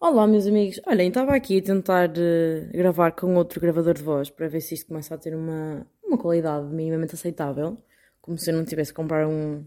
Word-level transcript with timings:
Olá, 0.00 0.26
meus 0.26 0.46
amigos. 0.46 0.80
Olhem, 0.86 1.08
estava 1.08 1.34
aqui 1.34 1.58
a 1.58 1.62
tentar 1.62 2.10
uh, 2.10 2.72
gravar 2.72 3.12
com 3.12 3.36
outro 3.36 3.60
gravador 3.60 3.94
de 3.94 4.02
voz 4.02 4.28
para 4.28 4.48
ver 4.48 4.60
se 4.60 4.74
isto 4.74 4.88
começa 4.88 5.14
a 5.14 5.18
ter 5.18 5.34
uma, 5.34 5.86
uma 6.04 6.18
qualidade 6.18 6.66
minimamente 6.66 7.14
aceitável. 7.14 7.78
Como 8.20 8.36
se 8.36 8.50
eu 8.50 8.56
não 8.56 8.64
tivesse 8.64 8.92
que 8.92 8.96
comprar 8.96 9.26
um, 9.26 9.64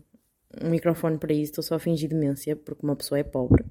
um 0.62 0.70
microfone 0.70 1.18
para 1.18 1.34
isso, 1.34 1.52
estou 1.52 1.64
só 1.64 1.76
a 1.76 1.80
fingir 1.80 2.10
demência, 2.10 2.56
porque 2.56 2.86
uma 2.86 2.96
pessoa 2.96 3.18
é 3.18 3.24
pobre. 3.24 3.66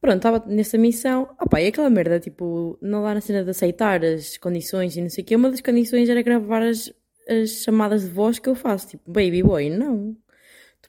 Pronto, 0.00 0.16
estava 0.16 0.44
nessa 0.46 0.78
missão. 0.78 1.28
Opá, 1.40 1.60
e 1.60 1.68
aquela 1.68 1.90
merda, 1.90 2.20
tipo, 2.20 2.78
não 2.80 3.02
lá 3.02 3.14
na 3.14 3.20
cena 3.20 3.42
de 3.42 3.50
aceitar 3.50 4.04
as 4.04 4.36
condições 4.36 4.96
e 4.96 5.00
não 5.00 5.08
sei 5.08 5.24
o 5.24 5.26
quê. 5.26 5.34
Uma 5.34 5.50
das 5.50 5.62
condições 5.62 6.08
era 6.08 6.22
gravar 6.22 6.62
as, 6.62 6.92
as 7.28 7.50
chamadas 7.64 8.02
de 8.02 8.10
voz 8.10 8.38
que 8.38 8.48
eu 8.48 8.54
faço, 8.54 8.88
tipo, 8.88 9.10
baby 9.10 9.42
boy. 9.42 9.70
Não. 9.70 10.14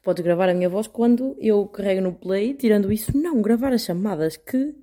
Podes 0.08 0.24
gravar 0.24 0.48
a 0.48 0.54
minha 0.54 0.70
voz 0.70 0.88
quando 0.88 1.36
eu 1.38 1.68
carrego 1.68 2.00
no 2.00 2.14
play, 2.14 2.54
tirando 2.54 2.94
isso, 2.94 3.12
não, 3.18 3.42
gravar 3.42 3.74
as 3.74 3.82
chamadas, 3.82 4.38
que 4.38 4.74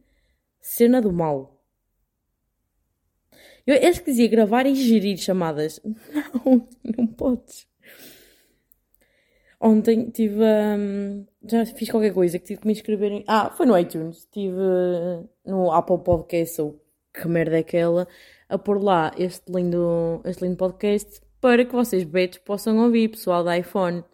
cena 0.61 1.01
do 1.01 1.11
mal. 1.11 1.65
Eu 3.67 3.89
acho 3.89 4.01
que 4.01 4.11
dizia 4.11 4.29
gravar 4.29 4.67
e 4.67 4.75
gerir 4.75 5.17
chamadas. 5.17 5.81
Não, 6.45 6.69
não 6.83 7.07
podes. 7.07 7.67
Ontem 9.59 10.11
tive. 10.11 10.43
Um, 10.43 11.25
já 11.43 11.65
fiz 11.65 11.89
qualquer 11.89 12.13
coisa 12.13 12.39
que 12.39 12.45
tive 12.45 12.61
que 12.61 12.67
me 12.67 12.75
inscrever 12.75 13.11
em. 13.11 13.25
Ah, 13.27 13.49
foi 13.49 13.65
no 13.65 13.79
iTunes. 13.79 14.19
Estive 14.19 14.59
no 15.43 15.73
Apple 15.73 16.05
Podcast, 16.05 16.61
ou 16.61 16.85
que 17.15 17.27
merda 17.27 17.57
é 17.57 17.61
aquela, 17.61 18.07
a 18.47 18.59
pôr 18.59 18.79
lá 18.79 19.11
este 19.17 19.51
lindo, 19.51 20.21
este 20.27 20.45
lindo 20.45 20.59
podcast 20.59 21.23
para 21.41 21.65
que 21.65 21.73
vocês, 21.73 22.05
betos, 22.05 22.41
possam 22.41 22.77
ouvir, 22.85 23.09
pessoal 23.09 23.43
da 23.43 23.57
iPhone. 23.57 24.05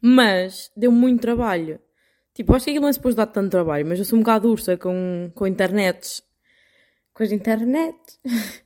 Mas 0.00 0.70
deu 0.76 0.90
muito 0.90 1.20
trabalho. 1.20 1.80
Tipo, 2.32 2.54
acho 2.54 2.64
que 2.64 2.70
aquilo 2.70 2.82
não 2.82 2.88
é 2.88 2.92
suposto 2.92 3.16
dar 3.16 3.26
tanto 3.26 3.50
trabalho, 3.50 3.86
mas 3.86 3.98
eu 3.98 4.04
sou 4.04 4.18
um 4.18 4.22
bocado 4.22 4.48
ursa 4.48 4.76
com, 4.76 5.30
com 5.34 5.46
internets. 5.46 6.22
Com 7.12 7.22
as 7.22 7.32
internet. 7.32 7.98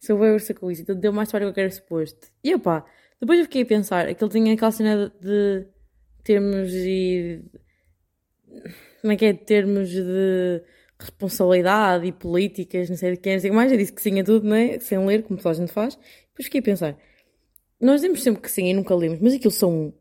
sou 0.00 0.18
bem 0.18 0.32
ursa 0.32 0.52
com 0.52 0.70
isso, 0.70 0.82
então 0.82 0.94
deu 0.94 1.12
mais 1.12 1.28
trabalho 1.28 1.50
do 1.50 1.54
que 1.54 1.60
era 1.60 1.70
suposto. 1.70 2.28
E 2.44 2.54
opá, 2.54 2.84
depois 3.20 3.38
eu 3.38 3.44
fiquei 3.46 3.62
a 3.62 3.66
pensar, 3.66 4.08
aquele 4.08 4.30
tinha 4.30 4.54
aquela 4.54 4.70
cena 4.72 5.12
de 5.20 5.66
termos 6.22 6.72
e. 6.72 7.42
Como 9.00 9.12
é 9.12 9.16
que 9.16 9.24
é? 9.26 9.32
Termos 9.32 9.88
de 9.90 10.62
responsabilidade 10.98 12.06
e 12.06 12.12
políticas, 12.12 12.90
não 12.90 12.96
sei 12.96 13.12
de 13.12 13.18
quem, 13.18 13.34
não 13.34 13.40
sei 13.40 13.50
mais. 13.50 13.72
Eu 13.72 13.78
disse 13.78 13.92
que 13.92 14.02
sim 14.02 14.20
a 14.20 14.24
tudo, 14.24 14.46
não 14.46 14.56
é? 14.56 14.78
Sem 14.80 14.98
ler, 15.06 15.22
como 15.22 15.38
toda 15.38 15.50
a 15.50 15.54
gente 15.54 15.72
faz. 15.72 15.96
Depois 15.96 16.44
fiquei 16.44 16.60
a 16.60 16.64
pensar, 16.64 16.98
nós 17.80 18.00
dizemos 18.00 18.22
sempre 18.22 18.42
que 18.42 18.50
sim 18.50 18.66
e 18.66 18.74
nunca 18.74 18.94
lemos, 18.94 19.20
mas 19.20 19.34
aquilo 19.34 19.50
são 19.50 19.94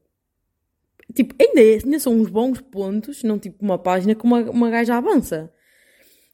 Tipo, 1.15 1.33
ainda, 1.41 1.61
é, 1.61 1.79
ainda 1.83 1.99
são 1.99 2.13
uns 2.13 2.29
bons 2.29 2.59
pontos, 2.61 3.23
não 3.23 3.39
tipo 3.39 3.63
uma 3.63 3.79
página 3.79 4.13
que 4.13 4.23
uma, 4.23 4.41
uma 4.51 4.69
gaja 4.69 4.97
avança. 4.97 5.51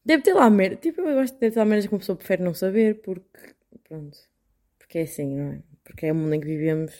Deve 0.04 0.24
ter 0.24 0.34
lá 0.34 0.50
merda. 0.50 0.76
Tipo, 0.78 1.02
eu 1.02 1.20
acho 1.20 1.34
que 1.34 1.40
deve 1.40 1.54
ter 1.54 1.60
lá 1.60 1.66
merda 1.66 1.88
que 1.88 1.94
uma 1.94 2.00
pessoa 2.00 2.16
prefere 2.16 2.44
não 2.44 2.54
saber, 2.54 3.02
porque. 3.02 3.56
Pronto. 3.84 4.18
Porque 4.80 5.00
é 5.00 5.02
assim, 5.04 5.36
não 5.36 5.54
é? 5.54 5.64
Porque 5.84 6.08
é 6.08 6.12
o 6.12 6.16
mundo 6.16 6.34
em 6.34 6.40
que 6.40 6.48
vivemos 6.48 6.92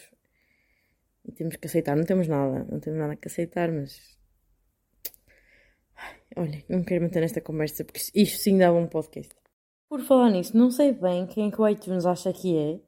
e 1.24 1.32
temos 1.32 1.56
que 1.56 1.66
aceitar. 1.66 1.96
Não 1.96 2.04
temos 2.04 2.28
nada, 2.28 2.66
não 2.70 2.80
temos 2.80 2.98
nada 2.98 3.16
que 3.16 3.28
aceitar, 3.28 3.70
mas. 3.70 4.16
Olha, 6.36 6.64
não 6.68 6.82
quero 6.82 7.02
manter 7.02 7.20
nesta 7.20 7.40
conversa 7.40 7.84
porque 7.84 8.00
isto 8.14 8.38
sim 8.38 8.58
dava 8.58 8.78
um 8.78 8.86
podcast. 8.86 9.34
Por 9.88 10.00
falar 10.00 10.30
nisso, 10.30 10.56
não 10.56 10.70
sei 10.70 10.92
bem 10.92 11.26
quem 11.26 11.48
é 11.48 11.50
que 11.50 11.60
o 11.60 11.68
iTunes 11.68 12.06
acha 12.06 12.32
que 12.32 12.56
é 12.56 12.80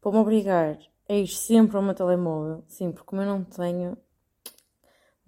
para 0.00 0.10
me 0.10 0.18
obrigar 0.18 0.78
a 1.08 1.14
ir 1.14 1.28
sempre 1.28 1.76
ao 1.76 1.82
meu 1.82 1.94
telemóvel. 1.94 2.64
Sim, 2.66 2.90
porque 2.90 3.06
como 3.06 3.22
eu 3.22 3.26
não 3.26 3.44
tenho, 3.44 3.96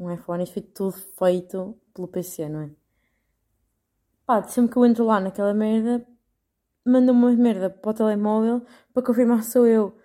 um 0.00 0.12
iPhone, 0.12 0.42
isto 0.42 0.54
foi 0.54 0.62
tudo 0.62 0.92
feito 0.92 1.78
pelo 1.94 2.08
PC, 2.08 2.48
não 2.48 2.62
é? 2.62 2.70
Pá, 4.26 4.42
sempre 4.44 4.72
que 4.72 4.78
eu 4.78 4.86
entro 4.86 5.04
lá 5.04 5.20
naquela 5.20 5.52
merda, 5.52 6.06
manda 6.84 7.12
uma 7.12 7.30
merda 7.32 7.68
para 7.68 7.90
o 7.90 7.94
telemóvel 7.94 8.62
para 8.94 9.02
confirmar 9.02 9.42
se 9.42 9.52
sou 9.52 9.66
eu. 9.66 9.98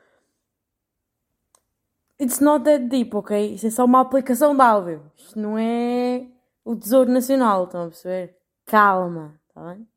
It's 2.20 2.40
not 2.40 2.64
that 2.66 2.86
deep, 2.88 3.16
ok? 3.16 3.54
Isto 3.54 3.68
é 3.68 3.70
só 3.70 3.86
uma 3.86 4.02
aplicação 4.02 4.56
de 4.56 4.62
áudio. 4.62 5.12
Isto 5.16 5.40
não 5.40 5.58
é 5.58 6.28
o 6.64 6.76
Tesouro 6.76 7.12
Nacional, 7.12 7.66
estão 7.66 7.84
a 7.84 7.88
perceber? 7.88 8.38
Calma, 8.66 9.40
está 9.48 9.74
bem? 9.74 9.88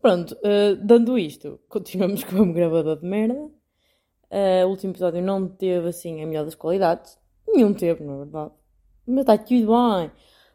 Pronto, 0.00 0.34
uh, 0.36 0.76
dando 0.82 1.18
isto, 1.18 1.60
continuamos 1.68 2.24
com 2.24 2.36
o 2.36 2.52
gravador 2.52 2.98
de 2.98 3.06
merda. 3.06 3.34
Uh, 4.30 4.64
o 4.66 4.70
último 4.70 4.92
episódio 4.92 5.22
não 5.22 5.46
teve 5.46 5.88
assim 5.88 6.22
a 6.22 6.26
melhor 6.26 6.44
das 6.44 6.54
qualidades. 6.54 7.19
Nenhum 7.52 7.74
teve, 7.74 8.04
na 8.04 8.16
verdade. 8.16 8.52
Mas 9.06 9.20
está 9.20 9.38
tudo 9.38 9.66
bem. 9.66 10.10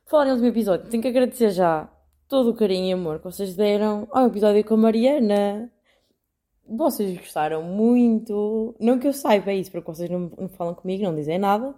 Falarem 0.05 0.33
no 0.33 0.37
último 0.37 0.53
episódio, 0.53 0.89
tenho 0.89 1.01
que 1.01 1.09
agradecer 1.09 1.49
já 1.51 1.89
todo 2.27 2.51
o 2.51 2.53
carinho 2.55 2.89
e 2.89 2.93
amor 2.93 3.17
que 3.19 3.25
vocês 3.25 3.55
deram 3.55 4.07
ao 4.11 4.27
episódio 4.27 4.63
com 4.63 4.75
a 4.75 4.77
Mariana. 4.77 5.71
Vocês 6.67 7.17
gostaram 7.17 7.63
muito. 7.63 8.75
Não 8.79 8.99
que 8.99 9.07
eu 9.07 9.13
saiba 9.13 9.53
isso, 9.53 9.71
porque 9.71 9.91
vocês 9.91 10.09
não, 10.09 10.31
não 10.37 10.49
falam 10.49 10.73
comigo, 10.73 11.03
não 11.03 11.15
dizem 11.15 11.37
nada. 11.37 11.75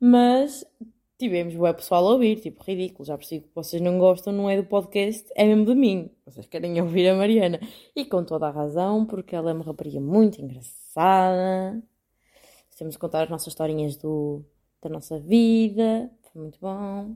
Mas 0.00 0.64
tivemos 1.18 1.54
o 1.54 1.74
pessoal 1.74 2.06
a 2.06 2.12
ouvir, 2.12 2.40
tipo, 2.40 2.62
ridículo. 2.64 3.04
Já 3.04 3.16
percebi 3.16 3.42
que 3.42 3.54
vocês 3.54 3.80
não 3.80 3.98
gostam, 3.98 4.32
não 4.32 4.50
é 4.50 4.56
do 4.56 4.64
podcast, 4.64 5.28
é 5.36 5.44
mesmo 5.44 5.66
de 5.66 5.74
mim. 5.74 6.10
Vocês 6.26 6.46
querem 6.46 6.80
ouvir 6.80 7.08
a 7.08 7.14
Mariana. 7.14 7.60
E 7.94 8.04
com 8.04 8.24
toda 8.24 8.48
a 8.48 8.50
razão, 8.50 9.06
porque 9.06 9.36
ela 9.36 9.50
é 9.50 9.54
uma 9.54 9.64
rapariga 9.64 10.00
muito 10.00 10.40
engraçada. 10.40 11.82
De 12.78 12.98
contar 12.98 13.24
as 13.24 13.30
nossas 13.30 13.48
historinhas 13.48 13.96
do, 13.96 14.44
da 14.82 14.88
nossa 14.88 15.18
vida. 15.18 16.10
Foi 16.32 16.42
muito 16.42 16.58
bom. 16.60 17.14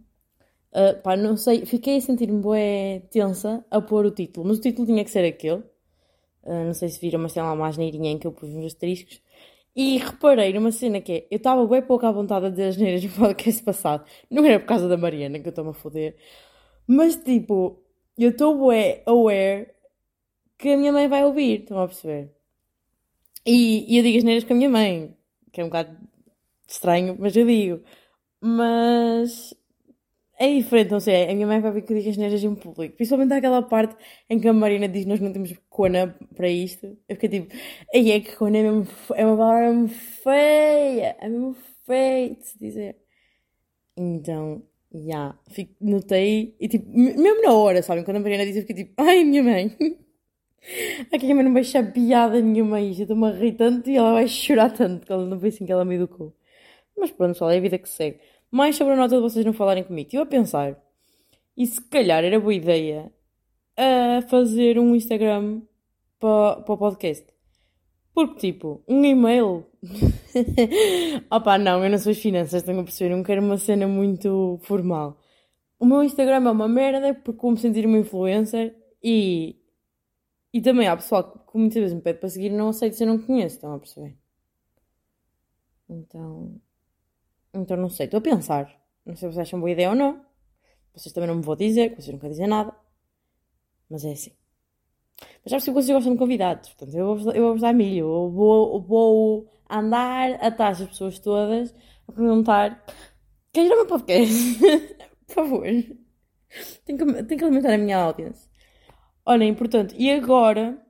Uh, 0.72 1.00
pá, 1.02 1.16
não 1.16 1.36
sei, 1.36 1.64
fiquei 1.64 1.96
a 1.96 2.00
sentir-me 2.00 2.40
bué 2.40 3.00
tensa 3.10 3.64
a 3.70 3.80
pôr 3.80 4.04
o 4.04 4.10
título, 4.10 4.46
mas 4.46 4.58
o 4.58 4.60
título 4.60 4.86
tinha 4.86 5.02
que 5.02 5.10
ser 5.10 5.24
aquele. 5.24 5.62
Uh, 6.42 6.64
não 6.66 6.74
sei 6.74 6.88
se 6.88 7.00
viram, 7.00 7.18
mas 7.18 7.32
tem 7.32 7.42
lá 7.42 7.52
uma 7.52 7.66
asneirinha 7.66 8.10
em 8.12 8.18
que 8.18 8.26
eu 8.26 8.32
pus 8.32 8.50
uns 8.50 8.66
asteriscos. 8.66 9.20
E 9.74 9.98
reparei 9.98 10.52
numa 10.52 10.70
cena 10.72 11.00
que 11.00 11.12
é, 11.12 11.26
eu 11.30 11.38
estava 11.38 11.66
bem 11.66 11.82
pouco 11.82 12.06
à 12.06 12.12
vontade 12.12 12.46
a 12.46 12.50
dizer 12.50 12.68
as 12.68 12.76
neiras 12.76 13.02
no 13.04 13.10
podcast 13.10 13.62
passado. 13.62 14.04
Não 14.30 14.44
era 14.44 14.60
por 14.60 14.66
causa 14.66 14.88
da 14.88 14.96
Mariana 14.96 15.38
que 15.40 15.48
eu 15.48 15.50
estou-me 15.50 15.70
a 15.70 15.74
foder. 15.74 16.16
Mas 16.86 17.16
tipo, 17.16 17.82
eu 18.18 18.30
estou 18.30 18.56
bué 18.58 19.02
aware 19.06 19.68
que 20.58 20.70
a 20.70 20.76
minha 20.76 20.92
mãe 20.92 21.08
vai 21.08 21.24
ouvir, 21.24 21.60
estão 21.60 21.78
a 21.80 21.86
perceber? 21.86 22.30
E, 23.44 23.94
e 23.94 23.98
eu 23.98 24.02
digo 24.02 24.18
as 24.18 24.24
neiras 24.24 24.44
com 24.44 24.52
a 24.52 24.56
minha 24.56 24.70
mãe 24.70 25.15
que 25.56 25.62
é 25.62 25.64
um 25.64 25.68
bocado 25.68 25.96
estranho, 26.68 27.16
mas 27.18 27.34
eu 27.34 27.46
digo. 27.46 27.82
Mas 28.42 29.54
é 30.38 30.48
diferente, 30.54 30.90
não 30.90 31.00
sei. 31.00 31.30
A 31.30 31.34
minha 31.34 31.46
mãe 31.46 31.60
vai 31.60 31.72
ver 31.72 31.82
que 31.82 31.92
eu 31.92 31.96
digo 31.98 32.10
as 32.10 32.16
neiras 32.18 32.44
em 32.44 32.54
público. 32.54 32.96
Principalmente 32.96 33.32
aquela 33.32 33.62
parte 33.62 33.96
em 34.28 34.38
que 34.38 34.48
a 34.48 34.52
Marina 34.52 34.86
diz 34.88 35.06
nós 35.06 35.20
não 35.20 35.32
temos 35.32 35.54
cona 35.70 36.14
para 36.36 36.48
isto. 36.48 36.86
Eu 37.08 37.16
fiquei 37.16 37.28
tipo, 37.40 37.54
aí 37.94 38.12
é 38.12 38.20
que 38.20 38.36
cona 38.36 38.58
é, 38.58 38.62
mesmo, 38.62 38.86
é 39.14 39.24
uma 39.26 39.36
palavra 39.38 39.72
mesmo 39.72 39.88
feia. 39.88 41.16
É 41.20 41.28
mesmo 41.28 41.56
feia 41.86 42.34
de 42.34 42.46
se 42.46 42.58
dizer. 42.58 42.96
Então, 43.96 44.62
já, 44.92 45.00
yeah, 45.00 45.38
notei. 45.80 46.54
E 46.60 46.68
tipo, 46.68 46.86
mesmo 46.94 47.42
na 47.42 47.52
hora, 47.54 47.82
sabem? 47.82 48.04
Quando 48.04 48.18
a 48.18 48.20
Marina 48.20 48.44
diz, 48.44 48.56
eu 48.56 48.62
fiquei 48.62 48.84
tipo, 48.84 48.94
ai, 49.02 49.24
minha 49.24 49.42
mãe. 49.42 49.76
Aqui 51.12 51.30
a 51.30 51.34
mãe 51.34 51.44
não 51.44 51.56
achar 51.56 51.92
piada 51.92 52.40
nenhuma 52.40 52.80
isto. 52.80 53.00
Eu 53.00 53.04
estou-me 53.04 53.26
a 53.26 53.30
rir 53.30 53.52
tanto 53.52 53.88
e 53.90 53.96
ela 53.96 54.12
vai 54.12 54.28
chorar 54.28 54.70
tanto 54.70 55.06
que 55.06 55.12
ela 55.12 55.24
não 55.24 55.38
foi 55.38 55.48
assim 55.50 55.64
que 55.64 55.72
ela 55.72 55.84
me 55.84 55.94
educou. 55.94 56.34
Mas 56.96 57.10
pronto, 57.10 57.32
pessoal, 57.32 57.50
é 57.50 57.58
a 57.58 57.60
vida 57.60 57.78
que 57.78 57.88
segue. 57.88 58.18
Mais 58.50 58.76
sobre 58.76 58.94
a 58.94 58.96
nota 58.96 59.16
de 59.16 59.22
vocês 59.22 59.44
não 59.44 59.52
falarem 59.52 59.84
comigo. 59.84 60.06
Estive 60.06 60.22
a 60.22 60.26
pensar. 60.26 60.76
E 61.56 61.66
se 61.66 61.80
calhar 61.88 62.24
era 62.24 62.40
boa 62.40 62.54
ideia 62.54 63.12
a 63.76 64.22
fazer 64.22 64.78
um 64.78 64.94
Instagram 64.94 65.62
para, 66.18 66.62
para 66.62 66.74
o 66.74 66.78
podcast. 66.78 67.26
Porque, 68.14 68.52
tipo, 68.52 68.82
um 68.88 69.04
e-mail. 69.04 69.66
Opá, 71.30 71.58
não, 71.58 71.84
eu 71.84 71.90
não 71.90 71.98
sou 71.98 72.12
as 72.12 72.18
finanças, 72.18 72.62
tenho 72.62 72.80
a 72.80 72.84
perceber. 72.84 73.14
Não 73.14 73.22
quero 73.22 73.42
uma 73.42 73.58
cena 73.58 73.86
muito 73.86 74.58
formal. 74.62 75.18
O 75.78 75.84
meu 75.84 76.02
Instagram 76.02 76.46
é 76.46 76.50
uma 76.50 76.66
merda 76.66 77.12
porque 77.14 77.38
como 77.38 77.58
sentir 77.58 77.84
uma 77.84 77.98
influencer 77.98 78.74
e 79.02 79.56
e 80.56 80.60
também 80.62 80.88
há 80.88 80.96
pessoal 80.96 81.22
que 81.22 81.58
muitas 81.58 81.76
vezes 81.76 81.94
me 81.94 82.00
pede 82.00 82.18
para 82.18 82.30
seguir 82.30 82.46
e 82.46 82.56
não 82.56 82.70
aceito 82.70 82.96
se 82.96 83.04
eu 83.04 83.08
não 83.08 83.18
conheço, 83.18 83.56
estão 83.56 83.74
a 83.74 83.78
perceber? 83.78 84.16
Então. 85.86 86.58
Então 87.52 87.76
não 87.76 87.90
sei, 87.90 88.06
estou 88.06 88.16
a 88.16 88.22
pensar. 88.22 88.64
Não 89.04 89.14
sei 89.14 89.28
se 89.28 89.34
vocês 89.34 89.48
acham 89.48 89.60
boa 89.60 89.70
ideia 89.70 89.90
ou 89.90 89.94
não. 89.94 90.24
Vocês 90.94 91.12
também 91.12 91.28
não 91.28 91.36
me 91.36 91.42
vão 91.42 91.56
dizer, 91.56 91.90
vocês 91.90 92.08
nunca 92.08 92.30
dizem 92.30 92.46
nada. 92.46 92.74
Mas 93.90 94.02
é 94.06 94.12
assim. 94.12 94.32
Mas 95.44 95.50
já 95.50 95.56
percebi 95.56 95.76
que 95.76 95.82
vocês 95.82 95.94
gostam 95.94 96.14
de 96.14 96.18
convidados. 96.18 96.70
Portanto, 96.70 96.96
eu 96.96 97.06
vou-vos 97.06 97.26
eu 97.34 97.42
vou 97.48 97.58
dar 97.58 97.74
milho. 97.74 98.06
Eu 98.06 98.30
vou, 98.30 98.80
vou 98.80 99.52
andar 99.68 100.42
atrás 100.42 100.78
das 100.78 100.88
pessoas 100.88 101.18
todas 101.18 101.74
a 102.08 102.12
perguntar: 102.12 102.82
queres 103.52 103.68
ir 103.68 103.72
ao 103.72 103.78
meu 103.80 103.86
podcast? 103.86 104.58
Por 105.26 105.34
favor. 105.34 105.66
Tenho 106.86 106.98
que, 106.98 107.22
tenho 107.24 107.38
que 107.38 107.44
alimentar 107.44 107.74
a 107.74 107.78
minha 107.78 107.98
audiência. 107.98 108.55
Olhem, 109.26 109.54
portanto, 109.54 109.94
e 109.98 110.10
agora, 110.10 110.80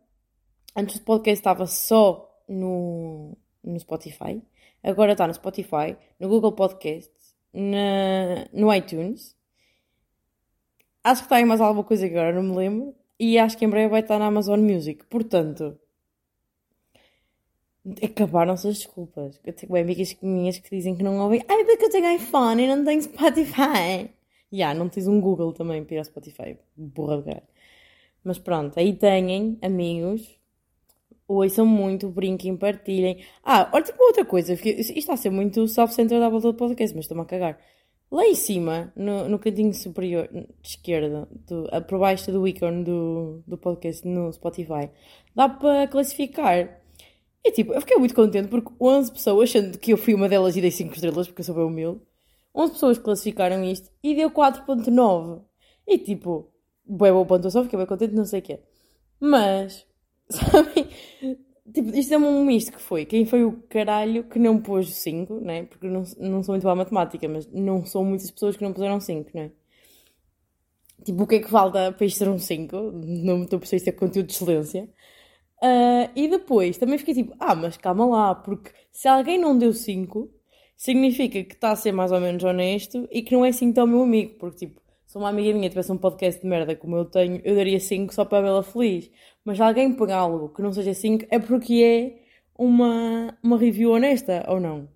antes 0.77 0.99
do 0.99 1.05
podcast 1.05 1.41
estava 1.41 1.67
só 1.67 2.43
no, 2.47 3.37
no 3.65 3.81
Spotify, 3.81 4.43
agora 4.83 5.13
está 5.13 5.27
no 5.27 5.35
Spotify, 5.35 5.97
no 6.21 6.29
Google 6.29 6.53
Podcasts, 6.53 7.35
no 8.53 8.75
iTunes 8.75 9.37
Acho 11.07 11.21
que 11.21 11.27
está 11.27 11.37
aí 11.37 11.45
mais 11.45 11.61
alguma 11.61 11.85
coisa 11.85 12.09
que 12.09 12.17
agora 12.17 12.35
não 12.35 12.43
me 12.43 12.57
lembro. 12.57 12.93
E 13.17 13.39
acho 13.39 13.57
que 13.57 13.65
em 13.65 13.69
breve 13.69 13.89
vai 13.89 14.01
estar 14.01 14.19
na 14.19 14.27
Amazon 14.27 14.59
Music. 14.59 15.07
Portanto, 15.07 15.79
acabaram-se 18.03 18.67
as 18.67 18.79
desculpas. 18.79 19.41
Eu 19.45 19.53
tenho 19.53 19.71
bem 19.71 19.83
amigas 19.83 20.17
minhas 20.21 20.59
que 20.59 20.69
dizem 20.69 20.97
que 20.97 21.05
não 21.05 21.21
ouvem. 21.21 21.45
Ai, 21.47 21.65
porque 21.65 21.85
eu 21.85 21.91
tenho 21.91 22.13
iPhone 22.17 22.61
e 22.61 22.67
não 22.67 22.85
tenho 22.85 23.01
Spotify. 23.01 23.55
Já, 23.55 24.11
yeah, 24.53 24.75
não 24.77 24.89
tens 24.89 25.07
um 25.07 25.21
Google 25.21 25.53
também 25.53 25.85
para 25.85 25.95
ir 25.95 25.99
ao 25.99 26.05
Spotify. 26.05 26.59
Burra 26.77 27.19
de 27.19 27.23
cara. 27.27 27.43
Mas 28.27 28.41
pronto, 28.41 28.77
aí 28.77 28.93
têm 28.93 29.57
amigos. 29.63 30.37
Ouçam 31.29 31.65
muito, 31.65 32.09
brinquem, 32.09 32.57
partilhem. 32.57 33.25
Ah, 33.45 33.71
olha, 33.73 33.85
tipo 33.85 34.03
outra 34.03 34.25
coisa. 34.25 34.55
Isto 34.55 34.99
está 34.99 35.15
a 35.15 35.17
ser 35.17 35.31
muito 35.31 35.69
self-centered 35.69 36.25
à 36.25 36.29
volta 36.29 36.49
do 36.49 36.55
podcast, 36.55 36.95
mas 36.97 37.05
estou-me 37.05 37.23
a 37.23 37.25
cagar. 37.25 37.59
Lá 38.11 38.27
em 38.27 38.35
cima, 38.35 38.93
no, 38.97 39.29
no 39.29 39.39
cantinho 39.39 39.73
superior 39.73 40.29
de 40.33 40.49
esquerda, 40.61 41.29
do, 41.47 41.69
por 41.87 42.01
baixo 42.01 42.33
do 42.33 42.47
ícone 42.49 42.83
do, 42.83 43.45
do 43.47 43.57
podcast 43.57 44.07
no 44.07 44.33
Spotify, 44.33 44.91
dá 45.35 45.49
para 45.49 45.87
classificar. 45.87 46.81
E 47.45 47.53
tipo, 47.53 47.75
eu 47.75 47.81
fiquei 47.81 47.97
muito 47.97 48.15
contente 48.15 48.49
porque 48.49 48.73
11 48.81 49.13
pessoas, 49.13 49.51
achando 49.51 49.79
que 49.79 49.93
eu 49.93 49.97
fui 49.97 50.15
uma 50.15 50.29
delas 50.29 50.57
e 50.57 50.61
dei 50.61 50.73
5 50.73 50.95
estrelas, 50.95 51.29
porque 51.29 51.43
eu 51.43 51.45
sou 51.45 51.55
bem 51.55 51.65
humilde, 51.65 52.01
11 52.55 52.73
pessoas 52.73 52.99
classificaram 52.99 53.63
isto 53.65 53.89
e 54.03 54.17
deu 54.17 54.31
4.9. 54.31 55.43
E 55.87 55.99
tipo, 55.99 56.51
bem 56.87 57.13
boa 57.13 57.27
pontuação, 57.27 57.65
fiquei 57.65 57.79
bem 57.79 57.87
contente, 57.87 58.15
não 58.15 58.25
sei 58.25 58.41
o 58.41 58.43
quê. 58.43 58.61
Mas, 59.21 59.87
sabem, 60.31 60.89
Tipo, 61.73 61.95
isto 61.97 62.15
é 62.15 62.19
um 62.19 62.45
misto 62.45 62.73
que 62.73 62.81
foi. 62.81 63.05
Quem 63.05 63.27
foi 63.27 63.45
o 63.45 63.53
caralho 63.69 64.25
que 64.25 64.39
não 64.39 64.61
pôs 64.61 64.95
5, 64.95 65.41
né? 65.41 65.65
Porque 65.65 65.87
não, 65.89 66.05
não 66.19 66.43
sou 66.43 66.53
muito 66.53 66.63
boa 66.63 66.73
a 66.73 66.77
matemática, 66.77 67.29
mas 67.29 67.47
não 67.53 67.85
são 67.85 68.05
muitas 68.05 68.31
pessoas 68.31 68.57
que 68.57 68.63
não 68.63 68.73
puseram 68.73 69.01
5, 69.01 69.31
né? 69.35 69.51
Tipo, 71.05 71.23
o 71.25 71.27
que 71.27 71.37
é 71.37 71.41
que 71.41 71.49
falta 71.51 71.93
para 71.93 72.07
isto 72.07 72.19
ser 72.19 72.29
um 72.29 72.39
5? 72.39 72.77
Não 73.05 73.43
estou 73.43 73.57
a 73.57 73.61
perceber 73.61 73.77
isto 73.79 73.89
é 73.89 73.93
conteúdo 73.93 74.27
de 74.27 74.33
excelência. 74.35 74.89
Uh, 75.63 76.11
e 76.15 76.29
depois 76.29 76.79
também 76.79 76.99
fiquei 76.99 77.15
tipo, 77.15 77.35
ah, 77.41 77.55
mas 77.55 77.77
calma 77.77 78.07
lá, 78.07 78.35
porque 78.35 78.71
se 78.93 79.09
alguém 79.09 79.39
não 79.39 79.59
deu 79.59 79.73
5, 79.73 80.31
significa 80.77 81.43
que 81.45 81.55
está 81.55 81.73
a 81.73 81.77
ser 81.77 81.93
mais 81.93 82.13
ou 82.13 82.21
menos 82.21 82.45
honesto 82.45 83.09
e 83.11 83.23
que 83.23 83.35
não 83.35 83.45
é 83.45 83.49
assim 83.51 83.73
tão 83.73 83.87
meu 83.87 84.03
amigo, 84.03 84.35
porque 84.39 84.67
tipo, 84.67 84.81
se 85.07 85.17
uma 85.17 85.29
amiga 85.29 85.55
minha 85.55 85.69
tivesse 85.69 85.93
um 85.93 85.97
podcast 85.97 86.41
de 86.43 86.47
merda 86.49 86.75
como 86.75 86.97
eu 86.97 87.05
tenho, 87.05 87.41
eu 87.45 87.55
daria 87.55 87.79
5 87.79 88.13
só 88.13 88.25
para 88.25 88.43
vê-la 88.43 88.63
feliz. 88.63 89.11
Mas 89.45 89.57
se 89.57 89.63
alguém 89.63 89.95
pegar 89.95 90.19
algo 90.19 90.49
que 90.49 90.61
não 90.61 90.73
seja 90.73 90.93
5 90.93 91.27
é 91.31 91.39
porque 91.39 91.75
é 91.75 92.23
uma, 92.59 93.39
uma 93.43 93.57
review 93.57 93.93
honesta 93.93 94.45
ou 94.49 94.59
não. 94.59 94.89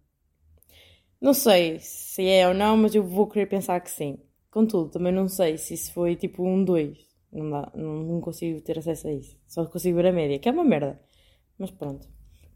Não 1.20 1.32
sei 1.32 1.78
se 1.78 2.26
é 2.26 2.48
ou 2.48 2.54
não, 2.54 2.76
mas 2.76 2.94
eu 2.94 3.04
vou 3.04 3.28
querer 3.28 3.46
pensar 3.46 3.80
que 3.80 3.90
sim. 3.90 4.18
Contudo, 4.50 4.90
também 4.90 5.12
não 5.12 5.28
sei 5.28 5.56
se 5.56 5.74
isso 5.74 5.92
foi 5.92 6.16
tipo 6.16 6.42
um 6.44 6.64
2. 6.64 6.98
Não, 7.32 7.50
dá, 7.50 7.72
não 7.76 8.20
consigo 8.20 8.60
ter 8.62 8.78
acesso 8.78 9.06
a 9.06 9.12
isso. 9.12 9.38
Só 9.46 9.64
consigo 9.66 9.96
ver 9.96 10.06
a 10.06 10.12
média, 10.12 10.38
que 10.38 10.48
é 10.48 10.52
uma 10.52 10.64
merda. 10.64 11.00
Mas 11.56 11.70
pronto. 11.70 12.08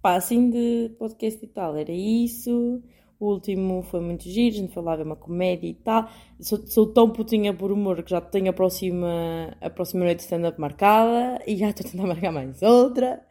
Pá, 0.02 0.16
assim 0.16 0.50
de 0.50 0.90
podcast 0.98 1.44
e 1.44 1.48
tal, 1.48 1.76
era 1.76 1.92
isso. 1.92 2.82
O 3.24 3.32
último 3.32 3.82
foi 3.82 4.00
muito 4.00 4.24
giro, 4.24 4.54
a 4.54 4.58
gente 4.58 4.74
falava 4.74 5.02
uma 5.02 5.16
comédia 5.16 5.66
e 5.66 5.72
tal. 5.72 6.10
Sou, 6.38 6.58
sou 6.66 6.92
tão 6.92 7.08
putinha 7.10 7.54
por 7.54 7.72
humor 7.72 8.02
que 8.02 8.10
já 8.10 8.20
tenho 8.20 8.50
a 8.50 8.52
próxima, 8.52 9.56
a 9.62 9.70
próxima 9.70 10.04
noite 10.04 10.18
de 10.18 10.24
stand-up 10.24 10.60
marcada 10.60 11.42
e 11.46 11.56
já 11.56 11.70
estou 11.70 11.86
a 11.86 11.90
tentar 11.90 12.06
marcar 12.06 12.30
mais 12.30 12.60
outra. 12.60 13.22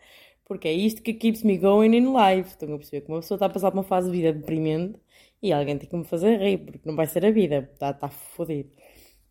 Porque 0.45 0.68
é 0.68 0.74
isto 0.74 1.04
que 1.04 1.13
keeps 1.13 1.44
me 1.44 1.60
going 1.60 1.95
in 1.95 2.07
life. 2.12 2.50
Estão 2.50 2.74
a 2.74 2.78
perceber 2.78 3.01
que 3.01 3.12
uma 3.12 3.19
pessoa 3.19 3.36
está 3.36 3.45
a 3.45 3.50
passar 3.50 3.69
por 3.69 3.78
uma 3.78 3.84
fase 3.84 4.10
de 4.10 4.18
vida 4.18 4.34
deprimente 4.34 5.00
e 5.44 5.54
alguém 5.54 5.78
tem 5.78 5.88
que 5.88 5.96
me 5.96 6.06
fazer 6.06 6.39
rir, 6.39 6.57
porque 6.57 6.81
não 6.89 6.96
vai 6.96 7.06
ser 7.06 7.24
a 7.24 7.30
vida. 7.30 7.69
Está, 7.72 7.92
está 7.92 8.10
fodido. 8.10 8.72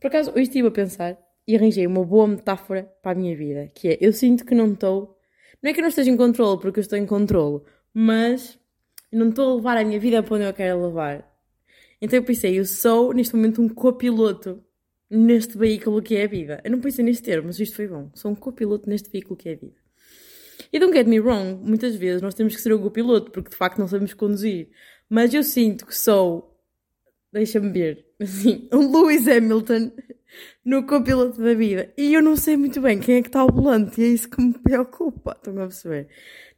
Por 0.01 0.07
acaso, 0.07 0.31
hoje 0.31 0.43
estive 0.43 0.69
a 0.69 0.71
pensar 0.71 1.19
e 1.45 1.57
arranjei 1.57 1.89
uma 1.89 2.05
boa 2.05 2.29
metáfora 2.29 2.89
para 3.03 3.13
a 3.13 3.15
minha 3.17 3.37
vida, 3.37 3.69
que 3.75 3.89
é, 3.89 3.99
eu 4.01 4.13
sinto 4.13 4.47
que 4.47 4.55
não 4.55 4.75
estou... 4.75 5.19
Não 5.61 5.71
é 5.71 5.75
que 5.75 5.81
eu 5.81 5.83
não 5.83 5.89
esteja 5.89 6.11
em 6.11 6.17
controle, 6.17 6.61
porque 6.61 6.79
eu 6.79 6.83
estou 6.83 6.99
em 6.99 7.07
controle, 7.07 7.63
mas 7.93 8.62
não 9.13 9.29
estou 9.29 9.53
a 9.53 9.55
levar 9.57 9.77
a 9.77 9.85
minha 9.85 10.01
vida 10.01 10.23
para 10.23 10.35
onde 10.35 10.45
eu 10.45 10.55
quero 10.55 10.87
levar. 10.87 11.31
Então 12.01 12.19
eu 12.19 12.25
pensei, 12.25 12.59
eu 12.59 12.65
sou 12.65 13.13
neste 13.13 13.37
momento 13.37 13.63
um 13.63 13.69
copiloto 13.69 14.63
neste 15.09 15.57
veículo 15.59 16.03
que 16.03 16.17
é 16.17 16.25
a 16.25 16.27
vida. 16.27 16.61
Eu 16.65 16.71
não 16.71 16.81
pensei 16.81 17.05
neste 17.05 17.23
termo, 17.23 17.47
mas 17.47 17.61
isto 17.61 17.77
foi 17.77 17.87
bom. 17.87 18.11
Sou 18.15 18.31
um 18.31 18.35
copiloto 18.35 18.89
neste 18.89 19.11
veículo 19.11 19.37
que 19.37 19.51
é 19.51 19.53
a 19.53 19.57
vida. 19.57 19.83
E 20.73 20.79
don't 20.79 20.97
get 20.97 21.07
me 21.07 21.21
wrong, 21.21 21.61
muitas 21.63 21.95
vezes 21.95 22.23
nós 22.23 22.35
temos 22.35 22.57
que 22.57 22.63
ser 22.63 22.73
o 22.73 22.81
copiloto, 22.81 23.31
porque 23.31 23.51
de 23.51 23.57
facto 23.57 23.79
não 23.79 23.87
sabemos 23.87 24.15
conduzir. 24.15 24.71
Mas 25.09 25.35
eu 25.35 25.43
sinto 25.43 25.87
que 25.87 25.95
sou, 25.95 26.52
deixa-me 27.33 27.71
ver, 27.71 28.07
assim, 28.21 28.69
um 28.73 28.93
Lewis 28.93 29.27
Hamilton 29.27 29.93
no 30.65 30.87
copiloto 30.87 31.43
da 31.43 31.55
vida. 31.55 31.93
E 31.97 32.15
eu 32.15 32.23
não 32.23 32.37
sei 32.37 32.57
muito 32.57 32.81
bem 32.81 32.99
quem 32.99 33.17
é 33.17 33.23
que 33.23 33.29
está 33.29 33.41
ao 33.41 33.53
volante, 33.53 34.01
e 34.01 34.05
é 34.05 34.09
isso 34.09 34.29
que 34.29 34.41
me 34.41 34.53
preocupa. 34.53 35.33
Estão 35.33 35.55
a 35.55 35.67
perceber? 35.67 36.09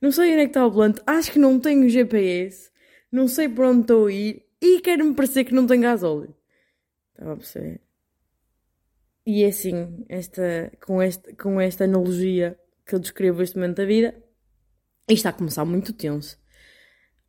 Não 0.00 0.10
sei 0.10 0.32
onde 0.32 0.40
é 0.40 0.44
que 0.44 0.50
está 0.50 0.66
o 0.66 0.70
volante, 0.70 1.00
acho 1.06 1.32
que 1.32 1.38
não 1.38 1.58
tenho 1.58 1.88
GPS, 1.88 2.70
não 3.10 3.28
sei 3.28 3.48
para 3.48 3.68
onde 3.68 3.82
estou 3.82 4.06
a 4.06 4.12
ir 4.12 4.44
e 4.60 4.80
quero-me 4.80 5.14
parecer 5.14 5.44
que 5.44 5.54
não 5.54 5.66
tenho 5.66 5.82
gasóleo. 5.82 6.34
Estão 7.12 7.32
a 7.32 7.36
perceber? 7.36 7.80
E 9.26 9.42
é 9.42 9.48
assim, 9.48 10.04
esta, 10.08 10.70
com, 10.84 11.02
este, 11.02 11.34
com 11.34 11.60
esta 11.60 11.84
analogia 11.84 12.58
que 12.84 12.94
eu 12.94 12.98
descrevo 12.98 13.42
este 13.42 13.56
momento 13.56 13.76
da 13.76 13.86
vida, 13.86 14.14
isto 15.08 15.16
está 15.16 15.30
a 15.30 15.32
começar 15.32 15.64
muito 15.64 15.92
tenso. 15.92 16.38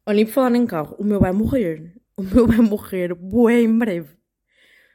Olhem, 0.06 0.26
por 0.26 0.34
falar 0.34 0.56
em 0.56 0.66
carro, 0.66 0.96
o 1.00 1.04
meu 1.04 1.20
vai 1.20 1.32
morrer. 1.32 1.94
O 2.18 2.24
meu 2.24 2.48
vai 2.48 2.58
morrer 2.58 3.14
bué 3.14 3.62
em 3.62 3.78
breve. 3.78 4.16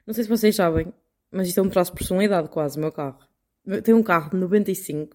Não 0.06 0.14
sei 0.14 0.24
se 0.24 0.30
vocês 0.30 0.56
sabem, 0.56 0.92
mas 1.30 1.48
isto 1.48 1.60
é 1.60 1.62
um 1.62 1.68
traço 1.68 1.92
de 1.92 1.98
personalidade 1.98 2.48
quase, 2.48 2.78
o 2.78 2.80
meu 2.80 2.90
carro. 2.90 3.18
Tem 3.84 3.92
um 3.92 4.02
carro 4.02 4.30
de 4.30 4.36
95, 4.38 5.14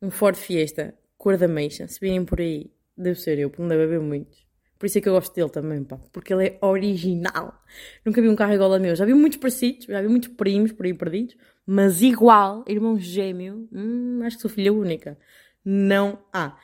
um 0.00 0.10
Ford 0.10 0.36
Fiesta, 0.36 0.94
cor 1.18 1.36
da 1.36 1.48
meixa. 1.48 1.88
Se 1.88 1.98
virem 1.98 2.24
por 2.24 2.40
aí, 2.40 2.70
deve 2.96 3.20
ser 3.20 3.38
eu, 3.38 3.50
porque 3.50 3.62
não 3.62 3.68
deve 3.68 3.82
haver 3.82 4.00
muitos. 4.00 4.46
Por 4.78 4.86
isso 4.86 4.96
é 4.96 5.00
que 5.00 5.08
eu 5.08 5.12
gosto 5.12 5.34
dele 5.34 5.50
também, 5.50 5.82
pá. 5.82 5.98
Porque 6.12 6.32
ele 6.32 6.46
é 6.46 6.58
original. 6.62 7.62
Nunca 8.06 8.22
vi 8.22 8.28
um 8.28 8.36
carro 8.36 8.54
igual 8.54 8.72
ao 8.72 8.80
meu. 8.80 8.94
Já 8.94 9.04
vi 9.04 9.12
muitos 9.12 9.38
parecidos, 9.38 9.86
já 9.86 10.00
vi 10.00 10.08
muitos 10.08 10.30
primos 10.30 10.72
por 10.72 10.86
aí 10.86 10.94
perdidos. 10.94 11.36
Mas 11.66 12.00
igual, 12.00 12.64
irmão 12.66 12.98
gêmeo, 12.98 13.68
hum, 13.72 14.20
acho 14.22 14.36
que 14.36 14.42
sou 14.42 14.50
filha 14.50 14.72
única. 14.72 15.18
Não 15.64 16.24
há. 16.32 16.56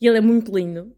E 0.00 0.08
ele 0.08 0.18
é 0.18 0.20
muito 0.20 0.50
lindo. 0.56 0.96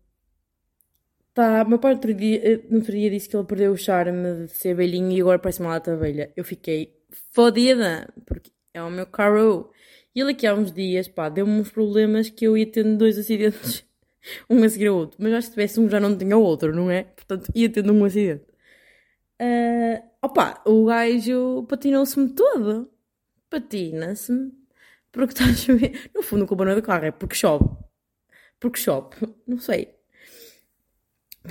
Tá, 1.36 1.64
meu 1.66 1.78
pai 1.78 1.92
outro 1.92 2.14
dia, 2.14 2.40
eh, 2.42 2.62
no 2.70 2.78
outro 2.78 2.92
dia 2.92 3.10
disse 3.10 3.28
que 3.28 3.36
ele 3.36 3.44
perdeu 3.44 3.70
o 3.72 3.76
charme 3.76 4.46
de 4.46 4.52
ser 4.52 4.74
velhinho 4.74 5.12
e 5.12 5.20
agora 5.20 5.38
parece 5.38 5.60
uma 5.60 5.68
lata 5.68 5.94
velha. 5.94 6.32
Eu 6.34 6.42
fiquei 6.42 6.96
fodida, 7.30 8.10
porque 8.24 8.50
é 8.72 8.82
o 8.82 8.90
meu 8.90 9.06
carro. 9.06 9.70
E 10.14 10.20
ele 10.20 10.32
aqui 10.32 10.46
há 10.46 10.54
uns 10.54 10.72
dias, 10.72 11.08
pá, 11.08 11.28
deu-me 11.28 11.60
uns 11.60 11.70
problemas 11.70 12.30
que 12.30 12.46
eu 12.46 12.56
ia 12.56 12.66
tendo 12.66 12.96
dois 12.96 13.18
acidentes, 13.18 13.84
um 14.48 14.62
a 14.64 14.68
seguir 14.70 14.86
ao 14.86 14.96
outro. 14.96 15.18
Mas 15.22 15.34
acho 15.34 15.40
que 15.42 15.44
se 15.46 15.50
tivesse 15.52 15.78
um 15.80 15.90
já 15.90 16.00
não 16.00 16.16
tinha 16.16 16.38
o 16.38 16.42
outro, 16.42 16.74
não 16.74 16.90
é? 16.90 17.04
Portanto, 17.04 17.52
ia 17.54 17.68
tendo 17.70 17.92
um 17.92 18.04
acidente. 18.06 18.44
Uh, 19.40 20.02
opa, 20.22 20.62
o 20.66 20.86
gajo 20.86 21.64
patinou-se-me 21.68 22.30
todo. 22.34 22.90
Patina-se-me. 23.50 24.52
Porque 25.12 25.32
está 25.34 25.44
a 25.44 25.54
chover. 25.54 26.10
No 26.14 26.22
fundo, 26.22 26.44
a 26.44 26.48
culpa 26.48 26.64
não 26.64 26.72
é 26.72 26.76
do 26.76 26.82
carro, 26.82 27.04
é 27.06 27.10
porque 27.12 27.34
chove. 27.36 27.66
Porque 28.60 28.78
chove. 28.80 29.10
Não 29.46 29.58
sei. 29.58 29.95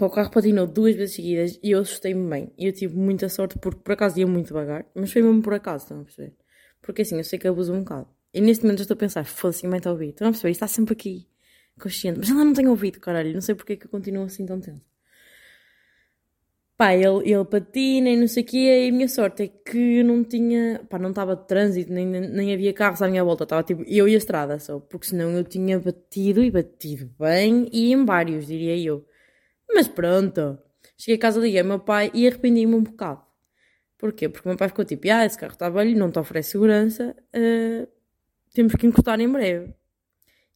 O 0.03 0.09
carro 0.09 0.31
patinou 0.31 0.67
duas 0.67 0.95
vezes 0.95 1.15
seguidas 1.15 1.59
e 1.63 1.71
eu 1.71 1.79
assustei-me 1.79 2.29
bem. 2.29 2.51
E 2.57 2.65
eu 2.67 2.73
tive 2.73 2.95
muita 2.97 3.29
sorte 3.29 3.57
porque 3.59 3.79
por 3.81 3.93
acaso 3.93 4.19
ia 4.19 4.27
muito 4.27 4.47
devagar. 4.47 4.85
Mas 4.93 5.11
foi 5.11 5.21
mesmo 5.21 5.41
por 5.41 5.53
acaso, 5.53 5.85
estão 5.85 6.01
a 6.01 6.03
perceber? 6.03 6.33
Porque 6.81 7.01
assim, 7.03 7.17
eu 7.17 7.23
sei 7.23 7.39
que 7.39 7.47
abuso 7.47 7.73
um 7.73 7.79
bocado. 7.79 8.07
E 8.33 8.41
neste 8.41 8.63
momento 8.63 8.79
já 8.79 8.83
estou 8.83 8.95
a 8.95 8.97
pensar, 8.97 9.25
foda-se, 9.25 9.65
mãe 9.67 9.77
está 9.77 9.89
a 9.89 9.93
ouvir. 9.93 10.09
Estão 10.09 10.27
a 10.27 10.31
perceber? 10.31 10.51
Está 10.51 10.67
sempre 10.67 10.93
aqui, 10.93 11.27
consciente. 11.79 12.19
Mas 12.19 12.29
ela 12.29 12.43
não 12.43 12.53
tem 12.53 12.67
ouvido, 12.67 12.99
caralho. 12.99 13.33
Não 13.33 13.41
sei 13.41 13.55
porque 13.55 13.73
é 13.73 13.75
que 13.77 13.85
eu 13.85 13.89
continuo 13.89 14.25
assim 14.25 14.45
tão 14.45 14.59
tenso. 14.59 14.81
Pá, 16.77 16.93
ele, 16.93 17.31
ele 17.31 17.45
patina 17.45 18.09
e 18.09 18.17
não 18.17 18.27
sei 18.27 18.43
o 18.43 18.45
quê. 18.45 18.57
E 18.85 18.89
a 18.89 18.91
minha 18.91 19.07
sorte 19.07 19.43
é 19.43 19.47
que 19.47 19.99
eu 19.99 20.05
não 20.05 20.23
tinha. 20.23 20.81
Pá, 20.89 20.99
não 20.99 21.11
estava 21.11 21.35
de 21.35 21.47
trânsito, 21.47 21.93
nem, 21.93 22.05
nem 22.05 22.53
havia 22.53 22.73
carros 22.73 23.01
à 23.01 23.07
minha 23.07 23.23
volta. 23.23 23.45
Estava 23.45 23.63
tipo 23.63 23.83
eu 23.87 24.07
e 24.09 24.13
a 24.13 24.17
estrada 24.17 24.59
só. 24.59 24.79
Porque 24.79 25.07
senão 25.07 25.31
eu 25.31 25.43
tinha 25.45 25.79
batido 25.79 26.43
e 26.43 26.51
batido 26.51 27.09
bem 27.17 27.69
e 27.71 27.93
em 27.93 28.03
vários, 28.05 28.47
diria 28.47 28.77
eu. 28.77 29.05
Mas 29.73 29.87
pronto. 29.87 30.57
Cheguei 30.97 31.15
a 31.15 31.19
casa, 31.19 31.39
liguei 31.39 31.59
ao 31.59 31.65
meu 31.65 31.79
pai 31.79 32.11
e 32.13 32.27
arrependi-me 32.27 32.75
um 32.75 32.83
bocado. 32.83 33.21
Porquê? 33.97 34.29
Porque 34.29 34.47
o 34.47 34.51
meu 34.51 34.57
pai 34.57 34.67
ficou 34.69 34.85
tipo, 34.85 35.07
ah, 35.09 35.25
esse 35.25 35.37
carro 35.37 35.53
está 35.53 35.69
velho, 35.69 35.97
não 35.97 36.11
te 36.11 36.19
oferece 36.19 36.51
segurança. 36.51 37.15
Uh, 37.35 37.87
temos 38.53 38.75
que 38.75 38.85
encostar 38.87 39.19
em 39.19 39.29
breve. 39.29 39.73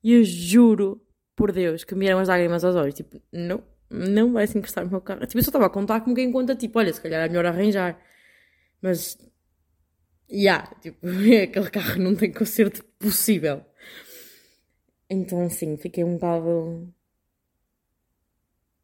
E 0.04 0.13
eu 0.13 0.24
juro 0.24 1.01
por 1.36 1.51
Deus 1.51 1.84
que 1.84 1.96
me 1.96 2.01
vieram 2.01 2.20
as 2.20 2.28
lágrimas 2.28 2.63
aos 2.63 2.75
olhos. 2.75 2.96
Tipo, 2.96 3.22
não, 3.32 3.63
não 3.89 4.34
vai 4.34 4.48
se 4.48 4.58
encostar 4.58 4.84
no 4.86 4.92
meu 4.92 5.01
carro. 5.01 5.25
Tipo, 5.25 5.39
eu 5.39 5.44
só 5.44 5.50
estava 5.50 5.66
a 5.66 5.70
contar 5.70 6.01
com 6.01 6.13
quem 6.13 6.32
conta, 6.32 6.56
tipo, 6.56 6.80
olha, 6.80 6.94
se 6.94 7.01
calhar 7.01 7.25
é 7.25 7.28
melhor 7.28 7.46
arranjar. 7.46 8.00
Mas, 8.82 9.18
já, 10.30 10.36
yeah, 10.36 10.75
tipo, 10.82 11.00
aquele 11.44 11.70
carro 11.70 12.00
não 12.01 12.16
tem 12.16 12.32
conserto 12.32 12.84
possível. 12.98 13.66
Então, 15.10 15.44
assim, 15.46 15.75
fiquei 15.78 16.04
um 16.04 16.13
bocado. 16.16 16.94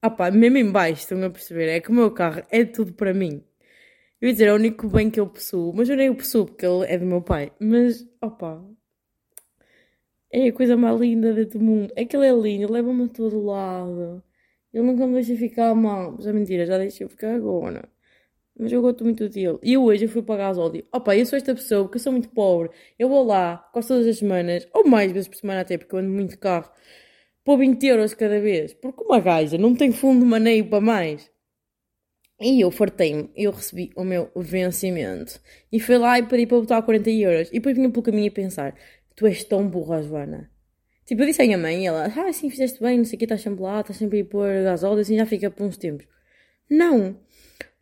Ah 0.06 0.10
pá, 0.12 0.30
mesmo 0.30 0.58
em 0.60 0.72
baixo, 0.72 1.02
estão 1.02 1.24
a 1.24 1.32
perceber? 1.32 1.68
É 1.68 1.82
que 1.82 1.90
o 1.90 1.94
meu 1.94 2.12
carro 2.12 2.44
é 2.52 2.64
tudo 2.64 2.94
para 2.94 3.12
mim. 3.12 3.44
Eu 4.22 4.28
ia 4.28 4.34
dizer, 4.34 4.50
é 4.50 4.54
o 4.54 4.56
único 4.56 4.88
bem 4.88 5.10
que 5.10 5.20
eu 5.20 5.26
possuo, 5.28 5.74
mas 5.74 5.90
eu 5.90 5.98
nem 5.98 6.12
o 6.12 6.16
possuo 6.16 6.46
porque 6.46 6.64
ele 6.64 6.86
é 6.86 6.96
do 7.00 7.06
meu 7.08 7.24
pai. 7.24 7.52
Mas, 7.60 8.08
opa, 8.22 8.64
é 10.32 10.48
a 10.48 10.54
coisa 10.54 10.78
mais 10.78 11.00
linda 11.00 11.34
do 11.46 11.60
mundo. 11.60 11.92
É 11.96 12.06
que 12.06 12.16
ele 12.16 12.28
é 12.28 12.32
lindo, 12.32 12.72
leva-me 12.72 13.06
a 13.06 13.08
todo 13.08 13.44
lado. 13.44 14.24
Ele 14.72 14.84
nunca 14.84 15.08
me 15.08 15.14
deixa 15.16 15.36
ficar 15.36 15.74
mal. 15.74 16.14
Mas 16.16 16.28
é 16.28 16.34
mentira, 16.34 16.68
já 16.68 16.78
deixei 16.78 17.08
ficar 17.08 17.34
agora. 17.34 17.90
Mas 18.60 18.72
eu 18.72 18.84
gosto 18.84 19.04
muito 19.04 19.28
dele. 19.28 19.58
E 19.64 19.76
hoje 19.76 20.06
eu 20.06 20.10
fui 20.10 20.22
pagar 20.22 20.50
as 20.50 20.58
óleo. 20.60 20.86
Opa, 20.94 21.18
eu 21.18 21.26
sou 21.26 21.38
esta 21.38 21.56
pessoa 21.56 21.84
porque 21.86 21.98
eu 21.98 22.02
sou 22.02 22.12
muito 22.12 22.30
pobre. 22.30 22.70
Eu 23.00 23.10
vou 23.10 23.24
lá, 23.26 23.58
quase 23.74 23.88
todas 23.88 24.08
as 24.08 24.20
semanas, 24.20 24.68
ou 24.72 24.88
mais 24.88 25.12
vezes 25.12 25.28
por 25.28 25.38
semana 25.38 25.62
até, 25.62 25.80
porque 25.80 25.96
eu 25.96 26.00
ando 26.00 26.12
muito 26.12 26.32
de 26.32 26.38
carro, 26.38 26.70
por 27.46 27.60
20 27.60 27.86
euros 27.86 28.14
cada 28.14 28.42
vez. 28.42 28.74
Porque 28.74 29.04
uma 29.04 29.22
gaja 29.22 29.58
não 29.58 29.74
tem 29.74 29.94
fundo 29.94 30.20
de 30.20 30.26
maneio 30.26 30.68
para 30.68 30.82
mais. 30.82 31.32
E 32.42 32.60
eu 32.60 32.70
fartei-me, 32.70 33.30
eu 33.34 33.52
recebi 33.52 33.92
o 33.96 34.04
meu 34.04 34.30
vencimento. 34.36 35.40
E 35.72 35.80
fui 35.80 35.98
lá 35.98 36.20
e 36.20 36.24
pedi 36.24 36.46
para 36.46 36.60
botar 36.60 36.82
40 36.82 37.10
euros. 37.12 37.48
E 37.50 37.54
depois 37.54 37.76
vinha 37.78 37.90
pelo 37.90 38.04
caminho 38.04 38.28
a 38.28 38.34
pensar: 38.34 38.76
Tu 39.16 39.26
és 39.28 39.44
tão 39.46 39.66
burra, 39.70 40.02
Joana. 40.02 40.52
Tipo, 41.06 41.22
eu 41.22 41.28
disse 41.28 41.42
à 41.44 41.46
minha 41.46 41.58
mãe, 41.58 41.86
ela, 41.86 42.08
ah, 42.08 42.34
sim, 42.34 42.50
fizeste 42.50 42.82
bem, 42.82 42.98
não 42.98 43.06
sei 43.06 43.16
o 43.16 43.20
que, 43.20 43.26
estás 43.26 43.42
sempre 43.42 43.62
lá, 43.62 43.80
estás 43.80 43.98
sempre 43.98 44.18
a 44.18 44.22
ir 44.22 44.24
pôr 44.24 44.50
gasóleo, 44.64 45.02
assim 45.02 45.16
já 45.16 45.26
fica 45.26 45.52
por 45.52 45.68
uns 45.68 45.78
tempos. 45.78 46.08
Não. 46.68 47.16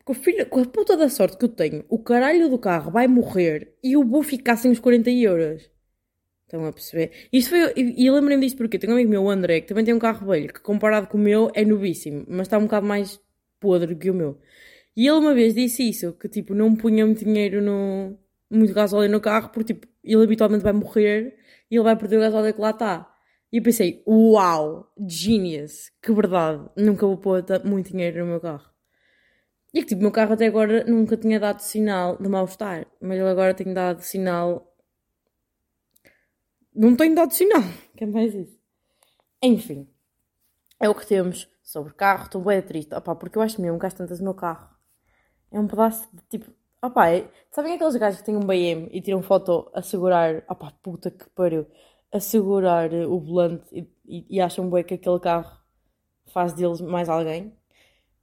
Com 0.04 0.12
a, 0.12 0.14
filha, 0.14 0.44
com 0.44 0.60
a 0.60 0.66
puta 0.66 0.94
da 0.94 1.08
sorte 1.08 1.38
que 1.38 1.44
eu 1.46 1.48
tenho, 1.48 1.84
o 1.88 1.98
caralho 1.98 2.50
do 2.50 2.58
carro 2.58 2.90
vai 2.92 3.08
morrer 3.08 3.74
e 3.82 3.94
eu 3.94 4.04
vou 4.04 4.22
ficar 4.22 4.56
sem 4.58 4.70
os 4.70 4.78
40 4.78 5.10
euros. 5.10 5.70
Estão 6.54 6.66
a 6.68 6.72
perceber? 6.72 7.10
Isto 7.32 7.50
foi, 7.50 7.72
e, 7.74 8.04
e 8.06 8.10
lembrei-me 8.10 8.44
disto 8.44 8.56
porque 8.56 8.78
tenho 8.78 8.92
um 8.92 8.96
amigo 8.96 9.10
meu, 9.10 9.24
o 9.24 9.30
André, 9.30 9.60
que 9.60 9.66
também 9.66 9.84
tem 9.84 9.92
um 9.92 9.98
carro 9.98 10.24
velho, 10.28 10.52
que 10.52 10.60
comparado 10.60 11.08
com 11.08 11.18
o 11.18 11.20
meu 11.20 11.50
é 11.52 11.64
novíssimo, 11.64 12.24
mas 12.28 12.42
está 12.42 12.58
um 12.58 12.62
bocado 12.62 12.86
mais 12.86 13.20
podre 13.58 13.96
que 13.96 14.08
o 14.08 14.14
meu. 14.14 14.38
E 14.96 15.08
ele 15.08 15.18
uma 15.18 15.34
vez 15.34 15.54
disse 15.54 15.82
isso, 15.88 16.12
que 16.12 16.28
tipo, 16.28 16.54
não 16.54 16.76
punha 16.76 17.04
muito 17.04 17.24
dinheiro 17.24 17.60
no. 17.60 18.16
muito 18.48 18.72
gasóleo 18.72 19.10
no 19.10 19.20
carro, 19.20 19.50
porque 19.50 19.74
tipo, 19.74 19.88
ele 20.04 20.22
habitualmente 20.22 20.62
vai 20.62 20.72
morrer 20.72 21.36
e 21.68 21.74
ele 21.76 21.82
vai 21.82 21.96
perder 21.96 22.18
o 22.18 22.20
gasóleo 22.20 22.54
que 22.54 22.60
lá 22.60 22.70
está. 22.70 23.12
E 23.52 23.56
eu 23.58 23.62
pensei, 23.62 24.02
uau, 24.06 24.92
genius, 25.08 25.90
que 26.02 26.12
verdade, 26.12 26.68
nunca 26.76 27.06
vou 27.06 27.16
pôr 27.16 27.44
muito 27.64 27.90
dinheiro 27.90 28.20
no 28.20 28.26
meu 28.26 28.40
carro. 28.40 28.70
E 29.72 29.80
que 29.80 29.88
tipo, 29.88 30.00
o 30.00 30.02
meu 30.02 30.12
carro 30.12 30.34
até 30.34 30.46
agora 30.46 30.84
nunca 30.84 31.16
tinha 31.16 31.40
dado 31.40 31.58
sinal 31.60 32.16
de 32.16 32.28
mal-estar, 32.28 32.86
mas 33.00 33.18
ele 33.18 33.28
agora 33.28 33.54
tem 33.54 33.72
dado 33.72 34.02
sinal. 34.02 34.73
Não 36.74 36.96
tem 36.96 37.14
dado 37.14 37.32
sinal, 37.32 37.62
que 37.96 38.02
é 38.02 38.06
mais 38.06 38.34
isso. 38.34 38.58
Enfim, 39.40 39.88
é 40.80 40.88
o 40.88 40.94
que 40.94 41.06
temos 41.06 41.48
sobre 41.62 41.92
carro. 41.92 42.24
Estou 42.24 42.42
bem 42.42 42.60
triste, 42.62 42.94
opá, 42.94 43.14
porque 43.14 43.38
eu 43.38 43.42
acho 43.42 43.60
mesmo 43.60 43.78
que 43.78 43.94
tantas 43.94 44.20
o 44.20 44.24
meu 44.24 44.34
carro. 44.34 44.68
É 45.52 45.60
um 45.60 45.68
pedaço 45.68 46.08
de 46.12 46.22
tipo. 46.28 46.52
Opá, 46.82 47.10
é... 47.10 47.30
sabem 47.50 47.74
aqueles 47.74 47.96
gajos 47.96 48.20
que 48.20 48.26
têm 48.26 48.36
um 48.36 48.40
BM 48.40 48.88
e 48.90 49.00
tiram 49.00 49.22
foto 49.22 49.70
a 49.72 49.82
segurar. 49.82 50.42
Opá, 50.48 50.72
puta 50.82 51.10
que 51.10 51.28
pariu. 51.30 51.66
A 52.10 52.20
segurar 52.20 52.92
o 52.92 53.18
volante 53.20 53.64
e, 53.72 53.88
e, 54.04 54.36
e 54.36 54.40
acham 54.40 54.68
bem 54.70 54.84
que 54.84 54.94
aquele 54.94 55.18
carro 55.20 55.58
faz 56.26 56.52
deles 56.52 56.80
mais 56.80 57.08
alguém? 57.08 57.56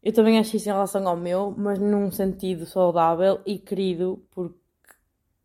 Eu 0.03 0.13
também 0.13 0.39
acho 0.39 0.55
isso 0.55 0.67
em 0.67 0.71
relação 0.71 1.07
ao 1.07 1.15
meu, 1.15 1.53
mas 1.57 1.77
num 1.79 2.09
sentido 2.11 2.65
saudável 2.65 3.39
e 3.45 3.59
querido, 3.59 4.25
porque 4.31 4.60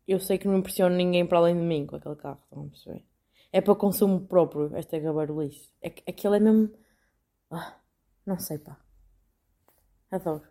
eu 0.07 0.19
sei 0.19 0.37
que 0.37 0.47
não 0.47 0.57
impressiono 0.57 0.95
ninguém 0.95 1.25
para 1.25 1.37
além 1.39 1.55
de 1.55 1.61
mim 1.61 1.85
com 1.85 1.95
aquele 1.95 2.15
carro, 2.15 2.39
estão 2.43 2.63
a 2.63 2.69
perceber? 2.69 3.05
É 3.51 3.61
para 3.61 3.75
consumo 3.75 4.21
próprio, 4.21 4.75
esta 4.75 4.99
gabarulice. 4.99 5.69
É, 5.81 5.87
aquilo 6.07 6.35
é 6.35 6.39
mesmo. 6.39 6.69
Ah, 7.51 7.75
não 8.25 8.39
sei, 8.39 8.57
pá. 8.57 8.77
Adoro. 10.11 10.43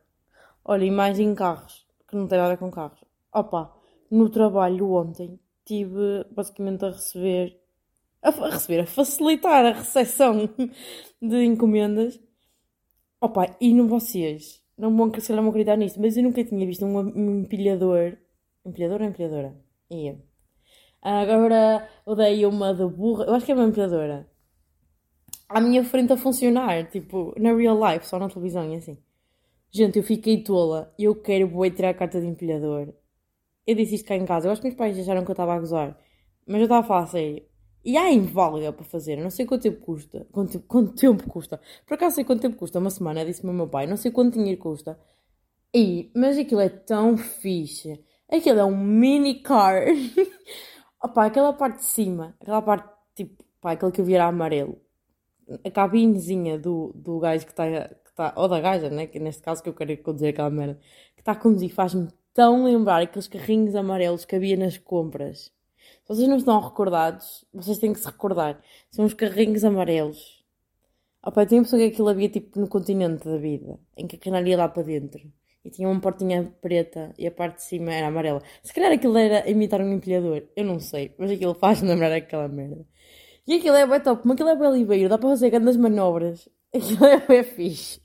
Olha, 0.64 0.84
e 0.84 0.90
mais 0.90 1.18
em 1.18 1.34
carros, 1.34 1.86
que 2.08 2.16
não 2.16 2.26
tem 2.26 2.38
nada 2.38 2.56
com 2.56 2.70
carros. 2.70 3.02
Opa, 3.32 3.74
no 4.10 4.28
trabalho 4.30 4.92
ontem 4.92 5.38
tive 5.64 6.24
basicamente 6.30 6.84
a 6.84 6.90
receber. 6.90 7.60
A, 8.22 8.30
a 8.30 8.50
receber, 8.50 8.80
a 8.80 8.86
facilitar 8.86 9.64
a 9.64 9.72
recepção 9.72 10.48
de 11.22 11.44
encomendas 11.44 12.18
Opa, 13.20 13.56
e 13.60 13.72
não 13.72 13.88
vocês, 13.88 14.62
não 14.76 14.94
vão 14.94 15.10
calhar 15.10 15.40
vão 15.42 15.48
acreditar 15.48 15.76
nisto, 15.76 16.00
mas 16.00 16.16
eu 16.16 16.22
nunca 16.22 16.44
tinha 16.44 16.66
visto 16.66 16.84
um 16.84 17.40
empilhador. 17.40 18.16
Empilhadora? 18.66 19.56
Ia. 19.90 20.18
Agora 21.00 21.88
eu 22.06 22.16
dei 22.16 22.44
uma 22.46 22.74
de 22.74 22.84
burra, 22.86 23.24
eu 23.26 23.34
acho 23.34 23.46
que 23.46 23.52
é 23.52 23.54
uma 23.54 23.64
empilhadora. 23.64 24.28
À 25.48 25.60
minha 25.60 25.84
frente 25.84 26.12
a 26.12 26.16
funcionar, 26.16 26.90
tipo, 26.90 27.32
na 27.38 27.54
real 27.54 27.78
life, 27.78 28.06
só 28.06 28.18
na 28.18 28.28
televisão 28.28 28.72
e 28.72 28.76
assim. 28.76 28.98
Gente, 29.70 29.98
eu 29.98 30.02
fiquei 30.02 30.42
tola. 30.42 30.92
Eu 30.98 31.14
quero 31.14 31.48
vou 31.48 31.68
tirar 31.70 31.90
a 31.90 31.94
carta 31.94 32.20
de 32.20 32.26
empilhador. 32.26 32.92
Eu 33.66 33.74
disse 33.76 33.96
isto 33.96 34.08
cá 34.08 34.16
em 34.16 34.24
casa. 34.24 34.48
Eu 34.48 34.52
acho 34.52 34.60
que 34.60 34.68
meus 34.68 34.76
pais 34.76 34.98
acharam 34.98 35.24
que 35.24 35.30
eu 35.30 35.34
estava 35.34 35.54
a 35.54 35.58
gozar. 35.60 35.98
Mas 36.46 36.58
eu 36.58 36.64
estava 36.64 36.80
a 36.80 36.88
falar 36.88 37.06
sério. 37.06 37.44
E 37.84 37.96
há 37.96 38.10
inválida 38.12 38.72
para 38.72 38.84
fazer, 38.84 39.16
não 39.16 39.30
sei 39.30 39.46
quanto 39.46 39.62
tempo 39.62 39.80
custa. 39.80 40.26
Quanto, 40.32 40.60
quanto 40.60 40.94
tempo 40.94 41.28
custa? 41.30 41.60
Por 41.86 41.94
acaso 41.94 42.16
sei 42.16 42.24
quanto 42.24 42.42
tempo 42.42 42.56
custa, 42.56 42.80
uma 42.80 42.90
semana, 42.90 43.24
disse-me 43.24 43.50
o 43.50 43.54
meu 43.54 43.68
pai, 43.68 43.86
não 43.86 43.96
sei 43.96 44.10
quanto 44.10 44.34
dinheiro 44.34 44.60
custa. 44.60 44.98
E, 45.74 46.10
mas 46.14 46.36
aquilo 46.38 46.60
é 46.60 46.68
tão 46.68 47.16
fixe. 47.16 48.02
Aquilo 48.30 48.58
é 48.58 48.64
um 48.64 48.76
mini 48.76 49.40
car. 49.42 49.84
Opa, 51.02 51.26
aquela 51.26 51.52
parte 51.52 51.78
de 51.78 51.84
cima, 51.84 52.36
aquela 52.40 52.60
parte 52.62 52.88
tipo, 53.14 53.44
pá, 53.60 53.72
aquele 53.72 53.92
que 53.92 54.00
eu 54.00 54.04
vi 54.04 54.14
era 54.14 54.26
amarelo. 54.26 54.80
A 55.64 55.70
cabinezinha 55.70 56.58
do, 56.58 56.92
do 56.94 57.20
gajo 57.20 57.44
que 57.46 57.52
está, 57.52 57.64
que 57.88 58.14
tá, 58.14 58.32
ou 58.36 58.48
da 58.48 58.60
gaja, 58.60 58.90
né? 58.90 59.06
Que 59.06 59.20
neste 59.20 59.42
caso 59.42 59.62
que 59.62 59.68
eu 59.68 59.74
quero 59.74 59.96
conduzir 60.02 60.30
aquela 60.30 60.50
merda, 60.50 60.80
que 61.14 61.20
está 61.22 61.32
a 61.32 61.36
conduzir, 61.36 61.72
faz-me 61.72 62.08
tão 62.34 62.64
lembrar 62.64 63.02
aqueles 63.02 63.28
carrinhos 63.28 63.74
amarelos 63.76 64.24
que 64.24 64.36
havia 64.36 64.56
nas 64.56 64.76
compras. 64.76 65.52
Se 66.04 66.08
vocês 66.08 66.28
não 66.28 66.36
estão 66.36 66.60
recordados, 66.60 67.44
vocês 67.52 67.78
têm 67.78 67.92
que 67.92 68.00
se 68.00 68.06
recordar. 68.06 68.60
São 68.90 69.04
os 69.04 69.14
carrinhos 69.14 69.64
amarelos. 69.64 70.44
Opa, 71.24 71.42
eu 71.42 71.46
tinha 71.46 71.58
a 71.58 71.62
impressão 71.62 71.78
que 71.78 71.86
aquilo 71.86 72.08
havia 72.08 72.28
tipo 72.28 72.60
no 72.60 72.68
continente 72.68 73.24
da 73.24 73.36
vida, 73.36 73.78
em 73.96 74.06
que 74.06 74.16
a 74.16 74.18
canaria 74.18 74.52
ia 74.52 74.58
lá 74.58 74.68
para 74.68 74.82
dentro. 74.84 75.20
E 75.66 75.70
tinha 75.70 75.88
uma 75.88 76.00
portinha 76.00 76.52
preta 76.62 77.12
e 77.18 77.26
a 77.26 77.30
parte 77.30 77.56
de 77.56 77.64
cima 77.64 77.92
era 77.92 78.06
amarela. 78.06 78.40
Se 78.62 78.72
calhar 78.72 78.92
aquilo 78.92 79.18
era 79.18 79.48
imitar 79.50 79.80
um 79.80 79.92
empilhador, 79.92 80.44
eu 80.54 80.64
não 80.64 80.78
sei, 80.78 81.12
mas 81.18 81.30
aquilo 81.30 81.54
faz 81.54 81.82
lembrar 81.82 82.12
aquela 82.12 82.46
merda. 82.46 82.86
E 83.46 83.54
aquilo 83.54 83.74
é 83.74 83.84
bem 83.84 84.00
top, 84.00 84.22
mas 84.24 84.34
aquilo 84.34 84.50
é 84.50 84.56
bem 84.56 84.72
libeiro, 84.72 85.08
dá 85.08 85.18
para 85.18 85.30
fazer 85.30 85.50
grandes 85.50 85.76
manobras. 85.76 86.48
Aquilo 86.74 87.06
é 87.06 87.18
bem 87.26 87.42
fixe. 87.42 88.00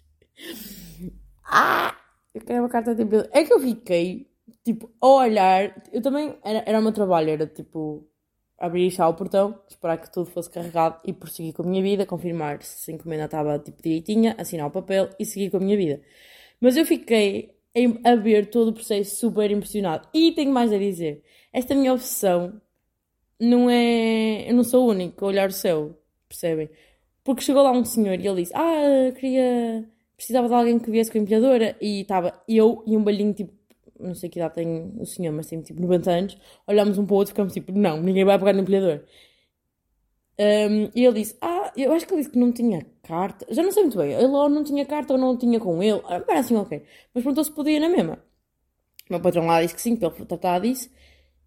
Ah! 1.43 1.97
Eu 2.33 2.41
quero 2.41 2.59
uma 2.61 2.69
carta 2.69 2.95
de 2.95 3.03
empilhador. 3.03 3.29
É 3.33 3.43
que 3.43 3.51
eu 3.51 3.59
fiquei 3.59 4.31
tipo, 4.63 4.91
a 5.01 5.07
olhar, 5.07 5.83
eu 5.91 6.01
também, 6.01 6.35
era, 6.43 6.63
era 6.65 6.79
o 6.79 6.81
meu 6.81 6.91
trabalho, 6.93 7.31
era 7.31 7.47
tipo, 7.47 8.07
abrir 8.57 8.87
e 8.87 9.01
o 9.01 9.13
portão, 9.13 9.59
esperar 9.67 9.97
que 9.97 10.11
tudo 10.11 10.29
fosse 10.29 10.49
carregado 10.49 10.99
e 11.03 11.11
prosseguir 11.11 11.53
com 11.53 11.63
a 11.63 11.65
minha 11.65 11.81
vida, 11.81 12.05
confirmar 12.05 12.61
se 12.61 12.91
a 12.91 12.93
encomenda 12.93 13.25
estava 13.25 13.57
tipo 13.59 13.81
direitinha, 13.81 14.35
assinar 14.37 14.67
o 14.67 14.71
papel 14.71 15.09
e 15.19 15.25
seguir 15.25 15.49
com 15.49 15.57
a 15.57 15.59
minha 15.59 15.75
vida. 15.75 16.01
Mas 16.61 16.77
eu 16.77 16.85
fiquei 16.85 17.55
a 18.03 18.15
ver 18.15 18.49
todo 18.49 18.69
o 18.69 18.73
processo 18.73 19.15
super 19.17 19.49
impressionado. 19.51 20.07
E 20.13 20.31
tenho 20.33 20.51
mais 20.51 20.71
a 20.71 20.77
dizer, 20.77 21.23
esta 21.51 21.75
minha 21.75 21.93
obsessão 21.93 22.61
não 23.39 23.69
é, 23.69 24.49
eu 24.49 24.53
não 24.55 24.63
sou 24.63 24.85
o 24.85 24.89
único 24.91 25.25
a 25.25 25.27
olhar 25.29 25.49
o 25.49 25.53
céu, 25.53 25.97
percebem? 26.29 26.69
Porque 27.23 27.41
chegou 27.41 27.63
lá 27.63 27.71
um 27.71 27.85
senhor 27.85 28.19
e 28.19 28.27
ele 28.27 28.41
disse, 28.43 28.53
ah, 28.55 29.11
queria, 29.15 29.89
precisava 30.15 30.47
de 30.47 30.53
alguém 30.53 30.79
que 30.79 30.91
viesse 30.91 31.11
com 31.11 31.17
a 31.17 31.21
empilhadora 31.21 31.75
e 31.81 32.01
estava 32.01 32.41
eu 32.47 32.83
e 32.87 32.95
um 32.97 33.03
balhinho 33.03 33.33
tipo 33.33 33.53
não 34.01 34.15
sei 34.15 34.29
que 34.29 34.39
idade 34.39 34.55
tem 34.55 34.93
o 34.97 35.05
senhor, 35.05 35.31
mas 35.31 35.47
tem 35.47 35.61
tipo 35.61 35.79
90 35.81 36.11
anos, 36.11 36.37
olhámos 36.67 36.97
um 36.97 37.05
para 37.05 37.13
o 37.13 37.17
outro 37.17 37.31
e 37.31 37.33
ficámos 37.33 37.53
tipo, 37.53 37.71
não, 37.71 38.01
ninguém 38.01 38.25
vai 38.25 38.37
pegar 38.39 38.53
no 38.53 38.61
empilhador. 38.61 39.03
Um, 40.39 40.89
e 40.95 41.05
ele 41.05 41.19
disse, 41.19 41.37
ah, 41.41 41.60
eu 41.75 41.93
acho 41.93 42.05
que 42.05 42.13
ele 42.13 42.21
disse 42.21 42.31
que 42.31 42.39
não 42.39 42.51
tinha 42.51 42.85
carta, 43.03 43.45
já 43.49 43.63
não 43.63 43.71
sei 43.71 43.83
muito 43.83 43.97
bem, 43.97 44.13
ele 44.13 44.27
ou 44.27 44.49
não 44.49 44.63
tinha 44.63 44.85
carta 44.85 45.13
ou 45.13 45.19
não 45.19 45.37
tinha 45.37 45.59
com 45.59 45.81
ele, 45.81 46.01
ah, 46.05 46.19
parece 46.19 46.53
assim, 46.53 46.55
ok. 46.55 46.83
Mas 47.13 47.23
perguntou 47.23 47.43
se 47.43 47.51
podia 47.51 47.79
na 47.79 47.89
mesma. 47.89 48.23
O 49.09 49.13
meu 49.13 49.19
patrão 49.19 49.45
lá 49.45 49.61
disse 49.61 49.75
que 49.75 49.81
sim, 49.81 49.95
para 49.95 50.09
ele 50.15 50.25
tratar 50.25 50.59
disso. 50.59 50.89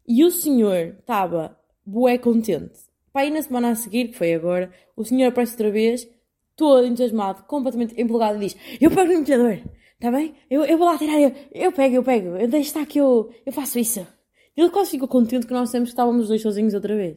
E 0.07 0.25
o 0.25 0.31
senhor 0.31 0.97
estava 0.99 1.59
bué 1.85 2.19
contente. 2.19 2.79
Para 3.13 3.27
ir 3.27 3.31
na 3.31 3.43
semana 3.43 3.71
a 3.71 3.75
seguir, 3.75 4.09
que 4.09 4.19
foi 4.19 4.35
agora, 4.35 4.73
o 4.97 5.05
senhor 5.05 5.29
aparece 5.29 5.53
outra 5.53 5.71
vez, 5.71 6.09
todo 6.57 6.87
entusiasmado, 6.87 7.45
completamente 7.45 8.01
empolgado 8.01 8.37
e 8.37 8.47
diz, 8.47 8.57
eu 8.81 8.91
pego 8.91 9.13
no 9.13 9.21
empilhador. 9.21 9.59
Está 9.95 10.11
bem? 10.11 10.35
Eu, 10.51 10.65
eu 10.65 10.77
vou 10.77 10.87
lá 10.87 10.99
tirar, 10.99 11.19
eu, 11.19 11.33
eu 11.53 11.73
pego, 11.73 11.97
eu 11.97 12.03
pego, 12.03 12.37
eu 12.37 12.49
deixo 12.49 12.69
estar 12.69 12.85
que 12.85 12.99
eu, 12.99 13.33
eu 13.47 13.53
faço 13.53 13.79
isso. 13.79 14.07
Ele 14.57 14.71
quase 14.71 14.91
ficou 14.91 15.09
contente 15.09 15.47
que 15.47 15.53
nós 15.53 15.71
sempre 15.71 15.89
estávamos 15.89 16.29
dois 16.29 16.43
sozinhos 16.43 16.75
outra 16.75 16.95
vez. 16.95 17.17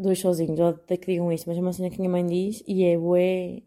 Dois 0.00 0.18
sozinhos, 0.18 0.58
até 0.58 0.96
que 0.96 1.12
digam 1.12 1.30
isto, 1.30 1.46
mas 1.46 1.58
é 1.58 1.60
uma 1.60 1.72
cena 1.72 1.90
que 1.90 1.98
minha 1.98 2.10
mãe 2.10 2.24
diz 2.26 2.62
e 2.66 2.84
é 2.84 2.96
ué. 2.96 3.62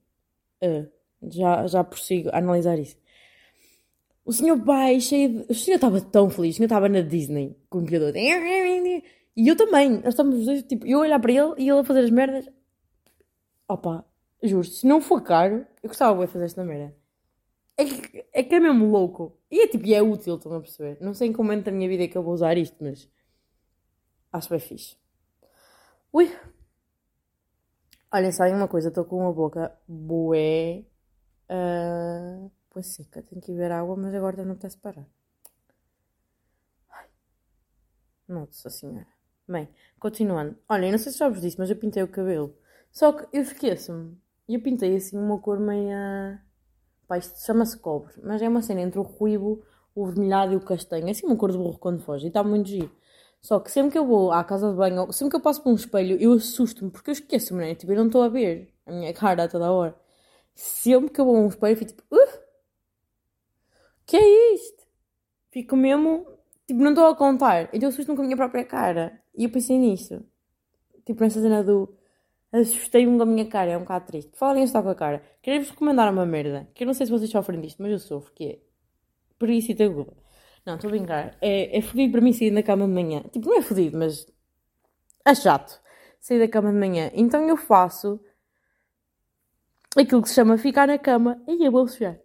Uh, 0.64 0.90
já, 1.30 1.68
já 1.68 1.84
prossigo 1.84 2.30
a 2.30 2.38
analisar 2.38 2.80
isso. 2.80 2.98
O 4.26 4.32
senhor 4.32 4.58
vai 4.58 5.00
cheio 5.00 5.30
de. 5.30 5.52
O 5.52 5.54
senhor 5.54 5.76
estava 5.76 6.02
tão 6.02 6.30
feliz, 6.30 6.56
o 6.56 6.58
senhor 6.58 6.68
estava 6.68 6.90
na 6.90 7.02
Disney 7.02 7.58
com 7.70 7.80
o 7.80 7.82
empilhador. 7.82 8.14
E 8.16 9.04
eu 9.48 9.56
também. 9.56 9.90
Nós 9.98 10.08
estávamos 10.08 10.40
os 10.40 10.46
dois, 10.46 10.64
tipo, 10.64 10.88
eu 10.88 11.00
olhar 11.00 11.20
para 11.20 11.32
ele 11.32 11.54
e 11.58 11.70
ele 11.70 11.80
a 11.80 11.84
fazer 11.84 12.00
as 12.00 12.10
merdas. 12.10 12.50
Opa, 13.68 14.06
juro, 14.42 14.64
se 14.64 14.86
não 14.88 15.02
for 15.02 15.22
caro, 15.22 15.66
eu 15.82 15.90
gostava 15.90 16.26
de 16.26 16.32
fazer 16.32 16.46
esta 16.46 16.64
merda. 16.64 16.96
É 17.76 17.86
que, 17.86 18.26
é 18.32 18.44
que 18.44 18.56
é 18.56 18.60
mesmo 18.60 18.86
louco. 18.90 19.38
E 19.52 19.62
é 19.62 19.68
tipo, 19.68 19.86
e 19.86 19.94
é 19.94 20.02
útil, 20.02 20.36
estão 20.36 20.54
a 20.56 20.62
perceber? 20.62 20.98
Não 21.02 21.14
sei 21.14 21.30
em 21.30 21.34
que 21.34 21.38
momento 21.40 21.66
da 21.66 21.72
minha 21.72 21.90
vida 21.90 22.04
é 22.04 22.08
que 22.08 22.18
eu 22.18 22.24
vou 22.24 22.34
usar 22.34 22.58
isto, 22.58 22.78
mas 22.82 23.10
acho 24.32 24.50
bem 24.50 24.60
fixe. 24.60 24.96
Ui! 26.14 26.30
Olha, 28.12 28.32
sabem 28.32 28.54
uma 28.56 28.68
coisa, 28.68 28.90
estou 28.90 29.04
com 29.06 29.28
a 29.28 29.32
boca 29.34 29.76
bué. 29.88 30.86
Uh, 31.50 32.52
pois 32.70 32.88
seca, 32.88 33.22
tenho 33.24 33.42
que 33.42 33.54
ver 33.54 33.72
água, 33.72 33.96
mas 33.98 34.14
agora 34.14 34.46
não 34.46 34.54
apetece 34.54 34.78
parar. 34.78 35.08
Nossa 38.28 38.70
senhora. 38.70 39.08
Bem, 39.48 39.68
continuando. 40.00 40.56
Olha, 40.70 40.86
eu 40.86 40.92
não 40.92 41.00
sei 41.00 41.12
se 41.12 41.18
já 41.18 41.28
vos 41.30 41.42
disse, 41.42 41.58
mas 41.60 41.70
eu 41.70 41.76
pintei 41.76 42.04
o 42.04 42.08
cabelo. 42.08 42.56
Só 42.92 43.12
que 43.12 43.26
eu 43.36 43.42
esqueço-me. 43.42 44.18
E 44.48 44.56
eu 44.56 44.62
pintei 44.62 44.96
assim 44.96 45.18
uma 45.18 45.40
cor 45.40 45.60
meia. 45.60 46.42
Pá, 47.08 47.18
isto 47.18 47.40
chama-se 47.40 47.78
cobre, 47.78 48.14
mas 48.24 48.42
é 48.42 48.48
uma 48.48 48.62
cena 48.62 48.82
entre 48.82 49.00
o 49.00 49.04
ruivo, 49.04 49.64
o 49.96 50.06
vermelhado 50.06 50.54
e 50.54 50.56
o 50.56 50.62
castanho. 50.62 51.08
É 51.08 51.12
assim 51.12 51.26
uma 51.26 51.36
cor 51.38 51.52
de 51.52 51.58
burro 51.58 51.80
quando 51.80 52.02
foge. 52.02 52.26
E 52.26 52.28
está 52.30 52.44
muito 52.44 52.70
giro. 52.70 52.92
Só 53.44 53.60
que 53.60 53.70
sempre 53.70 53.92
que 53.92 53.98
eu 53.98 54.08
vou 54.08 54.32
à 54.32 54.44
casa 54.44 54.72
de 54.72 54.78
banho, 54.78 55.12
sempre 55.12 55.32
que 55.32 55.36
eu 55.36 55.42
passo 55.42 55.62
por 55.62 55.72
um 55.72 55.76
espelho, 55.76 56.18
eu 56.20 56.32
assusto-me, 56.34 56.90
porque 56.90 57.10
eu 57.10 57.14
esqueço-me, 57.14 57.60
né? 57.60 57.76
Tipo, 57.76 57.92
eu 57.92 57.98
não 57.98 58.08
estou 58.08 58.24
a 58.24 58.30
ver 58.30 58.74
a 58.86 58.92
minha 58.92 59.14
cara 59.14 59.44
a 59.44 59.48
toda 59.50 59.72
hora. 59.72 59.96
Sempre 60.56 61.12
que 61.12 61.20
eu 61.22 61.26
vou 61.26 61.36
a 61.36 61.40
um 61.42 61.48
espelho, 61.50 61.74
eu 61.74 61.78
fico 61.78 61.92
tipo, 61.92 62.04
uh, 62.16 62.40
que 64.06 64.18
é 64.18 64.54
isto? 64.56 64.84
Fico 65.52 65.76
mesmo, 65.76 66.26
tipo, 66.68 66.82
não 66.82 66.92
estou 66.92 67.06
a 67.08 67.16
contar. 67.16 67.64
Então 67.74 67.84
eu 67.84 67.90
assusto-me 67.90 68.16
com 68.16 68.24
a 68.24 68.26
minha 68.26 68.38
própria 68.38 68.66
cara. 68.66 69.22
E 69.36 69.44
eu 69.46 69.52
pensei 69.52 69.78
nisso. 69.78 70.24
Tipo, 71.06 71.24
nessa 71.24 71.42
cena 71.42 71.64
do 71.64 71.94
assustei-me 72.54 73.18
com 73.18 73.24
a 73.24 73.26
minha 73.26 73.46
cara, 73.48 73.72
é 73.72 73.78
um 73.78 73.82
bocado 73.82 74.06
triste. 74.08 74.32
Falem 74.38 74.64
estar 74.64 74.82
com 74.84 74.90
a 74.90 74.96
cara. 74.96 75.24
Queria-vos 75.42 75.70
recomendar 75.72 76.12
uma 76.12 76.26
merda, 76.26 76.70
que 76.74 76.84
eu 76.84 76.88
não 76.88 76.94
sei 76.94 77.06
se 77.08 77.12
vocês 77.12 77.30
sofrem 77.30 77.60
disto, 77.60 77.82
mas 77.82 77.92
eu 77.92 78.00
sofro, 78.00 78.32
que 78.34 78.46
é 78.46 78.60
pericia 79.38 79.76
aguda. 79.86 80.23
Não, 80.66 80.76
estou 80.76 80.88
a 80.88 80.92
brincar. 80.92 81.38
É, 81.42 81.78
é 81.78 81.82
fodido 81.82 82.14
para 82.14 82.22
mim 82.22 82.32
sair 82.32 82.52
da 82.52 82.64
cama 82.64 82.86
de 82.86 82.94
manhã. 82.94 83.22
Tipo, 83.32 83.50
não 83.50 83.58
é 83.58 83.62
fodido, 83.62 83.98
mas 83.98 84.26
é 85.26 85.36
chato 85.36 85.82
sair 86.20 86.40
da 86.40 86.48
cama 86.48 86.72
de 86.72 86.78
manhã. 86.78 87.12
Então 87.14 87.48
eu 87.48 87.58
faço 87.58 88.20
aquilo 89.96 90.22
que 90.22 90.30
se 90.30 90.36
chama 90.36 90.58
ficar 90.58 90.88
na 90.88 90.98
cama. 90.98 91.42
E 91.48 91.66
eu 91.66 91.72
vou 91.72 91.88
chegar. 91.88 92.18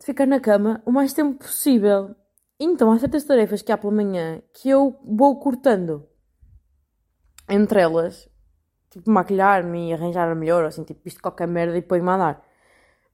Ficar 0.00 0.26
na 0.26 0.40
cama 0.40 0.82
o 0.84 0.90
mais 0.90 1.12
tempo 1.12 1.38
possível. 1.38 2.14
Então 2.58 2.90
há 2.90 2.98
certas 2.98 3.24
tarefas 3.24 3.62
que 3.62 3.70
há 3.70 3.78
pela 3.78 3.92
manhã 3.92 4.42
que 4.52 4.68
eu 4.68 4.98
vou 5.04 5.38
cortando. 5.38 6.08
Entre 7.48 7.80
elas, 7.80 8.28
tipo, 8.90 9.10
maquilhar-me 9.10 9.90
e 9.90 9.92
arranjar 9.92 10.34
melhor, 10.34 10.64
assim, 10.64 10.82
tipo, 10.82 11.06
isto 11.06 11.20
qualquer 11.20 11.46
merda 11.46 11.76
e 11.76 11.82
depois 11.82 12.02
mandar. 12.02 12.42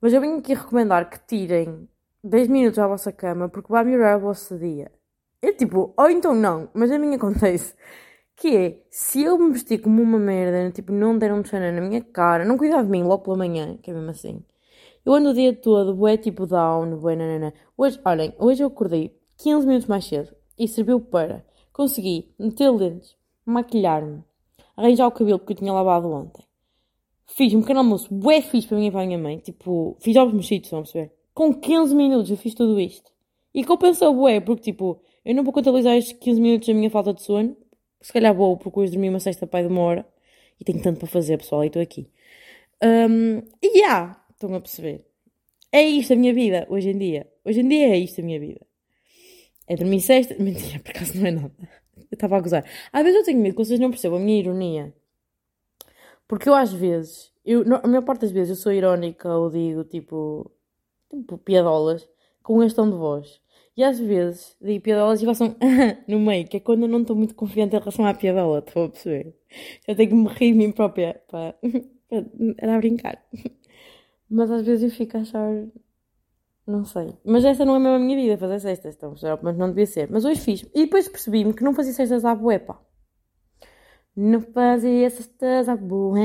Mas 0.01 0.13
eu 0.13 0.21
venho 0.21 0.39
aqui 0.39 0.55
recomendar 0.55 1.11
que 1.11 1.19
tirem 1.27 1.89
10 2.23 2.49
minutos 2.49 2.79
à 2.79 2.87
vossa 2.87 3.11
cama 3.11 3.49
porque 3.49 3.73
vai 3.73 3.83
melhorar 3.83 4.19
o 4.19 4.21
vosso 4.21 4.59
dia. 4.59 4.93
É 5.41 5.53
tipo, 5.53 5.95
ou 5.97 6.11
então 6.11 6.35
não, 6.35 6.69
mas 6.75 6.91
a 6.91 6.99
mim 6.99 7.15
acontece. 7.17 7.75
Que 8.37 8.57
é, 8.57 8.83
se 8.91 9.23
eu 9.23 9.39
me 9.39 9.53
vestir 9.53 9.81
como 9.81 10.03
uma 10.03 10.19
merda, 10.19 10.71
tipo, 10.71 10.93
não 10.93 11.17
der 11.17 11.33
um 11.33 11.45
chana 11.45 11.73
na 11.73 11.81
minha 11.81 12.03
cara, 12.03 12.45
não 12.45 12.59
cuidar 12.59 12.83
de 12.83 12.91
mim 12.91 13.03
logo 13.03 13.23
pela 13.25 13.37
manhã, 13.37 13.77
que 13.83 13.91
é 13.91 13.95
mesmo 13.95 14.11
assim. 14.11 14.43
Eu 15.05 15.15
ando 15.15 15.31
o 15.31 15.35
dia 15.35 15.55
todo, 15.55 15.95
bué 15.95 16.17
tipo 16.19 16.47
down, 16.47 16.97
bué 16.99 17.17
nanana. 17.17 17.55
Hoje, 17.77 17.99
olhem, 18.05 18.35
hoje 18.39 18.63
eu 18.63 18.69
acordei 18.69 19.19
15 19.39 19.67
minutos 19.67 19.89
mais 19.89 20.05
cedo 20.07 20.35
e 20.59 20.69
serviu 20.69 21.01
para 21.01 21.45
conseguir 21.73 22.35
meter 22.39 22.71
lentes, 22.71 23.17
maquilhar-me, 23.47 24.23
arranjar 24.77 25.07
o 25.07 25.13
cabelo 25.13 25.39
que 25.39 25.53
eu 25.53 25.57
tinha 25.57 25.73
lavado 25.73 26.11
ontem. 26.11 26.45
Fiz 27.27 27.55
um 27.55 27.61
pequeno 27.61 27.81
almoço 27.81 28.13
bué 28.13 28.43
fixe 28.43 28.69
para 28.69 28.77
mim 28.77 28.89
e 28.89 28.91
para 28.91 29.03
a 29.03 29.07
minha 29.07 29.19
mãe, 29.19 29.39
tipo, 29.39 29.97
fiz 30.01 30.17
ovos 30.17 30.35
mexidos, 30.35 30.73
a 30.73 30.77
perceber? 30.77 31.20
Com 31.35 31.55
15 31.55 31.95
minutos 31.95 32.31
eu 32.31 32.37
fiz 32.37 32.55
tudo 32.55 32.79
isto. 32.81 33.11
E 33.55 33.65
compensou 33.65 34.15
bué, 34.15 34.41
porque 34.41 34.73
tipo, 34.73 35.03
eu 35.25 35.35
não 35.35 35.45
vou 35.45 35.53
contabilizar 35.53 35.97
estes 35.97 36.19
15 36.19 36.41
minutos 36.41 36.69
da 36.69 36.75
minha 36.75 36.91
falta 36.91 37.13
de 37.13 37.23
sono. 37.23 37.57
Se 38.01 38.13
calhar 38.13 38.35
vou, 38.35 38.57
porque 38.57 38.81
hoje 38.81 38.93
dormi 38.93 39.09
uma 39.09 39.21
sexta 39.21 39.47
pai 39.47 39.63
de 39.63 39.69
uma 39.69 39.83
hora. 39.83 40.07
E 40.59 40.65
tenho 40.65 40.83
tanto 40.83 40.99
para 40.99 41.09
fazer, 41.09 41.39
pessoal, 41.39 41.65
e 41.65 41.67
estou 41.67 41.83
aqui. 41.83 42.09
Um, 42.83 43.39
e 43.63 43.79
yeah, 43.79 44.23
estão 44.31 44.55
a 44.55 44.61
perceber. 44.61 45.05
É 45.73 45.83
isto 45.83 46.13
a 46.13 46.17
minha 46.17 46.33
vida, 46.33 46.67
hoje 46.69 46.91
em 46.91 46.99
dia. 46.99 47.31
Hoje 47.45 47.61
em 47.61 47.69
dia 47.69 47.89
é 47.89 47.99
isto 47.99 48.21
a 48.21 48.25
minha 48.25 48.41
vida. 48.41 48.61
É 49.67 49.77
dormir 49.77 50.01
sexta... 50.01 50.35
Mentira, 50.43 50.81
por 50.81 50.91
acaso 50.91 51.17
não 51.19 51.27
é 51.27 51.31
nada. 51.31 51.55
Eu 51.97 52.15
estava 52.15 52.37
a 52.37 52.41
gozar. 52.41 52.65
Às 52.93 53.03
vezes 53.03 53.19
eu 53.19 53.25
tenho 53.25 53.41
medo 53.41 53.55
que 53.57 53.65
vocês 53.65 53.79
não 53.79 53.91
percebam 53.91 54.19
a 54.19 54.23
minha 54.23 54.39
ironia. 54.39 54.95
Porque 56.27 56.49
eu 56.49 56.55
às 56.55 56.73
vezes... 56.73 57.31
Eu, 57.45 57.63
a 57.83 57.87
maior 57.87 58.03
parte 58.03 58.23
das 58.23 58.33
vezes 58.33 58.51
eu 58.51 58.57
sou 58.57 58.73
irónica 58.73 59.29
ou 59.33 59.51
digo, 59.51 59.85
tipo 59.85 60.51
tipo, 61.11 61.39
piadolas 61.39 62.09
com 62.43 62.63
este 62.63 62.77
tom 62.77 62.91
de 62.91 62.97
voz. 62.97 63.41
E 63.77 63.85
às 63.85 63.99
vezes 63.99 64.57
digo 64.61 64.83
piadolas 64.83 65.23
e 65.23 65.27
faço 65.27 65.45
no 66.07 66.21
meio, 66.21 66.47
que 66.47 66.59
é 66.59 66.61
quando 66.61 66.83
eu 66.83 66.89
não 66.89 67.01
estou 67.01 67.17
muito 67.17 67.35
confiante 67.35 67.77
em 67.77 67.79
relação 67.79 68.05
à 68.05 68.15
piadola, 68.15 68.59
estou 68.59 68.85
a 68.85 68.89
perceber? 68.89 69.35
Eu 69.87 69.97
tenho 69.97 70.11
que 70.11 70.15
me 70.15 70.29
rir 70.29 70.53
de 70.53 70.59
mim 70.59 70.73
própria 70.73 71.21
para, 71.29 71.55
era 72.59 72.75
a 72.75 72.79
brincar. 72.79 73.23
Mas 74.29 74.51
às 74.51 74.63
vezes 74.63 74.85
eu 74.85 74.97
fico 74.97 75.17
a 75.17 75.21
achar. 75.21 75.51
Não 76.67 76.85
sei. 76.85 77.15
Mas 77.25 77.45
esta 77.45 77.65
não 77.65 77.75
é 77.75 77.79
mesmo 77.79 77.97
a 77.97 77.99
minha 77.99 78.17
vida, 78.17 78.39
fazer 78.39 78.61
cestas, 78.61 78.97
então, 78.97 79.15
mas 79.43 79.57
não 79.57 79.69
devia 79.69 79.87
ser. 79.87 80.09
Mas 80.11 80.25
hoje 80.25 80.41
fiz. 80.41 80.63
E 80.75 80.85
depois 80.85 81.09
percebi-me 81.09 81.53
que 81.53 81.65
não 81.65 81.75
fazia 81.75 81.93
cestas 81.93 82.25
à 82.25 82.35
bué, 82.35 82.59
pá. 82.59 82.81
Não 84.15 84.41
fazia 84.41 85.11
cestas 85.11 85.69
à 85.69 85.77
bué. 85.77 86.21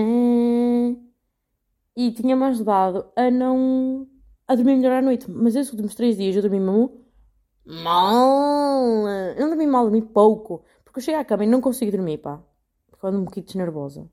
E 1.97 2.11
tinha-me 2.11 2.43
ajudado 2.43 3.09
a 3.15 3.31
não 3.31 4.07
a 4.47 4.55
dormir 4.55 4.75
melhor 4.75 4.93
à 4.93 5.01
noite. 5.01 5.29
Mas 5.29 5.55
esses 5.55 5.71
últimos 5.71 5.95
três 5.95 6.17
dias 6.17 6.35
eu 6.35 6.41
dormi 6.41 6.59
mesmo 6.59 7.05
mal. 7.65 8.83
Eu 9.35 9.41
não 9.41 9.49
dormi 9.49 9.67
mal, 9.67 9.83
dormi 9.83 10.01
pouco. 10.01 10.63
Porque 10.83 10.99
eu 10.99 11.03
chego 11.03 11.19
à 11.19 11.25
cama 11.25 11.43
e 11.43 11.47
não 11.47 11.61
consigo 11.61 11.91
dormir, 11.91 12.19
pá. 12.19 12.41
Porque 12.87 13.05
ando 13.07 13.19
um 13.19 13.25
bocadinho 13.25 13.65
nervosa. 13.65 14.09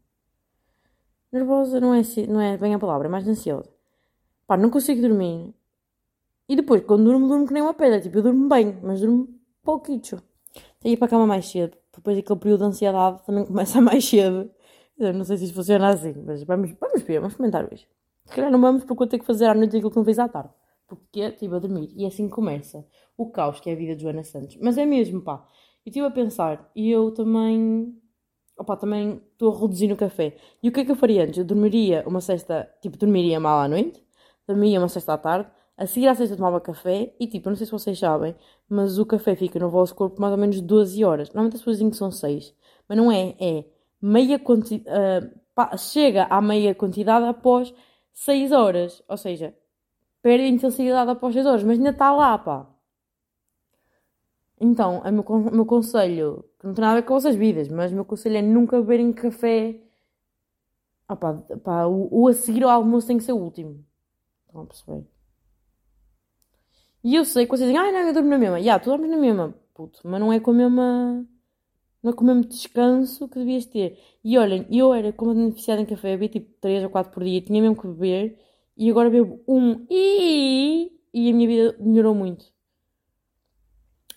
Nervosa 1.30 1.80
não 1.80 1.94
é, 1.94 2.02
não 2.28 2.40
é 2.40 2.56
bem 2.58 2.74
a 2.74 2.78
palavra, 2.78 3.08
é 3.08 3.10
mais 3.10 3.26
ansiosa. 3.26 3.70
Pá, 4.46 4.56
não 4.56 4.70
consigo 4.70 5.00
dormir. 5.00 5.54
E 6.48 6.56
depois, 6.56 6.84
quando 6.84 7.04
durmo, 7.04 7.28
durmo 7.28 7.46
que 7.46 7.52
nem 7.54 7.62
uma 7.62 7.74
pedra. 7.74 8.00
Tipo, 8.00 8.18
eu 8.18 8.22
durmo 8.22 8.48
bem, 8.48 8.78
mas 8.82 9.00
durmo 9.00 9.28
pouquinho. 9.62 10.00
Tenho 10.80 10.94
ir 10.94 10.96
para 10.96 11.06
a 11.06 11.10
cama 11.10 11.26
mais 11.26 11.48
cedo. 11.48 11.76
Depois 11.94 12.18
aquele 12.18 12.38
período 12.38 12.60
de 12.60 12.66
ansiedade 12.66 13.24
também 13.24 13.46
começa 13.46 13.80
mais 13.80 14.04
cedo. 14.04 14.50
Eu 14.98 15.12
não 15.12 15.24
sei 15.24 15.36
se 15.38 15.44
isso 15.44 15.54
funciona 15.54 15.88
assim, 15.88 16.14
mas 16.24 16.42
vamos, 16.44 16.72
vamos 16.80 17.02
ver, 17.02 17.20
vamos 17.20 17.36
comentar 17.36 17.64
hoje. 17.70 17.86
Se 18.24 18.34
calhar 18.34 18.50
não 18.50 18.60
vamos 18.60 18.84
porque 18.84 19.02
eu 19.02 19.06
tenho 19.06 19.20
que 19.20 19.26
fazer 19.26 19.46
à 19.46 19.54
noite 19.54 19.76
aquilo 19.76 19.90
que 19.90 19.96
não 19.96 20.04
fiz 20.04 20.18
à 20.18 20.28
tarde. 20.28 20.50
Porque 20.86 21.20
estive 21.20 21.56
a 21.56 21.58
dormir. 21.58 21.92
E 21.96 22.06
assim 22.06 22.28
começa 22.28 22.86
o 23.16 23.30
caos 23.30 23.60
que 23.60 23.70
é 23.70 23.72
a 23.72 23.76
vida 23.76 23.96
de 23.96 24.02
Joana 24.02 24.22
Santos. 24.24 24.58
Mas 24.60 24.76
é 24.78 24.84
mesmo, 24.84 25.22
pá. 25.22 25.46
E 25.84 25.90
estive 25.90 26.06
a 26.06 26.10
pensar. 26.10 26.70
E 26.74 26.90
eu 26.90 27.12
também. 27.12 27.98
Opa, 28.58 28.76
também 28.76 29.20
estou 29.32 29.54
a 29.54 29.60
reduzir 29.60 29.88
no 29.88 29.96
café. 29.96 30.36
E 30.62 30.68
o 30.68 30.72
que 30.72 30.80
é 30.80 30.84
que 30.84 30.90
eu 30.90 30.96
faria 30.96 31.24
antes? 31.24 31.38
Eu 31.38 31.44
dormiria 31.44 32.04
uma 32.06 32.20
sexta. 32.20 32.68
Tipo, 32.80 32.96
dormiria 32.96 33.40
mal 33.40 33.60
à 33.60 33.68
noite. 33.68 34.04
Dormia 34.46 34.78
uma 34.78 34.88
sexta 34.88 35.14
à 35.14 35.18
tarde. 35.18 35.50
A 35.76 35.86
seguir 35.86 36.08
à 36.08 36.14
sexta 36.14 36.36
tomava 36.36 36.60
café. 36.60 37.14
E 37.18 37.26
tipo, 37.26 37.48
não 37.48 37.56
sei 37.56 37.66
se 37.66 37.72
vocês 37.72 37.98
sabem. 37.98 38.34
Mas 38.68 38.98
o 38.98 39.06
café 39.06 39.34
fica 39.34 39.58
no 39.58 39.70
vosso 39.70 39.94
corpo 39.94 40.20
mais 40.20 40.32
ou 40.32 40.38
menos 40.38 40.60
12 40.60 41.02
horas. 41.04 41.28
Normalmente 41.30 41.54
as 41.54 41.60
pessoas 41.60 41.76
dizem 41.76 41.90
que 41.90 41.96
são 41.96 42.10
6. 42.10 42.54
Mas 42.88 42.98
não 42.98 43.10
é. 43.10 43.34
É 43.40 43.64
meia 44.00 44.38
quantidade. 44.38 45.26
Uh, 45.26 45.78
chega 45.78 46.24
à 46.24 46.40
meia 46.40 46.74
quantidade 46.74 47.26
após 47.26 47.72
6 48.12 48.52
horas. 48.52 49.02
Ou 49.08 49.16
seja, 49.16 49.54
perde 50.22 50.44
a 50.44 50.48
intensidade 50.48 51.10
após 51.10 51.34
6 51.34 51.46
horas, 51.46 51.64
mas 51.64 51.78
ainda 51.78 51.90
está 51.90 52.12
lá, 52.12 52.38
pá. 52.38 52.66
Então, 54.60 55.00
o 55.00 55.12
meu, 55.12 55.22
o 55.22 55.54
meu 55.56 55.66
conselho, 55.66 56.44
que 56.58 56.66
não 56.66 56.74
tem 56.74 56.82
nada 56.82 56.92
a 56.98 57.00
ver 57.00 57.06
com 57.06 57.16
as 57.16 57.34
vidas, 57.34 57.68
mas 57.68 57.90
o 57.90 57.94
meu 57.96 58.04
conselho 58.04 58.36
é 58.36 58.42
nunca 58.42 58.80
beberem 58.80 59.12
café. 59.12 59.80
Ah, 61.08 61.16
pá, 61.16 61.34
pá, 61.64 61.86
o, 61.86 62.08
o 62.10 62.28
a 62.28 62.32
seguir 62.32 62.62
ao 62.62 62.70
almoço 62.70 63.08
tem 63.08 63.18
que 63.18 63.24
ser 63.24 63.32
o 63.32 63.38
último. 63.38 63.84
Estão 64.46 64.62
a 64.62 64.66
perceber? 64.66 65.04
E 67.02 67.16
eu 67.16 67.24
sei 67.24 67.44
que 67.44 67.50
vocês 67.50 67.68
dizem, 67.68 67.76
ah, 67.76 67.90
não, 67.90 68.06
eu 68.06 68.12
durmo 68.14 68.28
na 68.28 68.38
mesma. 68.38 68.58
Já, 68.58 68.64
yeah, 68.64 68.84
tu 68.84 68.90
dormes 68.90 69.10
na 69.10 69.16
mesma, 69.16 69.52
puto, 69.74 70.00
mas 70.04 70.20
não 70.20 70.32
é 70.32 70.38
com 70.38 70.52
a 70.52 70.54
mesma 70.54 71.26
não 72.02 72.10
é 72.12 72.14
com 72.14 72.24
o 72.24 72.26
mesmo 72.26 72.44
descanso 72.44 73.28
que 73.28 73.38
devias 73.38 73.66
ter. 73.66 73.98
E 74.24 74.36
olhem, 74.38 74.66
eu 74.70 74.92
era 74.92 75.12
completamente 75.12 75.54
viciada 75.54 75.80
em 75.80 75.86
café, 75.86 76.10
bebia 76.10 76.28
tipo 76.28 76.50
3 76.60 76.84
ou 76.84 76.90
4 76.90 77.12
por 77.12 77.24
dia, 77.24 77.40
tinha 77.40 77.60
mesmo 77.62 77.76
que 77.76 77.86
beber, 77.86 78.38
e 78.76 78.90
agora 78.90 79.10
bebo 79.10 79.40
um 79.46 79.86
e, 79.90 80.92
e 81.14 81.30
a 81.30 81.34
minha 81.34 81.48
vida 81.48 81.76
melhorou 81.80 82.14
muito. 82.14 82.52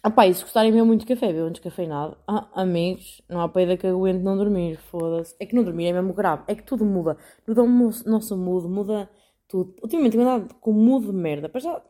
Ah 0.01 0.11
pá, 0.11 0.27
e 0.27 0.33
se 0.35 0.43
gostarem 0.43 0.71
mesmo 0.71 0.85
muito 0.85 1.01
de 1.01 1.07
café, 1.07 1.33
bebam 1.33 1.51
descafeinado. 1.51 2.15
Ah, 2.27 2.47
amigos, 2.53 3.21
não 3.27 3.41
há 3.41 3.49
paida 3.49 3.75
que 3.75 3.87
aguente 3.87 4.23
não 4.23 4.37
dormir, 4.37 4.77
foda-se. 4.77 5.35
É 5.39 5.45
que 5.47 5.55
não 5.55 5.63
dormir 5.63 5.87
é 5.87 5.93
mesmo 5.93 6.13
grave, 6.13 6.43
é 6.47 6.53
que 6.53 6.63
tudo 6.63 6.85
muda. 6.85 7.17
Muda 7.47 7.63
o 7.63 7.67
nosso 8.05 8.37
mood, 8.37 8.67
muda 8.67 9.09
tudo. 9.47 9.73
Ultimamente 9.81 10.11
tenho 10.11 10.23
andado 10.23 10.53
com 10.55 10.71
mood 10.71 11.07
de 11.07 11.11
merda. 11.11 11.49
Para 11.49 11.59
já, 11.59 11.81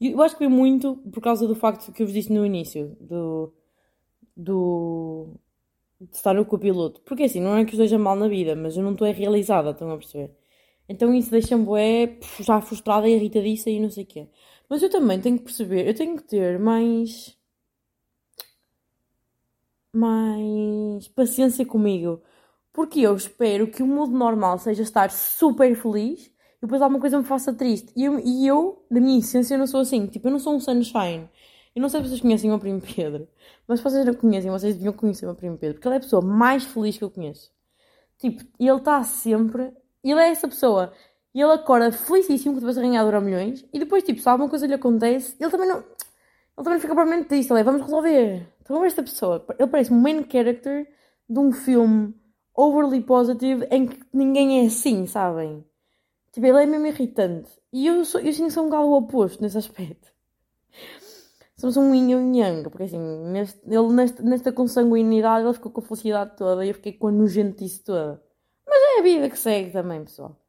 eu 0.00 0.22
acho 0.22 0.36
que 0.36 0.44
foi 0.44 0.48
muito 0.48 0.96
por 1.12 1.20
causa 1.20 1.46
do 1.46 1.54
facto 1.54 1.92
que 1.92 2.02
eu 2.02 2.06
vos 2.06 2.14
disse 2.14 2.32
no 2.32 2.46
início, 2.46 2.96
do 3.00 3.52
do 4.38 5.38
de 6.00 6.16
estar 6.16 6.34
no 6.34 6.46
copiloto. 6.46 7.00
Porque 7.02 7.24
assim, 7.24 7.40
não 7.40 7.56
é 7.56 7.64
que 7.64 7.72
esteja 7.72 7.98
mal 7.98 8.16
na 8.16 8.28
vida, 8.28 8.54
mas 8.56 8.76
eu 8.76 8.82
não 8.84 8.92
estou 8.92 9.10
realizada, 9.12 9.70
estão 9.70 9.90
a 9.92 9.98
perceber? 9.98 10.32
Então 10.88 11.14
isso 11.14 11.30
deixa-me 11.30 11.64
bué, 11.64 12.18
já 12.40 12.60
frustrada 12.60 13.08
e 13.08 13.14
irritadiça 13.14 13.70
e 13.70 13.80
não 13.80 13.90
sei 13.90 14.04
o 14.04 14.06
quê. 14.06 14.28
Mas 14.68 14.82
eu 14.82 14.90
também 14.90 15.20
tenho 15.20 15.38
que 15.38 15.44
perceber, 15.44 15.88
eu 15.88 15.94
tenho 15.94 16.16
que 16.16 16.24
ter 16.24 16.58
mais. 16.58 17.36
mais 19.92 21.08
paciência 21.08 21.64
comigo. 21.66 22.22
Porque 22.72 23.00
eu 23.00 23.14
espero 23.16 23.70
que 23.70 23.82
o 23.82 23.86
mundo 23.86 24.16
normal 24.16 24.58
seja 24.58 24.82
estar 24.82 25.10
super 25.10 25.74
feliz 25.76 26.26
e 26.26 26.60
depois 26.62 26.80
alguma 26.82 27.00
coisa 27.00 27.18
me 27.18 27.24
faça 27.24 27.52
triste. 27.52 27.92
E 27.96 28.04
eu, 28.04 28.18
e 28.20 28.46
eu, 28.46 28.84
na 28.90 29.00
minha 29.00 29.18
essência, 29.18 29.58
não 29.58 29.66
sou 29.66 29.80
assim. 29.80 30.06
Tipo, 30.06 30.28
eu 30.28 30.32
não 30.32 30.38
sou 30.38 30.54
um 30.54 30.60
sunshine. 30.60 31.28
Eu 31.78 31.82
não 31.82 31.88
sei 31.88 32.02
se 32.02 32.08
vocês 32.08 32.20
conhecem 32.20 32.50
o 32.50 32.54
meu 32.54 32.58
primo 32.58 32.80
Pedro, 32.80 33.28
mas 33.68 33.78
se 33.78 33.84
vocês 33.84 34.04
não 34.04 34.12
conhecem, 34.12 34.50
vocês 34.50 34.74
deviam 34.74 34.92
conhecer 34.92 35.26
o 35.26 35.28
meu 35.28 35.36
primo 35.36 35.56
Pedro, 35.56 35.74
porque 35.76 35.86
ele 35.86 35.94
é 35.94 35.98
a 35.98 36.00
pessoa 36.00 36.20
mais 36.20 36.64
feliz 36.64 36.98
que 36.98 37.04
eu 37.04 37.10
conheço. 37.10 37.52
Tipo, 38.18 38.42
ele 38.58 38.76
está 38.76 39.04
sempre. 39.04 39.72
Ele 40.02 40.18
é 40.18 40.28
essa 40.28 40.48
pessoa. 40.48 40.92
E 41.32 41.40
ele 41.40 41.52
acorda 41.52 41.92
felicíssimo 41.92 42.58
que 42.58 42.66
de 42.66 42.80
ganhar 42.80 43.02
Euro 43.02 43.22
milhões. 43.22 43.64
E 43.72 43.78
depois, 43.78 44.02
tipo, 44.02 44.20
se 44.20 44.28
alguma 44.28 44.50
coisa 44.50 44.66
lhe 44.66 44.74
acontece, 44.74 45.36
ele 45.38 45.52
também 45.52 45.68
não. 45.68 45.76
Ele 45.78 46.64
também 46.64 46.80
fica 46.80 46.92
propriamente 46.96 47.28
triste. 47.28 47.52
Ele 47.52 47.60
é, 47.60 47.62
vamos 47.62 47.82
resolver. 47.82 48.52
Então, 48.60 48.84
esta 48.84 49.04
pessoa. 49.04 49.46
Ele 49.56 49.68
parece 49.68 49.92
um 49.92 50.00
main 50.00 50.26
character 50.28 50.84
de 51.30 51.38
um 51.38 51.52
filme 51.52 52.12
overly 52.56 53.00
positive 53.02 53.68
em 53.70 53.86
que 53.86 54.00
ninguém 54.12 54.64
é 54.64 54.66
assim, 54.66 55.06
sabem? 55.06 55.64
Tipo, 56.32 56.44
ele 56.44 56.60
é 56.60 56.66
mesmo 56.66 56.88
irritante. 56.88 57.52
E 57.72 57.86
eu, 57.86 58.04
sou, 58.04 58.20
eu 58.20 58.32
sinto 58.32 58.46
que 58.46 58.52
sou 58.52 58.66
um 58.66 58.68
galo 58.68 58.96
oposto 58.96 59.40
nesse 59.40 59.58
aspecto. 59.58 60.17
Somos 61.58 61.76
um 61.76 61.92
yin 61.92 62.10
e 62.10 62.16
um 62.16 62.32
yang, 62.34 62.70
porque 62.70 62.84
assim, 62.84 63.00
neste, 63.32 63.60
ele 63.66 63.92
nesta, 63.92 64.22
nesta 64.22 64.52
consanguinidade 64.52 65.44
ele 65.44 65.54
ficou 65.54 65.72
com 65.72 65.80
a 65.80 65.84
felicidade 65.84 66.36
toda 66.36 66.64
e 66.64 66.68
eu 66.68 66.74
fiquei 66.74 66.92
com 66.92 67.08
a 67.08 67.12
nojentice 67.12 67.82
toda. 67.82 68.22
Mas 68.64 68.78
é 68.80 69.00
a 69.00 69.02
vida 69.02 69.28
que 69.28 69.36
segue 69.36 69.72
também, 69.72 70.04
pessoal. 70.04 70.40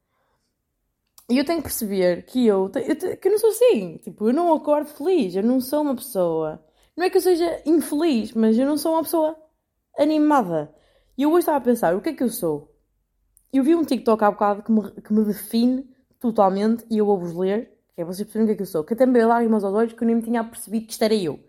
E 1.28 1.36
eu 1.36 1.44
tenho 1.44 1.58
que 1.58 1.64
perceber 1.64 2.24
que 2.26 2.46
eu, 2.46 2.70
eu, 2.76 3.16
que 3.16 3.26
eu 3.28 3.32
não 3.32 3.38
sou 3.38 3.50
assim. 3.50 3.98
Tipo, 3.98 4.28
eu 4.28 4.32
não 4.32 4.54
acordo 4.54 4.88
feliz, 4.88 5.34
eu 5.34 5.42
não 5.42 5.60
sou 5.60 5.82
uma 5.82 5.96
pessoa. 5.96 6.64
Não 6.96 7.04
é 7.04 7.10
que 7.10 7.16
eu 7.16 7.20
seja 7.20 7.60
infeliz, 7.66 8.32
mas 8.32 8.56
eu 8.56 8.66
não 8.66 8.76
sou 8.76 8.92
uma 8.92 9.02
pessoa 9.02 9.36
animada. 9.98 10.72
E 11.18 11.24
eu 11.24 11.30
hoje 11.30 11.40
estava 11.40 11.58
a 11.58 11.60
pensar, 11.60 11.96
o 11.96 12.00
que 12.00 12.10
é 12.10 12.12
que 12.12 12.22
eu 12.22 12.28
sou? 12.28 12.72
Eu 13.52 13.64
vi 13.64 13.74
um 13.74 13.84
TikTok 13.84 14.22
há 14.22 14.30
bocado 14.30 14.62
que 14.62 14.70
me, 14.70 14.90
que 14.92 15.12
me 15.12 15.24
define 15.24 15.88
totalmente 16.20 16.86
e 16.88 16.98
eu 16.98 17.06
vou-vos 17.06 17.32
ler 17.34 17.79
que 17.94 18.00
é 18.00 18.04
vocês 18.04 18.26
perceberem 18.26 18.44
o 18.44 18.48
que 18.48 18.52
é 18.52 18.56
que 18.56 18.62
eu 18.62 18.66
sou. 18.66 18.84
Que 18.84 18.94
me 19.06 19.12
veio 19.12 19.28
lágrimas 19.28 19.64
aos 19.64 19.74
olhos 19.74 19.92
que 19.92 20.02
eu 20.02 20.06
nem 20.06 20.16
me 20.16 20.22
tinha 20.22 20.42
percebido 20.44 20.86
que 20.86 20.92
isto 20.92 21.02
era 21.02 21.14
eu. 21.14 21.40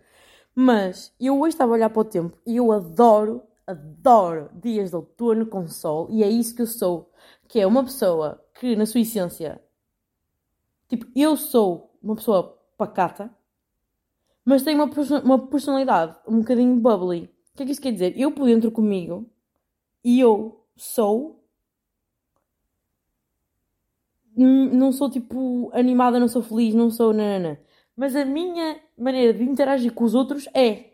Mas 0.54 1.14
eu 1.20 1.40
hoje 1.40 1.56
estava 1.56 1.72
a 1.72 1.76
olhar 1.76 1.90
para 1.90 2.02
o 2.02 2.06
tempo 2.06 2.38
e 2.46 2.58
eu 2.58 2.72
adoro, 2.72 3.42
adoro 3.66 4.50
dias 4.54 4.90
de 4.90 4.96
outono 4.96 5.46
com 5.46 5.68
sol 5.68 6.08
e 6.10 6.24
é 6.24 6.30
isso 6.30 6.56
que 6.56 6.62
eu 6.62 6.68
sou. 6.68 7.12
Que 7.48 7.60
é 7.60 7.68
uma 7.68 7.84
pessoa 7.84 8.44
que, 8.60 8.76
na 8.76 8.86
sua 8.86 9.02
essência, 9.02 9.62
tipo, 10.88 11.06
eu 11.16 11.38
sou 11.38 11.98
uma 12.02 12.16
pessoa 12.16 12.58
pacata, 12.78 13.30
mas 14.44 14.64
tenho 14.64 14.84
uma, 14.84 14.92
uma 15.24 15.48
personalidade 15.48 16.16
um 16.28 16.40
bocadinho 16.40 16.76
bubbly. 16.76 17.30
O 17.54 17.58
que 17.58 17.64
é 17.64 17.66
que 17.66 17.72
isso 17.72 17.82
quer 17.82 17.92
dizer? 17.92 18.18
Eu 18.18 18.32
por 18.32 18.46
dentro 18.46 18.72
comigo 18.72 19.30
e 20.04 20.20
eu 20.20 20.66
sou 20.76 21.41
não 24.36 24.92
sou 24.92 25.10
tipo 25.10 25.70
animada, 25.74 26.20
não 26.20 26.28
sou 26.28 26.42
feliz, 26.42 26.74
não 26.74 26.90
sou 26.90 27.14
nanana. 27.14 27.60
Mas 27.96 28.16
a 28.16 28.26
minha 28.26 28.80
maneira 28.98 29.34
de 29.34 29.44
interagir 29.44 29.94
com 29.94 30.04
os 30.04 30.16
outros 30.16 30.48
é. 30.54 30.92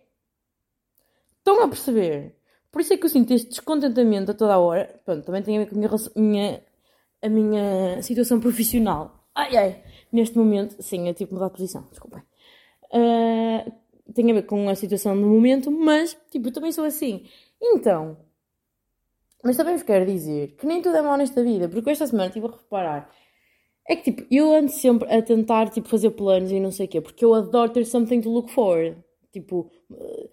Estão 1.38 1.64
a 1.64 1.68
perceber? 1.68 2.36
Por 2.72 2.82
isso 2.82 2.94
é 2.94 2.98
que 2.98 3.06
eu 3.06 3.10
sinto 3.10 3.34
este 3.34 3.50
descontentamento 3.50 4.32
a 4.32 4.34
toda 4.34 4.54
a 4.54 4.60
hora. 4.60 5.00
Pronto, 5.06 5.26
também 5.26 5.42
tem 5.42 5.58
a 5.58 5.60
ver 5.62 5.70
com 5.70 5.76
a 5.76 5.80
minha, 5.80 5.90
minha, 6.16 6.64
a 7.22 7.30
minha 7.30 8.02
situação 8.02 8.40
profissional. 8.40 9.28
Ai 9.34 9.56
ai, 9.56 9.84
neste 10.12 10.38
momento, 10.38 10.76
sim, 10.82 11.08
eu 11.08 11.14
que 11.14 11.32
mudar 11.32 11.48
de 11.48 11.54
posição, 11.54 11.88
desculpem. 11.90 12.22
Uh, 12.92 13.72
tem 14.14 14.32
a 14.32 14.34
ver 14.34 14.44
com 14.44 14.68
a 14.68 14.76
situação 14.76 15.16
do 15.16 15.28
momento, 15.28 15.72
mas, 15.72 16.18
tipo, 16.32 16.48
eu 16.48 16.54
também 16.54 16.72
sou 16.72 16.86
assim. 16.86 17.26
Então, 17.62 18.18
mas 19.44 19.56
também 19.56 19.76
vos 19.76 19.84
quero 19.84 20.06
dizer 20.06 20.56
que 20.58 20.66
nem 20.66 20.82
tudo 20.82 20.98
é 20.98 21.02
mau 21.02 21.16
nesta 21.18 21.44
vida, 21.44 21.70
porque 21.70 21.90
esta 21.90 22.08
semana 22.08 22.28
estive 22.28 22.48
a 22.48 22.52
reparar 22.52 23.10
é 23.88 23.96
que 23.96 24.12
tipo, 24.12 24.28
eu 24.30 24.54
ando 24.54 24.70
sempre 24.70 25.12
a 25.14 25.22
tentar 25.22 25.70
tipo, 25.70 25.88
fazer 25.88 26.12
planos 26.12 26.52
e 26.52 26.60
não 26.60 26.72
sei 26.72 26.86
o 26.86 26.90
quê, 26.90 27.02
porque 27.02 27.24
eu 27.24 27.34
adoro 27.34 27.72
ter 27.72 27.86
something 27.86 28.20
to 28.22 28.30
look 28.30 28.52
forward. 28.52 28.98
Tipo, 29.32 29.72
eh, 29.94 30.30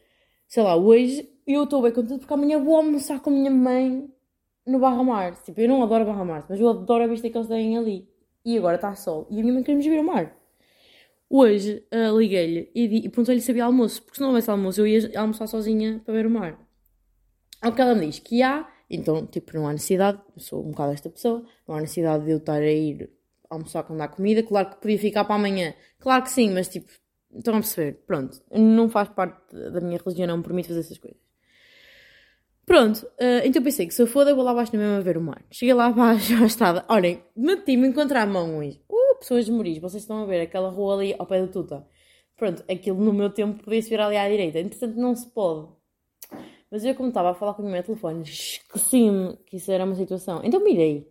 sei 0.49 0.62
lá, 0.62 0.77
hoje 0.77 1.29
eu 1.47 1.64
estou 1.64 1.81
bem 1.83 1.93
contente 1.93 2.21
porque 2.21 2.35
amanhã 2.35 2.59
vou 2.62 2.77
almoçar 2.77 3.21
com 3.21 3.31
a 3.31 3.33
minha 3.33 3.51
mãe 3.51 4.11
no 4.67 4.79
Barra 4.81 5.03
Mar. 5.05 5.43
Tipo, 5.43 5.61
eu 5.61 5.69
não 5.69 5.83
adoro 5.83 6.05
Barra 6.05 6.25
Mar, 6.25 6.47
mas 6.49 6.61
eu 6.61 6.69
adoro 6.69 7.05
a 7.05 7.07
vista 7.07 7.31
que 7.31 7.37
eles 7.37 7.49
têm 7.49 7.79
ali. 7.79 8.09
E 8.45 8.59
agora 8.59 8.75
está 8.75 8.95
sol. 8.95 9.27
E 9.31 9.38
a 9.38 9.43
minha 9.43 9.55
mãe 9.55 9.62
quer-me 9.62 9.83
vir 9.83 9.99
ao 9.99 10.05
mar. 10.05 10.37
Hoje 11.31 11.83
uh, 11.93 12.19
liguei-lhe 12.19 12.71
e, 12.75 13.07
e 13.07 13.09
perguntei-lhe 13.09 13.40
se 13.40 13.51
havia 13.51 13.64
almoço, 13.64 14.03
porque 14.03 14.17
se 14.17 14.21
não 14.21 14.29
houvesse 14.29 14.51
almoço 14.51 14.81
eu 14.81 14.87
ia 14.87 15.19
almoçar 15.19 15.47
sozinha 15.47 16.01
para 16.05 16.14
ver 16.14 16.27
o 16.27 16.31
mar. 16.31 16.59
Ao 17.62 17.73
que 17.73 17.81
ela 17.81 17.95
me 17.95 18.07
diz 18.07 18.19
que 18.19 18.43
há, 18.43 18.69
então, 18.90 19.27
tipo, 19.27 19.57
não 19.57 19.67
há 19.67 19.73
necessidade, 19.73 20.21
sou 20.37 20.64
um 20.64 20.71
bocado 20.71 20.93
esta 20.93 21.09
pessoa, 21.09 21.43
não 21.67 21.77
há 21.77 21.81
necessidade 21.81 22.25
de 22.25 22.31
eu 22.33 22.37
estar 22.37 22.61
a 22.61 22.71
ir 22.71 23.11
almoçar 23.55 23.83
quando 23.85 24.01
há 24.01 24.09
comida. 24.09 24.43
Claro 24.43 24.71
que 24.71 24.77
podia 24.77 24.99
ficar 24.99 25.25
para 25.25 25.37
amanhã. 25.37 25.75
Claro 25.99 26.23
que 26.23 26.31
sim, 26.31 26.51
mas 26.51 26.69
tipo, 26.69 26.90
estão 27.35 27.55
a 27.55 27.61
perceber. 27.61 28.05
Pronto, 28.07 28.40
não 28.51 28.88
faz 28.88 29.09
parte 29.09 29.55
da 29.55 29.81
minha 29.81 29.99
religião, 29.99 30.27
não 30.27 30.38
me 30.38 30.43
permite 30.43 30.69
fazer 30.69 30.81
essas 30.81 30.99
coisas. 30.99 31.25
Pronto, 32.67 33.05
uh, 33.21 33.45
então 33.45 33.62
pensei 33.62 33.87
que 33.87 33.93
se 33.93 34.01
eu 34.01 34.07
for, 34.07 34.27
eu 34.27 34.35
vou 34.35 34.45
lá 34.45 34.53
abaixo 34.53 34.75
na 34.75 34.83
mesma 34.83 35.01
ver 35.03 35.19
o 35.19 35.21
mar. 35.21 35.45
Cheguei 35.51 35.75
lá 35.75 35.87
abaixo 35.87 36.35
à 36.43 36.47
estrada. 36.47 36.85
Olhem, 36.88 37.23
meti-me 37.37 37.88
encontrar 37.88 38.23
a 38.23 38.27
mão 38.27 38.59
hoje. 38.59 38.81
Uh, 38.88 39.19
pessoas 39.19 39.45
de 39.45 39.53
Moris, 39.53 39.79
vocês 39.79 40.03
estão 40.03 40.23
a 40.23 40.27
ver 40.27 40.40
aquela 40.40 40.71
rua 40.71 40.95
ali 40.95 41.14
ao 41.19 41.27
pé 41.27 41.43
do 41.43 41.49
Tuta. 41.49 41.87
Pronto, 42.37 42.64
aquilo 42.71 43.03
no 43.05 43.12
meu 43.12 43.31
tempo 43.31 43.62
podia-se 43.62 43.90
vir 43.90 44.01
ali 44.01 44.17
à 44.17 44.29
direita. 44.29 44.59
Entretanto, 44.59 44.99
não 44.99 45.14
se 45.14 45.29
pode. 45.31 45.69
Mas 46.71 46.85
eu, 46.85 46.95
como 46.95 47.09
estava 47.09 47.31
a 47.31 47.35
falar 47.35 47.55
com 47.55 47.62
o 47.62 47.71
meu 47.71 47.83
telefone, 47.83 48.23
esqueci-me 48.23 49.37
que 49.47 49.59
isso 49.59 49.71
era 49.71 49.85
uma 49.85 49.95
situação. 49.95 50.40
Então 50.43 50.64
mirei. 50.64 51.07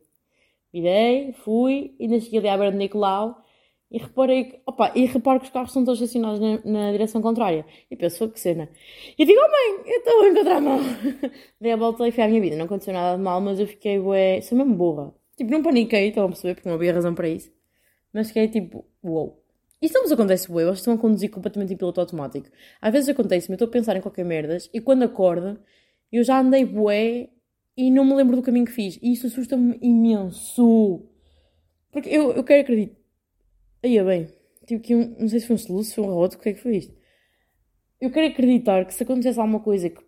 Virei, 0.73 1.33
fui, 1.33 1.95
ainda 1.99 2.19
cheguei 2.19 2.39
ali 2.39 2.49
à 2.49 2.57
beira 2.57 2.75
Nicolau 2.75 3.43
e 3.91 3.99
reparei 3.99 4.45
que, 4.45 4.59
opa, 4.65 4.91
e 4.95 5.05
reparo 5.05 5.39
que 5.39 5.45
os 5.45 5.51
carros 5.51 5.71
são 5.71 5.85
todos 5.85 6.01
estacionados 6.01 6.39
na, 6.39 6.59
na 6.65 6.91
direção 6.91 7.21
contrária. 7.21 7.63
E 7.91 7.95
penso, 7.95 8.27
que 8.29 8.39
cena. 8.39 8.67
E 9.15 9.23
digo, 9.23 9.39
oh 9.39 9.51
mãe, 9.51 9.93
eu 9.93 9.99
estou 9.99 10.21
a 10.21 10.29
encontrar 10.29 10.59
mal. 10.59 10.79
Dei 11.61 11.71
a 11.71 11.75
volta 11.75 12.07
e 12.07 12.11
fui 12.11 12.23
à 12.23 12.27
minha 12.27 12.41
vida. 12.41 12.55
Não 12.55 12.65
aconteceu 12.65 12.91
nada 12.91 13.15
de 13.15 13.23
mal, 13.23 13.39
mas 13.39 13.59
eu 13.59 13.67
fiquei, 13.67 13.99
ué, 13.99 14.41
sou 14.41 14.57
mesmo 14.57 14.73
burra. 14.73 15.13
Tipo, 15.37 15.51
não 15.51 15.61
paniquei, 15.61 16.07
estão 16.07 16.25
a 16.25 16.27
perceber, 16.27 16.55
porque 16.55 16.67
não 16.67 16.75
havia 16.75 16.91
razão 16.91 17.13
para 17.13 17.29
isso. 17.29 17.51
Mas 18.11 18.29
fiquei 18.29 18.47
tipo, 18.47 18.83
uou. 19.03 19.25
Wow. 19.25 19.43
Isso 19.79 19.93
não 19.93 20.03
vos 20.03 20.11
acontece, 20.11 20.51
ué, 20.51 20.63
eles 20.63 20.79
estão 20.79 20.93
a 20.95 20.97
conduzir 20.97 21.29
completamente 21.29 21.73
em 21.73 21.77
piloto 21.77 21.99
automático. 21.99 22.47
Às 22.81 22.91
vezes 22.91 23.09
acontece-me, 23.09 23.53
eu 23.53 23.55
estou 23.55 23.67
a 23.67 23.71
pensar 23.71 23.95
em 23.95 24.01
qualquer 24.01 24.25
merdas 24.25 24.69
e 24.73 24.81
quando 24.81 25.03
acordo, 25.03 25.59
eu 26.11 26.23
já 26.23 26.39
andei 26.39 26.65
bué 26.65 27.29
e 27.75 27.89
não 27.89 28.05
me 28.05 28.13
lembro 28.13 28.35
do 28.35 28.41
caminho 28.41 28.65
que 28.65 28.71
fiz. 28.71 28.99
E 29.01 29.11
isso 29.11 29.27
assusta-me 29.27 29.77
imenso. 29.81 31.05
Porque 31.91 32.09
eu, 32.09 32.31
eu 32.33 32.43
quero 32.43 32.61
acreditar. 32.61 32.95
Aí 33.83 33.97
é 33.97 34.03
bem. 34.03 34.27
Tipo 34.65 34.81
que 34.81 34.95
um, 34.95 35.15
não 35.19 35.27
sei 35.27 35.39
se 35.39 35.47
foi 35.47 35.55
um 35.55 35.59
soluço, 35.59 35.89
se 35.89 35.95
foi 35.95 36.03
um 36.05 36.09
arroto, 36.09 36.37
o 36.37 36.39
que 36.39 36.49
é 36.49 36.53
que 36.53 36.61
foi 36.61 36.77
isto? 36.77 36.93
Eu 37.99 38.11
quero 38.11 38.27
acreditar 38.27 38.85
que 38.85 38.93
se 38.93 39.03
acontecesse 39.03 39.39
alguma 39.39 39.59
coisa 39.59 39.89
que, 39.89 40.01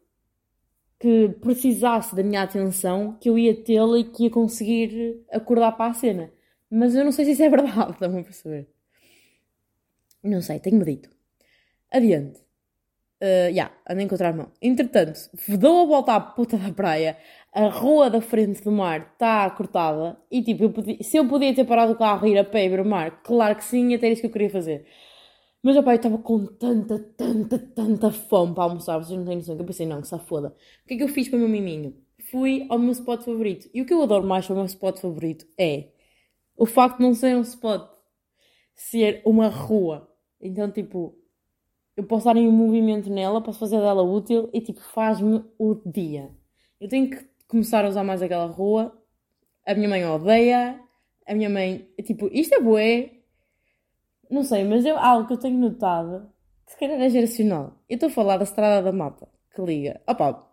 que 1.00 1.30
precisasse 1.42 2.16
da 2.16 2.24
minha 2.24 2.44
atenção, 2.44 3.18
que 3.20 3.30
eu 3.30 3.38
ia 3.38 3.64
tê-la 3.64 4.00
e 4.00 4.04
que 4.04 4.24
ia 4.24 4.30
conseguir 4.30 5.24
acordar 5.32 5.74
para 5.74 5.92
a 5.92 5.94
cena. 5.94 6.32
Mas 6.70 6.96
eu 6.96 7.04
não 7.04 7.12
sei 7.12 7.26
se 7.26 7.32
isso 7.32 7.44
é 7.44 7.50
verdade, 7.50 7.92
estão 7.94 8.18
a 8.18 8.24
perceber? 8.24 8.68
Não 10.24 10.42
sei, 10.42 10.60
tenho 10.60 10.84
dito. 10.84 11.10
Adiante. 11.92 12.46
Uh, 13.22 13.48
yeah, 13.50 13.74
ando 13.90 14.02
a 14.02 14.04
encontrar 14.04 14.34
mão. 14.34 14.52
Entretanto, 14.62 15.20
dou 15.58 15.84
a 15.84 15.86
volta 15.86 16.16
à 16.16 16.20
puta 16.20 16.58
da 16.58 16.72
praia, 16.74 17.18
a 17.56 17.70
rua 17.70 18.10
da 18.10 18.20
frente 18.20 18.62
do 18.62 18.70
mar 18.70 19.14
está 19.14 19.50
cortada 19.50 20.18
e 20.30 20.44
tipo, 20.44 20.66
eu 20.66 20.72
podia, 20.74 21.02
se 21.02 21.16
eu 21.16 21.26
podia 21.26 21.56
ter 21.56 21.64
parado 21.64 21.94
o 21.94 21.96
carro 21.96 22.28
e 22.28 22.32
ir 22.32 22.38
a 22.38 22.44
pé 22.44 22.68
ver 22.68 22.82
o 22.82 22.86
mar, 22.86 23.24
claro 23.24 23.56
que 23.56 23.64
sim, 23.64 23.96
até 23.96 24.10
isso 24.12 24.20
que 24.20 24.28
eu 24.28 24.32
queria 24.32 24.50
fazer. 24.50 24.86
Mas 25.64 25.78
opa, 25.78 25.94
eu 25.94 25.96
estava 25.96 26.18
com 26.18 26.46
tanta, 26.46 27.00
tanta, 27.00 27.58
tanta 27.58 28.12
fome 28.12 28.54
para 28.54 28.66
almoçar, 28.66 28.98
vocês 28.98 29.18
não 29.18 29.26
têm 29.26 29.38
noção, 29.38 29.56
que 29.56 29.62
eu 29.62 29.66
pensei, 29.66 29.86
não, 29.86 30.02
que 30.02 30.08
se 30.08 30.20
foda. 30.20 30.50
O 30.84 30.88
que 30.88 30.96
é 30.96 30.98
que 30.98 31.04
eu 31.04 31.08
fiz 31.08 31.30
para 31.30 31.38
o 31.38 31.40
meu 31.40 31.48
miminho? 31.48 31.96
Fui 32.30 32.66
ao 32.70 32.78
meu 32.78 32.92
spot 32.92 33.24
favorito. 33.24 33.70
E 33.74 33.82
o 33.82 33.86
que 33.86 33.94
eu 33.94 34.04
adoro 34.04 34.28
mais 34.28 34.46
para 34.46 34.54
o 34.54 34.58
meu 34.58 34.66
spot 34.66 35.00
favorito 35.00 35.48
é 35.58 35.88
o 36.58 36.66
facto 36.66 36.98
de 36.98 37.04
não 37.04 37.14
ser 37.14 37.38
um 37.38 37.42
spot, 37.42 37.90
ser 38.76 39.22
uma 39.26 39.48
rua. 39.48 40.10
Então, 40.42 40.70
tipo, 40.70 41.18
eu 41.96 42.04
posso 42.04 42.26
dar 42.26 42.36
em 42.36 42.48
um 42.50 42.52
movimento 42.52 43.10
nela, 43.10 43.42
posso 43.42 43.60
fazer 43.60 43.80
dela 43.80 44.04
útil 44.04 44.50
e 44.54 44.60
tipo, 44.60 44.82
faz-me 44.82 45.42
o 45.58 45.76
dia. 45.86 46.30
Eu 46.82 46.90
tenho 46.90 47.10
que 47.10 47.35
começar 47.48 47.86
a 47.86 47.90
usar 47.90 48.04
mais 48.04 48.22
aquela 48.22 48.46
rua. 48.46 48.96
A 49.66 49.74
minha 49.74 49.90
mãe 49.90 50.06
odeia. 50.06 50.80
A 51.28 51.34
minha 51.34 51.50
mãe, 51.50 51.90
tipo, 52.04 52.30
isto 52.32 52.54
é 52.56 52.60
bué. 52.62 53.12
Não 54.30 54.44
sei, 54.44 54.64
mas 54.64 54.86
é 54.86 54.92
algo 54.92 55.28
que 55.28 55.34
eu 55.34 55.38
tenho 55.38 55.58
notado, 55.58 56.32
que 56.66 56.74
se 56.74 56.80
calhar 56.80 57.00
é 57.00 57.10
geracional. 57.10 57.74
Eu 57.90 57.96
estou 57.96 58.10
a 58.10 58.12
falar 58.12 58.38
da 58.38 58.44
Estrada 58.44 58.84
da 58.84 58.92
Mata, 58.92 59.28
que 59.54 59.62
liga. 59.62 60.02
Opa, 60.08 60.48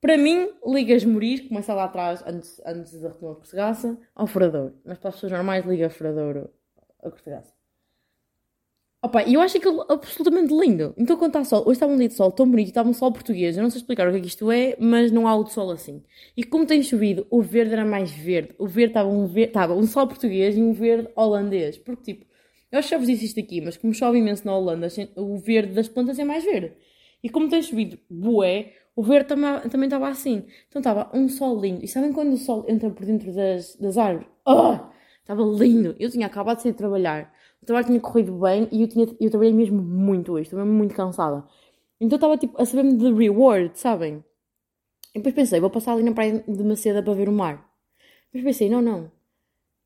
Para 0.00 0.16
mim, 0.16 0.50
ligas 0.64 1.04
morir, 1.04 1.48
começa 1.48 1.74
lá 1.74 1.84
atrás, 1.84 2.22
antes, 2.26 2.60
antes 2.64 3.00
da 3.00 3.08
retoma 3.08 3.34
cortegaça, 3.36 3.98
ao 4.14 4.26
furador. 4.26 4.72
Mas 4.84 4.98
para 4.98 5.08
as 5.10 5.16
pessoas 5.16 5.32
normais, 5.32 5.64
liga 5.66 5.90
furador 5.90 6.50
a 7.02 7.10
cortegaça. 7.10 7.57
Opa, 9.00 9.22
eu 9.22 9.40
acho 9.40 9.56
aquilo 9.58 9.84
absolutamente 9.88 10.52
lindo. 10.52 10.92
Então, 10.96 11.16
quando 11.16 11.30
está 11.30 11.44
sol, 11.44 11.60
hoje 11.62 11.72
estava 11.74 11.92
um 11.92 11.96
dia 11.96 12.08
de 12.08 12.14
sol 12.14 12.32
tão 12.32 12.50
bonito, 12.50 12.68
estava 12.68 12.88
um 12.88 12.92
sol 12.92 13.12
português, 13.12 13.56
eu 13.56 13.62
não 13.62 13.70
sei 13.70 13.80
explicar 13.80 14.08
o 14.08 14.10
que 14.10 14.18
é 14.18 14.20
que 14.20 14.26
isto 14.26 14.50
é, 14.50 14.76
mas 14.80 15.12
não 15.12 15.28
há 15.28 15.36
o 15.36 15.44
de 15.44 15.52
sol 15.52 15.70
assim. 15.70 16.02
E 16.36 16.42
como 16.42 16.66
tem 16.66 16.82
chovido, 16.82 17.24
o 17.30 17.40
verde 17.40 17.74
era 17.74 17.84
mais 17.84 18.10
verde. 18.10 18.54
O 18.58 18.66
verde 18.66 18.90
estava 18.90 19.08
um, 19.08 19.24
verde, 19.26 19.50
estava 19.50 19.74
um 19.74 19.86
sol 19.86 20.08
português 20.08 20.56
e 20.56 20.62
um 20.62 20.72
verde 20.72 21.08
holandês. 21.14 21.78
Porque, 21.78 22.14
tipo, 22.14 22.26
eu 22.72 22.82
já 22.82 22.98
vos 22.98 23.06
disse 23.06 23.26
isto 23.26 23.38
aqui, 23.38 23.60
mas 23.60 23.76
como 23.76 23.94
chove 23.94 24.18
imenso 24.18 24.44
na 24.44 24.56
Holanda, 24.56 24.88
o 25.16 25.38
verde 25.38 25.74
das 25.74 25.86
plantas 25.88 26.18
é 26.18 26.24
mais 26.24 26.42
verde. 26.44 26.72
E 27.22 27.28
como 27.28 27.48
tem 27.48 27.62
chovido 27.62 27.98
bué, 28.10 28.72
o 28.96 29.02
verde 29.04 29.28
também, 29.28 29.60
também 29.70 29.86
estava 29.86 30.08
assim. 30.08 30.44
Então 30.68 30.80
estava 30.80 31.08
um 31.14 31.28
sol 31.28 31.60
lindo. 31.60 31.84
E 31.84 31.88
sabem 31.88 32.12
quando 32.12 32.32
o 32.32 32.36
sol 32.36 32.64
entra 32.68 32.90
por 32.90 33.06
dentro 33.06 33.32
das, 33.32 33.76
das 33.76 33.96
árvores? 33.96 34.28
Oh! 34.44 34.76
Estava 35.20 35.42
lindo. 35.42 35.94
Eu 36.00 36.10
tinha 36.10 36.26
acabado 36.26 36.56
de 36.56 36.62
sair 36.64 36.72
de 36.72 36.78
trabalhar 36.78 37.32
o 37.62 37.66
trabalho 37.66 37.86
tinha 37.86 38.00
corrido 38.00 38.32
bem 38.38 38.68
e 38.70 38.82
eu, 38.82 38.88
tinha, 38.88 39.06
eu 39.20 39.30
trabalhei 39.30 39.52
mesmo 39.52 39.82
muito 39.82 40.32
hoje, 40.32 40.54
mesmo 40.54 40.72
muito 40.72 40.94
cansada. 40.94 41.44
Então 42.00 42.16
estava 42.16 42.36
tipo 42.36 42.60
a 42.60 42.64
saber-me 42.64 42.96
de 42.96 43.12
reward, 43.12 43.78
sabem? 43.78 44.24
E 45.14 45.18
depois 45.18 45.34
pensei, 45.34 45.60
vou 45.60 45.70
passar 45.70 45.92
ali 45.92 46.02
na 46.02 46.12
praia 46.12 46.44
de 46.46 46.64
Maceda 46.64 47.02
para 47.02 47.14
ver 47.14 47.28
o 47.28 47.32
mar. 47.32 47.68
Depois 48.32 48.44
pensei, 48.44 48.68
não, 48.70 48.82
não, 48.82 49.10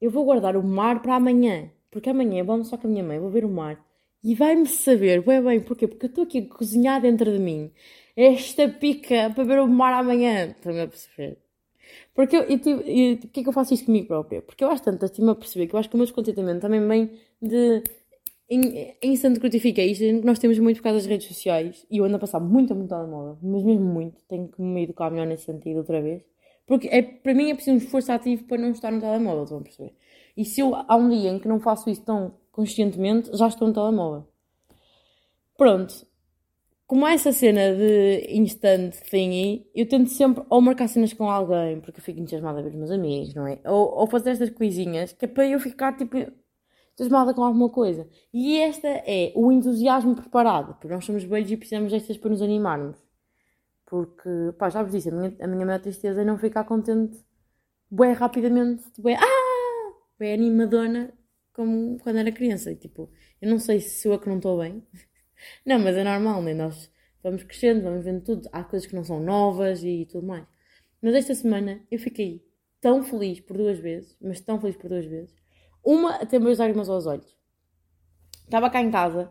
eu 0.01 0.11
vou 0.11 0.25
guardar 0.25 0.57
o 0.57 0.63
mar 0.63 1.01
para 1.01 1.15
amanhã, 1.15 1.71
porque 1.91 2.11
amanhã 2.11 2.45
vou 2.45 2.55
almoçar 2.55 2.77
com 2.79 2.89
a 2.89 2.91
minha 2.91 3.05
mãe, 3.05 3.21
vou 3.21 3.31
ver 3.31 3.45
o 3.45 3.49
mar. 3.49 3.85
E 4.23 4.35
vai-me 4.35 4.67
saber, 4.67 5.23
bem, 5.23 5.43
bem, 5.43 5.61
porquê? 5.61 5.89
Porque 5.89 6.07
eu 6.07 6.09
estou 6.09 6.25
aqui 6.25 6.39
a 6.39 6.55
cozinhar 6.55 7.01
dentro 7.01 7.33
de 7.33 7.39
mim 7.39 7.73
esta 8.17 8.69
pica 8.69 9.31
para 9.35 9.45
ver 9.45 9.61
o 9.61 9.67
mar 9.67 9.93
amanhã. 9.93 10.47
Estão-me 10.49 10.81
a 10.83 10.89
perceber? 10.89 11.39
Porque 12.15 12.37
eu, 12.37 12.43
eu, 12.43 13.17
porquê 13.19 13.41
é 13.41 13.43
que 13.43 13.49
eu 13.49 13.53
faço 13.53 13.75
isto 13.75 13.87
comigo 13.87 14.07
própria? 14.07 14.43
Porque 14.43 14.63
eu 14.63 14.71
às 14.71 14.81
tantas 14.81 15.11
estive-me 15.11 15.33
a 15.33 15.35
perceber 15.35 15.67
que 15.67 15.75
eu 15.75 15.79
acho 15.79 15.89
que 15.89 15.95
o 15.95 15.99
meu 15.99 16.07
descontentamento 16.07 16.61
também 16.61 16.87
vem 16.87 17.19
de 17.43 17.83
instant 19.03 19.39
gratification 19.39 20.21
que 20.21 20.27
nós 20.27 20.39
temos 20.39 20.59
muito 20.59 20.77
por 20.77 20.85
causa 20.85 20.99
das 20.99 21.07
redes 21.07 21.27
sociais 21.27 21.87
e 21.91 21.99
eu 21.99 22.05
ando 22.05 22.17
a 22.17 22.19
passar 22.19 22.39
muito, 22.39 22.75
muito 22.75 22.91
telemóvel, 22.91 23.39
mas 23.43 23.63
mesmo 23.65 23.85
muito, 23.85 24.23
tenho 24.29 24.49
que 24.49 24.61
me 24.61 24.85
educar 24.85 25.11
melhor 25.11 25.27
nesse 25.27 25.45
sentido 25.45 25.79
outra 25.79 26.01
vez. 26.01 26.23
Porque 26.67 26.89
é, 26.89 27.03
para 27.03 27.35
mim 27.35 27.51
é 27.51 27.55
preciso 27.55 27.75
um 27.75 27.79
esforço 27.79 28.13
ativo 28.13 28.45
para 28.45 28.59
não 28.59 28.71
estar 28.71 28.91
no 28.91 29.01
telemóvel, 29.01 29.59
a 29.59 29.61
perceber? 29.61 29.95
E 30.37 30.45
se 30.45 30.61
eu 30.61 30.75
há 30.75 30.97
um 30.97 31.09
dia 31.09 31.31
em 31.31 31.39
que 31.39 31.49
não 31.49 31.61
faço 31.61 31.91
isso 31.91 32.03
tão 32.03 32.35
conscientemente, 32.51 33.37
já 33.37 33.49
estou 33.49 33.69
no 33.69 33.75
telemóvel. 33.75 34.27
Pronto, 35.57 36.07
como 36.87 37.07
há 37.07 37.15
essa 37.15 37.33
cena 37.33 37.75
de 37.75 38.27
instant 38.31 38.95
thingy, 39.11 39.67
eu 39.75 39.89
tento 39.89 40.11
sempre 40.11 40.45
ou 40.49 40.61
marcar 40.61 40.89
cenas 40.89 41.13
com 41.13 41.29
alguém, 41.29 41.81
porque 41.81 42.01
eu 42.01 42.05
fico 42.05 42.21
entusiasmada 42.21 42.59
a 42.59 42.63
ver 42.63 42.69
os 42.69 42.75
meus 42.75 42.91
amigos, 42.91 43.35
não 43.35 43.47
é? 43.47 43.59
Ou, 43.65 43.99
ou 44.01 44.07
fazer 44.07 44.31
estas 44.31 44.51
coisinhas, 44.51 45.13
que 45.13 45.25
é 45.25 45.29
para 45.29 45.47
eu 45.47 45.59
ficar, 45.59 45.97
tipo, 45.97 46.17
entusiasmada 46.95 47.35
com 47.35 47.43
alguma 47.43 47.69
coisa. 47.69 48.09
E 48.33 48.59
esta 48.59 48.89
é 48.89 49.33
o 49.35 49.51
entusiasmo 49.51 50.15
preparado, 50.15 50.75
porque 50.75 50.89
nós 50.89 51.05
somos 51.05 51.25
beijos 51.25 51.53
e 51.53 51.57
precisamos 51.57 51.93
destas 51.93 52.19
para 52.19 52.31
nos 52.31 52.43
animarmos. 52.43 52.99
Porque, 53.87 54.29
pá, 54.59 54.71
já 54.71 54.83
vos 54.83 54.93
disse, 54.93 55.11
a 55.11 55.13
minha, 55.13 55.37
a 55.41 55.47
minha 55.47 55.67
maior 55.67 55.81
tristeza 55.81 56.23
é 56.23 56.25
não 56.25 56.39
ficar 56.39 56.65
contente, 56.65 57.23
bem 57.91 58.13
rapidamente, 58.13 58.91
tipo, 58.93 59.09
é, 59.09 59.17
ah! 59.17 59.93
Bem 60.19 60.35
animadona, 60.35 61.13
como 61.53 61.99
quando 62.01 62.19
era 62.19 62.33
criança. 62.33 62.71
E, 62.73 62.77
tipo, 62.77 63.11
eu 63.41 63.51
não 63.51 63.59
sei 63.59 63.81
se 63.81 64.03
sou 64.03 64.13
eu 64.13 64.19
que 64.21 64.29
não 64.29 64.37
estou 64.37 64.59
bem. 64.59 64.83
Não, 65.67 65.79
mas 65.81 65.97
é 65.97 66.05
normal, 66.05 66.41
né? 66.41 66.55
Nós 66.55 66.89
vamos 67.21 67.43
crescendo, 67.43 67.83
vamos 67.83 68.05
vendo 68.05 68.23
tudo. 68.23 68.49
Há 68.53 68.63
coisas 68.63 68.87
que 68.89 68.95
não 68.95 69.03
são 69.03 69.19
novas 69.19 69.83
e 69.83 70.07
tudo 70.09 70.25
mais. 70.25 70.47
Mas 71.01 71.15
esta 71.17 71.35
semana 71.35 71.85
eu 71.91 71.99
fiquei 71.99 72.47
tão 72.81 73.03
feliz 73.03 73.41
por 73.41 73.57
duas 73.57 73.79
vezes, 73.81 74.17
mas 74.21 74.41
tão 74.41 74.61
feliz 74.61 74.77
por 74.77 74.89
duas 74.89 75.05
vezes. 75.05 75.35
Uma, 75.85 76.17
até 76.17 76.39
meus 76.39 76.59
lágrimas 76.59 76.89
aos 76.89 77.07
olhos. 77.07 77.37
Estava 78.45 78.71
cá 78.71 78.81
em 78.81 78.91
casa 78.91 79.31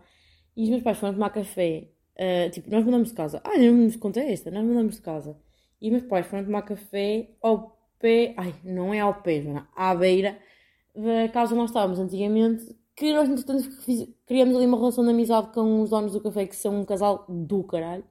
e 0.56 0.64
os 0.64 0.70
meus 0.70 0.84
pais 0.84 0.98
foram 0.98 1.14
tomar 1.14 1.30
café. 1.30 1.90
Uh, 2.16 2.50
tipo, 2.52 2.70
nós 2.70 2.84
mudamos 2.84 3.10
de 3.10 3.14
casa. 3.14 3.42
Ah, 3.44 3.58
não 3.58 3.74
nos 3.74 3.96
contei 3.96 4.32
esta, 4.32 4.52
nós 4.52 4.64
mudamos 4.64 4.96
de 4.96 5.02
casa. 5.02 5.38
E 5.82 5.88
os 5.88 5.92
meus 5.92 6.06
pais 6.06 6.28
foram 6.28 6.44
tomar 6.44 6.62
café 6.64 7.30
ao 7.42 7.78
pé. 8.00 8.34
Ai, 8.38 8.54
não 8.64 8.94
é 8.94 9.00
ao 9.00 9.22
pé, 9.22 9.42
Joana, 9.42 9.68
à 9.76 9.96
beira 9.96 10.38
da 10.96 11.30
casa 11.30 11.54
onde 11.54 11.62
nós 11.62 11.70
estávamos 11.70 12.00
antigamente, 12.00 12.76
que 12.96 13.14
nós, 13.14 13.30
entretanto, 13.30 13.70
criamos 14.26 14.56
ali 14.56 14.66
uma 14.66 14.78
relação 14.78 15.04
de 15.04 15.10
amizade 15.10 15.52
com 15.54 15.82
os 15.82 15.90
donos 15.90 16.14
do 16.14 16.22
café, 16.22 16.46
que 16.46 16.56
são 16.56 16.82
um 16.82 16.86
casal 16.86 17.26
do 17.28 17.64
caralho. 17.64 18.04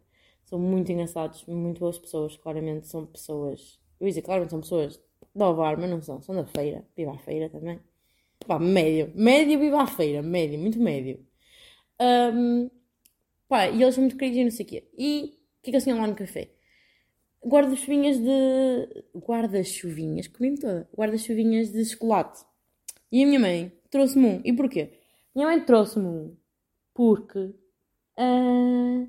São 0.45 0.59
muito 0.59 0.91
engraçados, 0.91 1.45
muito 1.47 1.79
boas 1.79 1.99
pessoas, 1.99 2.37
claramente 2.37 2.89
são 2.89 3.07
pessoas. 3.07 3.79
Eu 4.01 4.07
ia 4.07 4.11
dizer, 4.11 4.23
claramente 4.23 4.51
são 4.51 4.61
pessoas 4.61 5.01
da 5.35 5.49
Ovar, 5.49 5.79
mas 5.79 5.89
não 5.91 6.03
são, 6.03 6.21
são 6.21 6.35
da 6.35 6.45
feira, 6.45 6.85
viva 6.97 7.13
a 7.13 7.19
feira 7.19 7.49
também. 7.49 7.79
Pá, 8.47 8.59
médio, 8.59 9.13
médio, 9.15 9.59
viva 9.59 9.83
a 9.83 9.87
feira, 9.87 10.23
médio, 10.23 10.59
muito 10.59 10.79
médio. 10.81 11.25
Um, 12.01 12.71
pá, 13.49 13.69
e 13.69 13.83
eles 13.83 13.95
são 13.95 14.03
muito 14.03 14.17
queridos 14.17 14.41
e 14.41 14.45
não 14.45 14.51
sei 14.51 14.67
o 14.67 14.69
quê. 14.69 14.89
E 14.97 15.25
o 15.25 15.63
que 15.63 15.69
é 15.69 15.71
que 15.71 15.71
eles 15.71 15.85
tinham 15.85 16.01
lá 16.01 16.07
no 16.07 16.15
café? 16.15 16.51
Guarda-chuvinhas 17.45 18.19
de. 18.19 19.05
Guarda-chuvinhas, 19.17 20.29
comi-me 20.29 20.59
toda. 20.59 20.89
Guarda-chuvinhas 20.97 21.73
de 21.73 21.85
chocolate. 21.85 22.45
E 23.13 23.23
a 23.23 23.27
minha 23.27 23.41
mãe 23.41 23.73
trouxe-me 23.91 24.27
um. 24.27 24.41
E 24.45 24.53
porquê? 24.53 24.93
Minha 25.35 25.47
mãe 25.47 25.61
trouxe-me 25.65 26.07
um 26.07 26.37
porque 26.95 27.39
uh, 28.19 29.09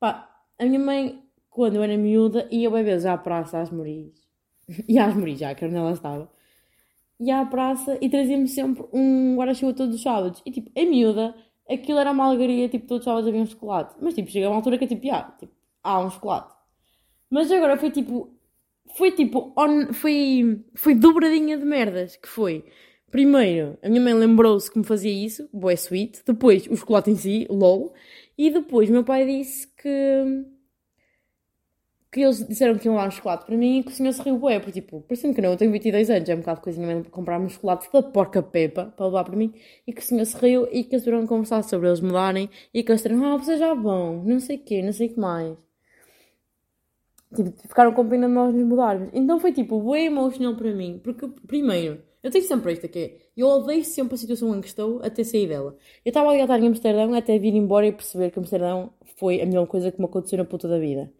pá, 0.00 0.34
a 0.58 0.64
minha 0.64 0.78
mãe, 0.78 1.22
quando 1.50 1.76
eu 1.76 1.82
era 1.82 1.96
miúda, 1.96 2.48
ia 2.50 2.70
bem 2.70 2.82
vezes 2.82 3.04
à 3.04 3.18
praça 3.18 3.60
às 3.60 3.70
Moris. 3.70 4.14
e 4.88 4.98
às 4.98 5.14
Moris, 5.14 5.38
já 5.38 5.54
que 5.54 5.64
onde 5.64 5.76
ela 5.76 5.92
estava. 5.92 6.30
Ia 7.24 7.40
à 7.40 7.46
praça 7.46 7.96
e 8.00 8.08
trazia-me 8.08 8.48
sempre 8.48 8.84
um 8.92 9.36
guarda-chuva 9.36 9.72
todos 9.74 9.94
os 9.94 10.02
sábados. 10.02 10.42
E 10.44 10.50
tipo, 10.50 10.70
a 10.76 10.84
miúda, 10.84 11.34
aquilo 11.70 11.98
era 11.98 12.10
uma 12.10 12.26
alegria, 12.26 12.68
tipo, 12.68 12.86
todos 12.86 13.00
os 13.00 13.04
sábados 13.04 13.28
havia 13.28 13.40
um 13.40 13.46
chocolate. 13.46 13.94
Mas 14.00 14.14
tipo, 14.14 14.30
chega 14.30 14.48
uma 14.48 14.56
altura 14.56 14.78
que 14.78 14.84
é 14.84 14.88
tipo, 14.88 15.10
ah, 15.12 15.34
tipo, 15.38 15.52
há 15.82 16.00
um 16.00 16.10
chocolate. 16.10 16.52
Mas 17.30 17.50
agora 17.52 17.76
foi 17.76 17.90
tipo, 17.90 18.34
foi 18.96 19.12
tipo, 19.12 19.52
on, 19.56 19.92
foi, 19.92 20.64
foi 20.74 20.94
dobradinha 20.94 21.56
de 21.56 21.64
merdas, 21.64 22.16
que 22.16 22.28
foi 22.28 22.64
Primeiro, 23.12 23.76
a 23.82 23.90
minha 23.90 24.00
mãe 24.00 24.14
lembrou-se 24.14 24.70
que 24.72 24.78
me 24.78 24.86
fazia 24.86 25.12
isso, 25.12 25.46
boé 25.52 25.74
sweet. 25.74 26.22
Depois, 26.26 26.66
o 26.66 26.74
chocolate 26.74 27.10
em 27.10 27.14
si, 27.14 27.46
lol. 27.50 27.92
E 28.38 28.48
depois, 28.50 28.88
meu 28.88 29.04
pai 29.04 29.26
disse 29.26 29.68
que. 29.76 30.24
Que 32.12 32.20
eles 32.20 32.46
disseram 32.46 32.78
que 32.78 32.86
iam 32.86 32.94
lá 32.94 33.06
um 33.06 33.10
chocolate 33.10 33.46
para 33.46 33.56
mim 33.56 33.78
e 33.78 33.82
que 33.82 33.90
o 33.90 33.94
senhor 33.94 34.12
se 34.12 34.20
riu 34.22 34.38
boé. 34.38 34.60
Porque, 34.60 34.80
tipo, 34.80 35.00
parecendo 35.00 35.34
que 35.34 35.40
não, 35.40 35.50
eu 35.50 35.56
tenho 35.56 35.72
22 35.72 36.10
anos, 36.10 36.28
é 36.28 36.34
um 36.34 36.40
bocado 36.40 36.60
coisinha 36.60 36.86
mesmo 36.86 37.04
comprar 37.10 37.40
um 37.40 37.48
chocolate 37.48 37.88
da 37.90 38.02
porca 38.02 38.42
Pepa 38.42 38.92
para 38.94 39.06
levar 39.06 39.24
para 39.24 39.34
mim. 39.34 39.54
E 39.86 39.92
que 39.94 40.00
o 40.02 40.04
senhor 40.04 40.26
se 40.26 40.36
riu 40.36 40.68
e 40.70 40.84
que 40.84 40.94
eles 40.94 41.04
tiveram 41.04 41.26
conversar 41.26 41.62
sobre 41.64 41.88
eles 41.88 42.00
mudarem 42.00 42.50
e 42.74 42.82
que 42.82 42.92
eles 42.92 43.02
disseram, 43.02 43.24
ah, 43.24 43.38
vocês 43.38 43.58
já 43.58 43.72
vão, 43.74 44.22
não 44.24 44.38
sei 44.38 44.56
o 44.56 44.60
quê, 44.60 44.82
não 44.82 44.92
sei 44.92 45.08
o 45.08 45.14
que 45.14 45.18
mais. 45.18 45.56
Tipo, 47.34 47.50
ficaram 47.66 47.92
com 47.94 48.06
pena 48.06 48.28
de 48.28 48.34
nós 48.34 48.54
nos 48.54 48.64
mudarmos. 48.64 49.08
Então 49.14 49.40
foi 49.40 49.52
tipo, 49.52 49.80
bem 49.90 50.06
emocional 50.06 50.54
para 50.54 50.70
mim. 50.70 51.00
Porque, 51.02 51.26
primeiro 51.46 52.02
eu 52.22 52.30
tenho 52.30 52.44
sempre 52.44 52.72
esta 52.72 52.86
que 52.86 52.98
é, 52.98 53.16
eu 53.36 53.48
odeio 53.48 53.84
sempre 53.84 54.14
a 54.14 54.18
situação 54.18 54.54
em 54.56 54.60
que 54.60 54.68
estou 54.68 55.00
até 55.02 55.24
sair 55.24 55.48
dela. 55.48 55.76
Eu 56.04 56.10
estava 56.10 56.30
a 56.30 56.38
estar 56.38 56.60
em 56.60 56.68
Amsterdão 56.68 57.14
até 57.14 57.36
vir 57.38 57.54
embora 57.54 57.86
e 57.86 57.92
perceber 57.92 58.30
que 58.30 58.38
Amsterdão 58.38 58.92
foi 59.16 59.40
a 59.40 59.46
melhor 59.46 59.66
coisa 59.66 59.90
que 59.90 59.98
me 59.98 60.04
aconteceu 60.04 60.38
na 60.38 60.44
puta 60.44 60.68
da 60.68 60.78
vida. 60.78 61.12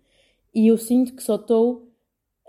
E 0.54 0.68
eu 0.68 0.76
sinto 0.76 1.14
que 1.14 1.22
só 1.22 1.36
estou 1.36 1.92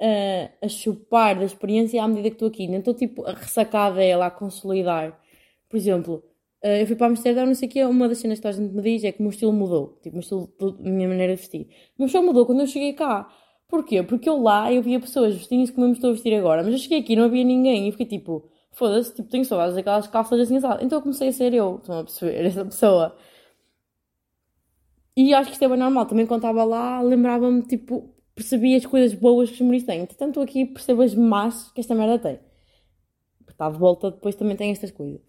uh, 0.01 0.49
a 0.61 0.67
chupar 0.67 1.37
da 1.37 1.45
experiência 1.45 2.03
à 2.03 2.07
medida 2.07 2.29
que 2.29 2.35
estou 2.35 2.47
aqui. 2.47 2.67
Nem 2.67 2.79
estou 2.79 2.93
tipo 2.93 3.25
a 3.25 3.33
ressacar 3.33 3.93
dela, 3.93 4.27
a 4.27 4.31
consolidar. 4.31 5.19
Por 5.69 5.77
exemplo, 5.77 6.23
uh, 6.63 6.67
eu 6.67 6.87
fui 6.87 6.95
para 6.95 7.07
Amsterdão, 7.07 7.45
não 7.45 7.55
sei 7.55 7.67
o 7.67 7.71
que, 7.71 7.83
uma 7.83 8.07
das 8.09 8.19
cenas 8.19 8.39
que 8.39 8.47
a 8.47 8.51
gente 8.51 8.73
me 8.73 8.81
diz 8.81 9.03
é 9.03 9.11
que 9.11 9.19
o 9.19 9.23
meu 9.23 9.31
estilo 9.31 9.53
mudou. 9.53 9.99
Tipo, 10.01 10.09
o 10.09 10.19
meu 10.19 10.21
estilo, 10.21 10.53
a 10.79 10.89
minha 10.89 11.07
maneira 11.07 11.35
de 11.35 11.41
vestir. 11.41 11.67
O 11.97 11.99
meu 11.99 12.05
estilo 12.07 12.25
mudou 12.25 12.45
quando 12.45 12.61
eu 12.61 12.67
cheguei 12.67 12.93
cá. 12.93 13.29
Porquê? 13.67 14.03
Porque 14.03 14.29
eu 14.29 14.39
lá 14.41 14.71
eu 14.71 14.83
via 14.83 14.99
pessoas 14.99 15.33
vestindo-se 15.35 15.71
como 15.71 15.85
eu 15.85 15.89
me 15.89 15.95
estou 15.95 16.11
a 16.11 16.13
vestir 16.13 16.33
agora, 16.35 16.61
mas 16.63 16.73
eu 16.73 16.79
cheguei 16.79 16.99
aqui 16.99 17.15
não 17.15 17.23
havia 17.23 17.43
ninguém 17.43 17.87
e 17.87 17.91
fiquei 17.91 18.05
tipo, 18.05 18.47
foda-se, 18.71 19.15
tipo, 19.15 19.27
tenho 19.29 19.43
saudades 19.45 19.75
daquelas 19.75 20.05
calças 20.07 20.39
assim, 20.41 20.59
sabe? 20.59 20.85
Então 20.85 20.99
eu 20.99 21.01
comecei 21.01 21.29
a 21.29 21.31
ser 21.33 21.53
eu, 21.55 21.77
estão 21.77 21.99
a 21.99 22.03
perceber, 22.03 22.35
essa 22.45 22.65
pessoa. 22.65 23.15
E 25.15 25.33
acho 25.33 25.47
que 25.49 25.53
isto 25.53 25.63
é 25.63 25.67
bem 25.67 25.77
normal, 25.77 26.05
também 26.05 26.25
quando 26.25 26.41
estava 26.41 26.63
lá 26.63 27.01
lembrava-me, 27.01 27.61
tipo, 27.63 28.13
percebi 28.35 28.75
as 28.75 28.85
coisas 28.85 29.13
boas 29.13 29.49
que 29.49 29.55
os 29.55 29.61
humoristas 29.61 29.95
têm. 29.95 30.05
Tanto 30.05 30.41
aqui 30.41 30.65
percebo 30.65 31.01
as 31.03 31.13
más 31.15 31.71
que 31.71 31.81
esta 31.81 31.95
merda 31.95 32.19
tem. 32.19 32.39
Porque 33.45 33.71
de 33.71 33.79
volta, 33.79 34.11
depois 34.11 34.35
também 34.35 34.55
tem 34.57 34.71
estas 34.71 34.91
coisas. 34.91 35.21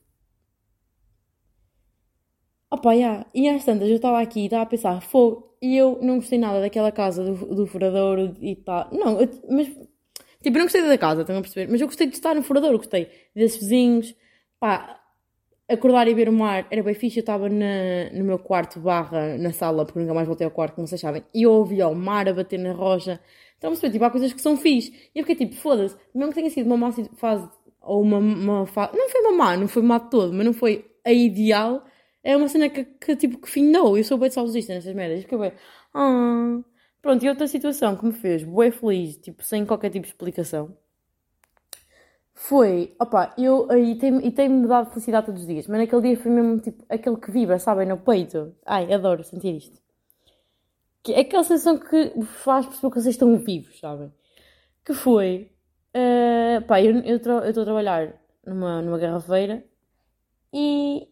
Opa, 2.71 2.93
e 3.35 3.49
às 3.49 3.65
tantas 3.65 3.89
eu 3.89 3.97
estava 3.97 4.21
aqui 4.21 4.41
e 4.41 4.45
estava 4.47 4.63
a 4.65 4.67
pensar, 4.67 5.01
fogo, 5.01 5.57
e 5.63 5.77
eu 5.77 5.99
não 6.03 6.17
gostei 6.17 6.39
nada 6.39 6.61
daquela 6.61 6.91
casa 6.91 7.23
do, 7.25 7.55
do 7.55 7.67
furadouro 7.67 8.37
e 8.41 8.57
tal. 8.57 8.89
Não, 8.93 9.21
eu, 9.21 9.29
mas. 9.49 9.69
Tipo, 10.43 10.57
eu 10.57 10.61
não 10.61 10.65
gostei 10.65 10.83
da 10.83 10.99
casa, 10.99 11.23
estão 11.23 11.39
a 11.39 11.41
perceber? 11.41 11.71
Mas 11.71 11.81
eu 11.81 11.87
gostei 11.87 12.07
de 12.07 12.15
estar 12.15 12.35
no 12.35 12.43
furadouro, 12.43 12.79
gostei 12.79 13.09
desses 13.35 13.59
vizinhos. 13.61 14.15
Pá, 14.59 15.01
acordar 15.69 16.09
e 16.09 16.15
ver 16.15 16.29
o 16.29 16.33
mar 16.33 16.67
era 16.71 16.83
bem 16.83 16.95
fixe. 16.95 17.19
Eu 17.19 17.23
estava 17.23 17.49
no 17.49 18.25
meu 18.25 18.39
quarto 18.39 18.81
barra 18.81 19.37
na 19.39 19.53
sala, 19.53 19.85
porque 19.85 19.99
nunca 19.99 20.15
mais 20.15 20.27
voltei 20.27 20.45
ao 20.45 20.51
quarto, 20.51 20.75
como 20.75 20.87
vocês 20.87 21.01
sabem, 21.01 21.25
e 21.35 21.43
eu 21.45 21.53
ouvia 21.53 21.89
o 21.89 21.95
mar 21.95 22.29
a 22.29 22.33
bater 22.33 22.59
na 22.59 22.73
rocha. 22.73 23.21
Então, 23.59 23.71
perceber, 23.71 23.93
tipo, 23.93 24.05
há 24.05 24.11
coisas 24.11 24.33
que 24.33 24.41
são 24.43 24.57
fixe. 24.57 24.93
E 25.15 25.19
eu 25.19 25.25
fiquei 25.25 25.47
tipo, 25.47 25.61
foda-se, 25.61 25.97
mesmo 26.15 26.33
que 26.33 26.37
tenha 26.37 26.51
sido 26.51 26.67
uma 26.67 26.77
má 26.77 26.93
fase, 27.17 27.49
ou 27.81 28.03
uma, 28.03 28.19
uma 28.19 28.67
fase, 28.67 28.97
não 28.97 29.09
foi 29.09 29.21
uma 29.23 29.33
má, 29.33 29.57
não 29.57 29.69
foi 29.69 29.83
má 29.83 29.99
de 29.99 30.11
todo, 30.11 30.33
mas 30.33 30.45
não 30.45 30.53
foi 30.53 30.85
a 31.05 31.13
ideal, 31.13 31.85
é 32.23 32.37
uma 32.37 32.49
cena 32.49 32.69
que, 32.71 32.85
que 32.85 33.17
tipo, 33.17 33.39
que 33.39 33.49
findou. 33.49 33.97
Eu 33.99 34.05
sou 34.05 34.19
bem 34.19 34.31
saudosista 34.31 34.75
nessas 34.75 34.95
merdas. 34.95 35.23
Fiquei 35.23 35.39
bem, 35.39 35.53
ah. 35.95 36.61
Pronto, 37.03 37.23
e 37.23 37.29
outra 37.29 37.47
situação 37.47 37.97
que 37.97 38.07
me 38.07 38.13
fez 38.13 38.43
bem 38.43 38.71
feliz, 38.71 39.19
tipo, 39.19 39.43
sem 39.45 39.67
qualquer 39.67 39.91
tipo 39.91 40.07
de 40.07 40.13
explicação, 40.13 40.75
foi, 42.35 42.95
opa, 43.01 43.33
eu, 43.39 43.69
e 43.79 43.95
tem-me 43.95 44.31
tem 44.33 44.63
dado 44.67 44.91
felicidade 44.91 45.27
todos 45.27 45.43
os 45.43 45.47
dias, 45.47 45.69
mas 45.69 45.79
naquele 45.79 46.03
dia 46.03 46.17
foi 46.17 46.33
mesmo, 46.33 46.59
tipo, 46.61 46.85
aquele 46.89 47.17
que 47.17 47.31
vibra, 47.31 47.59
sabem, 47.59 47.87
no 47.87 47.97
peito. 47.97 48.55
Ai, 48.67 48.93
adoro 48.93 49.23
sentir 49.23 49.57
isto. 49.57 49.81
Que 51.03 51.13
é 51.15 51.21
aquela 51.21 51.45
sensação 51.45 51.79
que 51.79 52.21
faz 52.23 52.67
perceber 52.67 52.91
que 52.91 53.01
vocês 53.01 53.15
estão 53.15 53.37
vivos, 53.39 53.79
sabem? 53.79 54.13
Que 54.85 54.93
foi, 54.93 55.53
uh, 55.95 56.63
pá, 56.67 56.83
eu 56.83 57.17
estou 57.17 57.39
a 57.39 57.53
trabalhar 57.53 58.15
numa, 58.45 58.83
numa 58.83 58.99
garrafeira 58.99 59.65
e 60.53 61.09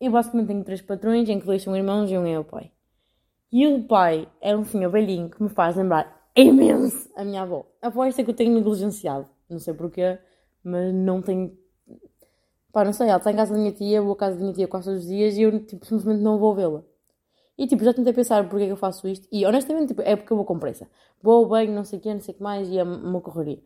eu 0.00 0.10
basicamente 0.10 0.48
tenho 0.48 0.64
três 0.64 0.80
patrões, 0.80 1.28
em 1.28 1.38
que 1.38 1.46
dois 1.46 1.62
são 1.62 1.76
irmãos 1.76 2.10
e 2.10 2.16
um 2.16 2.26
é 2.26 2.38
o 2.38 2.44
pai. 2.44 2.72
E 3.52 3.66
o 3.66 3.84
pai 3.84 4.26
é 4.40 4.56
um 4.56 4.64
senhor 4.64 4.90
velhinho 4.90 5.28
que 5.28 5.42
me 5.42 5.50
faz 5.50 5.76
lembrar 5.76 6.26
imenso 6.34 7.10
a 7.14 7.22
minha 7.22 7.42
avó. 7.42 7.66
A 7.82 7.88
avó 7.88 8.04
é 8.04 8.12
que 8.12 8.22
eu 8.22 8.34
tenho 8.34 8.54
negligenciado. 8.54 9.28
Não 9.52 9.60
sei 9.60 9.74
porquê, 9.74 10.18
mas 10.64 10.94
não 10.94 11.22
tenho. 11.22 11.56
Pá, 12.72 12.84
não 12.84 12.92
sei, 12.92 13.08
ela 13.08 13.18
está 13.18 13.30
em 13.30 13.36
casa 13.36 13.52
da 13.52 13.58
minha 13.58 13.72
tia, 13.72 14.00
vou 14.00 14.12
à 14.14 14.16
casa 14.16 14.36
da 14.36 14.42
minha 14.42 14.54
tia 14.54 14.66
quase 14.66 14.86
todos 14.86 15.02
os 15.02 15.08
dias 15.08 15.36
e 15.36 15.42
eu, 15.42 15.64
tipo, 15.66 15.84
simplesmente 15.84 16.22
não 16.22 16.38
vou 16.38 16.54
vê-la. 16.54 16.82
E, 17.58 17.66
tipo, 17.66 17.84
já 17.84 17.92
tentei 17.94 18.12
pensar 18.12 18.48
porque 18.48 18.64
é 18.64 18.66
que 18.66 18.72
eu 18.72 18.76
faço 18.76 19.06
isto 19.08 19.28
e, 19.30 19.44
honestamente, 19.46 19.88
tipo, 19.88 20.02
é 20.02 20.16
porque 20.16 20.32
eu 20.32 20.36
vou 20.36 20.46
com 20.46 20.58
pressa. 20.58 20.88
Vou 21.22 21.48
bem, 21.48 21.68
não 21.70 21.84
sei 21.84 21.98
o 21.98 22.02
quê, 22.02 22.12
não 22.14 22.20
sei 22.20 22.34
o 22.34 22.36
que 22.38 22.42
mais 22.42 22.68
e 22.68 22.78
é 22.78 22.82
uma 22.84 23.20
correria. 23.20 23.60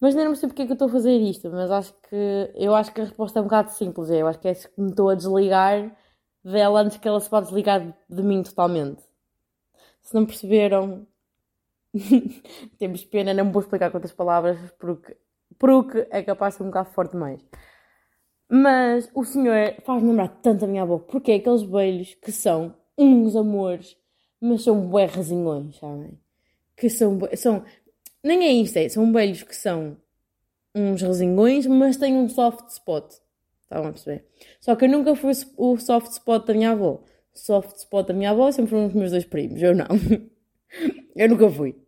Mas 0.00 0.14
nem 0.14 0.24
não 0.24 0.34
sei 0.34 0.48
porque 0.48 0.62
é 0.62 0.66
que 0.66 0.72
eu 0.72 0.74
estou 0.74 0.88
a 0.88 0.92
fazer 0.92 1.16
isto, 1.18 1.50
mas 1.50 1.70
acho 1.70 1.94
que, 2.08 2.52
eu 2.54 2.74
acho 2.74 2.92
que 2.92 3.00
a 3.00 3.04
resposta 3.04 3.38
é 3.38 3.42
um 3.42 3.46
bocado 3.46 3.72
simples. 3.72 4.10
É, 4.10 4.22
eu 4.22 4.26
acho 4.28 4.38
que 4.40 4.48
é 4.48 4.54
que 4.54 4.68
me 4.80 4.90
estou 4.90 5.08
a 5.10 5.14
desligar 5.14 5.96
dela 6.44 6.80
antes 6.82 6.98
que 6.98 7.08
ela 7.08 7.20
se 7.20 7.30
vá 7.30 7.40
desligar 7.40 7.96
de 8.08 8.22
mim 8.22 8.42
totalmente. 8.42 9.02
Se 10.02 10.14
não 10.14 10.26
perceberam, 10.26 11.06
temos 12.78 13.04
pena, 13.04 13.32
não 13.32 13.52
vou 13.52 13.62
explicar 13.62 13.92
outras 13.94 14.12
palavras 14.12 14.58
porque, 14.78 15.16
porque 15.58 16.06
é 16.10 16.22
capaz 16.22 16.54
de 16.54 16.58
ser 16.58 16.62
um 16.64 16.66
bocado 16.66 16.90
forte 16.90 17.12
demais. 17.12 17.40
Mas 18.48 19.10
o 19.14 19.24
senhor 19.24 19.74
faz-me 19.84 20.10
lembrar 20.10 20.28
tanto 20.28 20.64
a 20.64 20.68
minha 20.68 20.82
avó, 20.82 20.98
porque 20.98 21.32
é 21.32 21.36
aqueles 21.36 21.62
beijos 21.62 22.14
que 22.14 22.30
são 22.30 22.74
uns 22.96 23.34
amores, 23.34 23.96
mas 24.40 24.62
são 24.62 24.88
bué 24.88 25.06
resingões, 25.06 25.76
sabem? 25.78 26.18
Que 26.76 26.90
são, 26.90 27.18
são. 27.36 27.64
Nem 28.22 28.44
é 28.44 28.52
isto, 28.52 28.76
é, 28.76 28.88
são 28.88 29.10
beijos 29.10 29.42
que 29.42 29.56
são 29.56 29.96
uns 30.74 31.00
resingões, 31.02 31.66
mas 31.66 31.96
têm 31.96 32.14
um 32.14 32.28
soft 32.28 32.68
spot. 32.68 33.14
Estavam 33.62 33.88
a 33.88 33.92
perceber? 33.92 34.26
Só 34.60 34.76
que 34.76 34.84
eu 34.84 34.88
nunca 34.88 35.14
fui 35.14 35.32
o 35.56 35.78
soft 35.78 36.12
spot 36.12 36.46
da 36.46 36.54
minha 36.54 36.72
avó. 36.72 37.02
Soft 37.32 37.76
spot 37.76 38.08
da 38.08 38.14
minha 38.14 38.30
avó 38.30 38.50
sempre 38.50 38.70
foram 38.70 38.86
os 38.86 38.94
meus 38.94 39.10
dois 39.10 39.24
primos. 39.24 39.62
Eu 39.62 39.74
não. 39.74 39.86
eu 41.16 41.28
nunca 41.28 41.50
fui. 41.50 41.83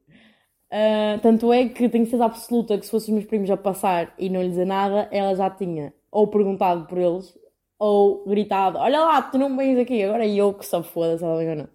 Uh, 0.73 1.21
tanto 1.23 1.53
é 1.53 1.69
que 1.69 1.89
tenho 1.89 2.05
certeza 2.05 2.25
absoluta 2.25 2.77
que 2.77 2.85
se 2.85 2.91
fossem 2.91 3.15
os 3.15 3.21
meus 3.21 3.29
primos 3.29 3.51
a 3.51 3.57
passar 3.57 4.13
e 4.19 4.29
não 4.29 4.43
lhe 4.43 4.49
dizer 4.49 4.67
nada, 4.67 5.09
ela 5.13 5.35
já 5.35 5.49
tinha 5.49 5.95
ou 6.11 6.27
perguntado 6.27 6.87
por 6.87 6.99
eles 6.99 7.39
ou 7.79 8.25
gritado: 8.27 8.79
Olha 8.79 9.01
lá, 9.01 9.23
tu 9.23 9.39
não 9.39 9.57
vens 9.57 9.79
aqui. 9.79 10.03
Agora 10.03 10.25
é 10.25 10.35
eu 10.35 10.53
que 10.55 10.67
só 10.67 10.83
foda-se, 10.83 11.25
ela 11.25 11.39
me 11.39 11.55
não. 11.55 11.69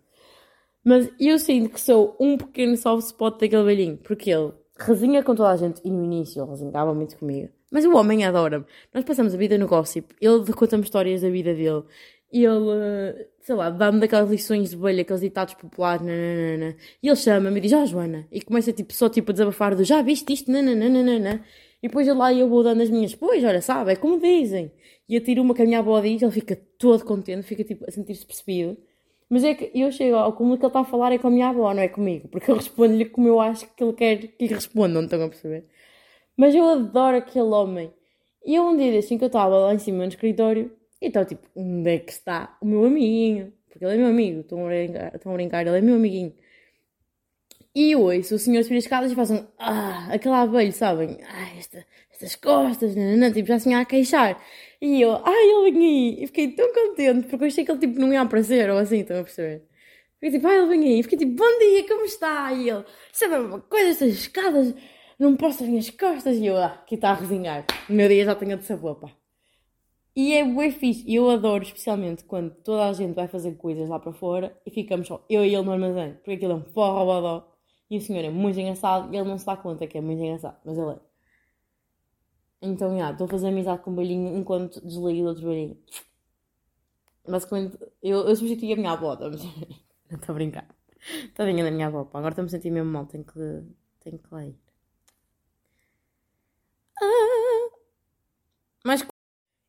Mas 0.84 1.10
eu 1.20 1.38
sinto 1.38 1.70
que 1.70 1.80
sou 1.80 2.16
um 2.20 2.38
pequeno 2.38 2.76
soft 2.76 3.06
spot 3.06 3.40
daquele 3.40 3.64
velhinho, 3.64 3.98
porque 3.98 4.32
ele 4.32 4.52
resinha 4.78 5.24
com 5.24 5.36
toda 5.36 5.50
a 5.50 5.58
gente 5.58 5.80
e 5.86 5.92
no 5.92 6.04
início 6.04 6.42
ele 6.42 6.50
resinhava 6.50 6.94
muito 6.94 7.18
comigo. 7.18 7.50
Mas 7.72 7.86
o 7.86 7.96
homem 7.96 8.26
adora-me. 8.26 8.66
Nós 8.94 9.06
passamos 9.06 9.34
a 9.34 9.38
vida 9.38 9.58
no 9.58 9.68
gossip. 9.68 10.14
Ele 10.20 10.52
conta-me 10.54 10.84
histórias 10.84 11.22
da 11.22 11.30
vida 11.30 11.54
dele. 11.54 11.84
Ele, 12.32 13.28
sei 13.42 13.56
lá, 13.56 13.70
dá-me 13.70 14.00
daquelas 14.00 14.30
lições 14.30 14.70
de 14.70 14.78
bolha, 14.78 15.02
aqueles 15.02 15.22
ditados 15.22 15.54
populares, 15.56 16.06
nananana. 16.06 16.76
E 17.04 17.08
ele 17.08 17.16
chama-me 17.16 17.58
e 17.58 17.62
diz, 17.62 17.74
ah, 17.74 17.86
Joana. 17.86 18.28
E 18.32 18.42
começa 18.42 18.72
tipo, 18.72 18.94
só 18.94 19.10
tipo 19.10 19.32
a 19.32 19.34
desabafar 19.34 19.76
do, 19.76 19.84
já 19.84 20.02
viste 20.02 20.32
isto, 20.32 20.52
nananana. 20.52 21.44
E 21.84 21.88
depois 21.88 22.08
eu 22.08 22.16
lá 22.16 22.32
eu 22.32 22.48
vou 22.48 22.64
dando 22.64 22.82
as 22.82 22.90
minhas, 22.90 23.16
pois, 23.16 23.44
olha, 23.44 23.62
sabe, 23.62 23.94
é 23.94 23.96
como 23.96 24.20
dizem. 24.20 24.72
E 25.10 25.16
eu 25.16 25.24
tiro 25.24 25.42
uma 25.42 25.54
que 25.54 25.62
a 25.62 25.66
minha 25.66 25.80
avó 25.80 26.00
diz, 26.00 26.22
ele 26.22 26.32
fica 26.32 26.56
todo 26.78 27.04
contente, 27.04 27.44
fica 27.44 27.64
tipo 27.64 27.84
a 27.88 27.92
sentir-se 27.92 28.26
percebido. 28.26 28.78
Mas 29.28 29.44
é 29.44 29.56
que 29.56 29.72
eu 29.74 29.92
chego 29.92 30.18
ao 30.18 30.34
cúmulo 30.34 30.58
que 30.58 30.64
ele 30.64 30.68
está 30.70 30.82
a 30.82 30.86
falar 30.86 31.12
é 31.12 31.18
com 31.18 31.28
a 31.28 31.32
minha 31.32 31.50
avó, 31.50 31.74
não 31.74 31.82
é 31.82 31.88
comigo. 31.88 32.28
Porque 32.28 32.52
eu 32.52 32.56
respondo-lhe 32.56 33.06
como 33.06 33.28
eu 33.28 33.40
acho 33.40 33.66
que 33.76 33.84
ele 33.84 33.94
quer 33.94 34.18
que 34.18 34.48
lhe 34.48 34.54
responda, 34.54 34.90
não 34.90 35.04
estão 35.04 35.24
a 35.24 35.30
perceber? 35.30 35.66
Mas 36.38 36.54
eu 36.54 36.68
adoro 36.68 37.18
aquele 37.18 37.46
homem. 37.46 37.94
E 38.46 38.56
eu 38.56 38.64
um 38.64 38.78
dia 38.78 38.98
assim 39.00 39.18
que 39.18 39.24
eu 39.24 39.28
estava 39.28 39.58
lá 39.58 39.74
em 39.74 39.80
cima 39.80 40.00
no 40.00 40.10
escritório, 40.10 40.72
e 41.02 41.08
estava 41.08 41.26
tipo, 41.26 41.48
onde 41.56 41.90
é 41.90 42.00
que 42.00 42.12
está 42.12 42.58
o 42.62 42.66
meu 42.66 42.86
amiguinho? 42.86 43.52
Porque 43.70 43.84
ele 43.84 43.96
é 43.96 43.98
meu 43.98 44.08
amigo, 44.08 44.42
estão 44.42 44.66
a 44.66 44.68
brincar, 44.70 45.16
estão 45.16 45.32
a 45.32 45.36
brincar 45.36 45.66
ele 45.66 45.78
é 45.78 45.82
meu 45.82 45.96
amiguinho. 45.96 46.34
E 47.74 47.96
ouço 47.96 48.36
o 48.36 48.40
senhor 48.40 48.64
subir 48.64 48.78
as 48.78 48.84
escadas 48.84 49.12
e 49.12 49.16
faz 49.16 49.32
um, 49.32 49.46
ah, 49.58 50.10
aquele 50.12 50.36
abelho, 50.36 50.74
sabem? 50.74 51.18
Ah, 51.24 51.58
esta, 51.58 51.86
estas 52.12 52.36
costas, 52.36 52.96
nananã, 52.96 53.32
tipo, 53.32 53.48
já 53.48 53.56
assim 53.56 53.74
a 53.74 53.86
queixar. 53.86 54.42
E 54.82 55.02
eu, 55.02 55.14
ai, 55.26 55.50
ele 55.50 55.72
vem 55.72 55.86
aí. 55.86 56.24
E 56.24 56.28
fiquei 56.28 56.50
tão 56.52 56.72
contente, 56.74 57.28
porque 57.28 57.44
eu 57.44 57.48
achei 57.48 57.64
que 57.66 57.72
ele 57.72 57.80
tipo 57.80 58.00
não 58.00 58.12
ia 58.12 58.22
aparecer, 58.22 58.70
ou 58.70 58.78
assim, 58.78 59.00
estão 59.00 59.20
a 59.20 59.24
perceber? 59.24 59.64
Fiquei 60.16 60.32
tipo, 60.32 60.48
ai, 60.48 60.58
ele 60.58 60.68
vem 60.68 60.84
aí. 60.84 61.00
E 61.00 61.04
fiquei 61.04 61.18
tipo, 61.20 61.32
bom 61.32 61.60
dia, 61.60 61.88
como 61.88 62.06
está? 62.06 62.52
E 62.54 62.70
ele, 62.70 62.86
sabe 63.14 63.36
uma 63.36 63.62
coisa, 63.62 63.90
estas 63.90 64.10
escadas, 64.10 64.74
não 65.18 65.36
posso 65.38 65.64
as 65.64 65.70
minhas 65.70 65.90
costas. 65.90 66.38
E 66.38 66.46
eu, 66.48 66.58
ah, 66.58 66.68
aqui 66.84 66.96
está 66.96 67.12
a 67.12 67.14
resinhar. 67.16 67.66
O 67.90 67.94
meu 67.94 68.08
dia 68.10 68.26
já 68.26 68.36
tenho 68.36 68.58
de 68.58 68.66
sabor, 68.66 68.96
pá. 69.00 69.21
E 70.22 70.34
é 70.36 70.46
bem 70.46 70.72
fixe. 70.72 71.04
Eu 71.12 71.32
adoro, 71.32 71.64
especialmente, 71.64 72.24
quando 72.26 72.54
toda 72.54 72.86
a 72.88 72.94
gente 72.94 73.16
vai 73.16 73.28
fazer 73.28 73.56
coisas 73.56 73.90
lá 73.90 74.00
para 74.00 74.14
fora 74.14 74.56
e 74.64 74.70
ficamos 74.70 75.08
só 75.08 75.26
eu 75.28 75.44
e 75.44 75.56
ele 75.56 75.64
no 75.64 75.72
armazém. 75.72 76.14
Porque 76.14 76.34
aquilo 76.34 76.52
é 76.52 76.56
um 76.58 76.64
forró 76.64 77.06
bodó. 77.06 77.52
E 77.90 77.98
o 77.98 78.02
senhor 78.02 78.24
é 78.24 78.30
muito 78.30 78.60
engraçado 78.60 79.12
e 79.12 79.18
ele 79.18 79.28
não 79.28 79.40
se 79.40 79.48
dá 79.48 79.58
conta 79.58 79.88
que 79.88 79.98
é 79.98 80.02
muito 80.02 80.22
engraçado. 80.22 80.60
Mas 80.64 80.78
ele 80.78 80.92
é. 80.92 81.00
Então, 82.62 82.96
já, 82.96 83.10
estou 83.12 83.26
a 83.26 83.30
fazer 83.30 83.48
amizade 83.48 83.82
com 83.82 83.92
o 83.92 83.96
belinho 83.96 84.38
enquanto 84.38 84.80
desligo 84.86 85.24
do 85.24 85.30
outro 85.30 85.48
belinho. 85.48 85.78
Basicamente, 87.28 87.80
eu, 88.04 88.20
eu 88.28 88.36
substituí 88.36 88.74
a 88.74 88.76
minha 88.76 88.92
avó, 88.92 89.14
estamos. 89.14 89.42
Não 90.08 90.20
estou 90.20 90.34
a 90.34 90.36
brincar. 90.36 90.68
Tadinha 91.34 91.64
da 91.64 91.72
minha 91.72 91.88
avó, 91.88 92.06
pá. 92.06 92.20
Agora 92.20 92.34
estou-me 92.34 92.48
a 92.48 92.52
sentir 92.52 92.70
mesmo 92.70 92.92
mal, 92.92 93.08
tenho 93.08 93.24
que, 93.24 93.64
tenho 94.02 94.20
que 94.20 94.28
lá. 94.32 94.44
Ah. 97.02 97.70
Mas. 98.86 99.04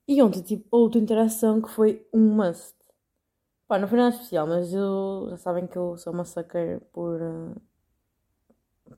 E 0.06 0.22
ontem, 0.22 0.42
tipo, 0.42 0.66
outra 0.70 1.00
interação 1.00 1.60
que 1.60 1.70
foi 1.70 2.06
um 2.12 2.34
must. 2.34 2.74
Pá, 3.68 3.78
não 3.78 3.88
foi 3.88 3.98
nada 3.98 4.14
especial, 4.14 4.46
mas 4.46 4.72
eu, 4.72 5.28
já 5.30 5.36
sabem 5.38 5.66
que 5.66 5.76
eu 5.76 5.96
sou 5.96 6.12
uma 6.12 6.24
sucker 6.24 6.80
por. 6.92 7.20
Uh, 7.20 7.60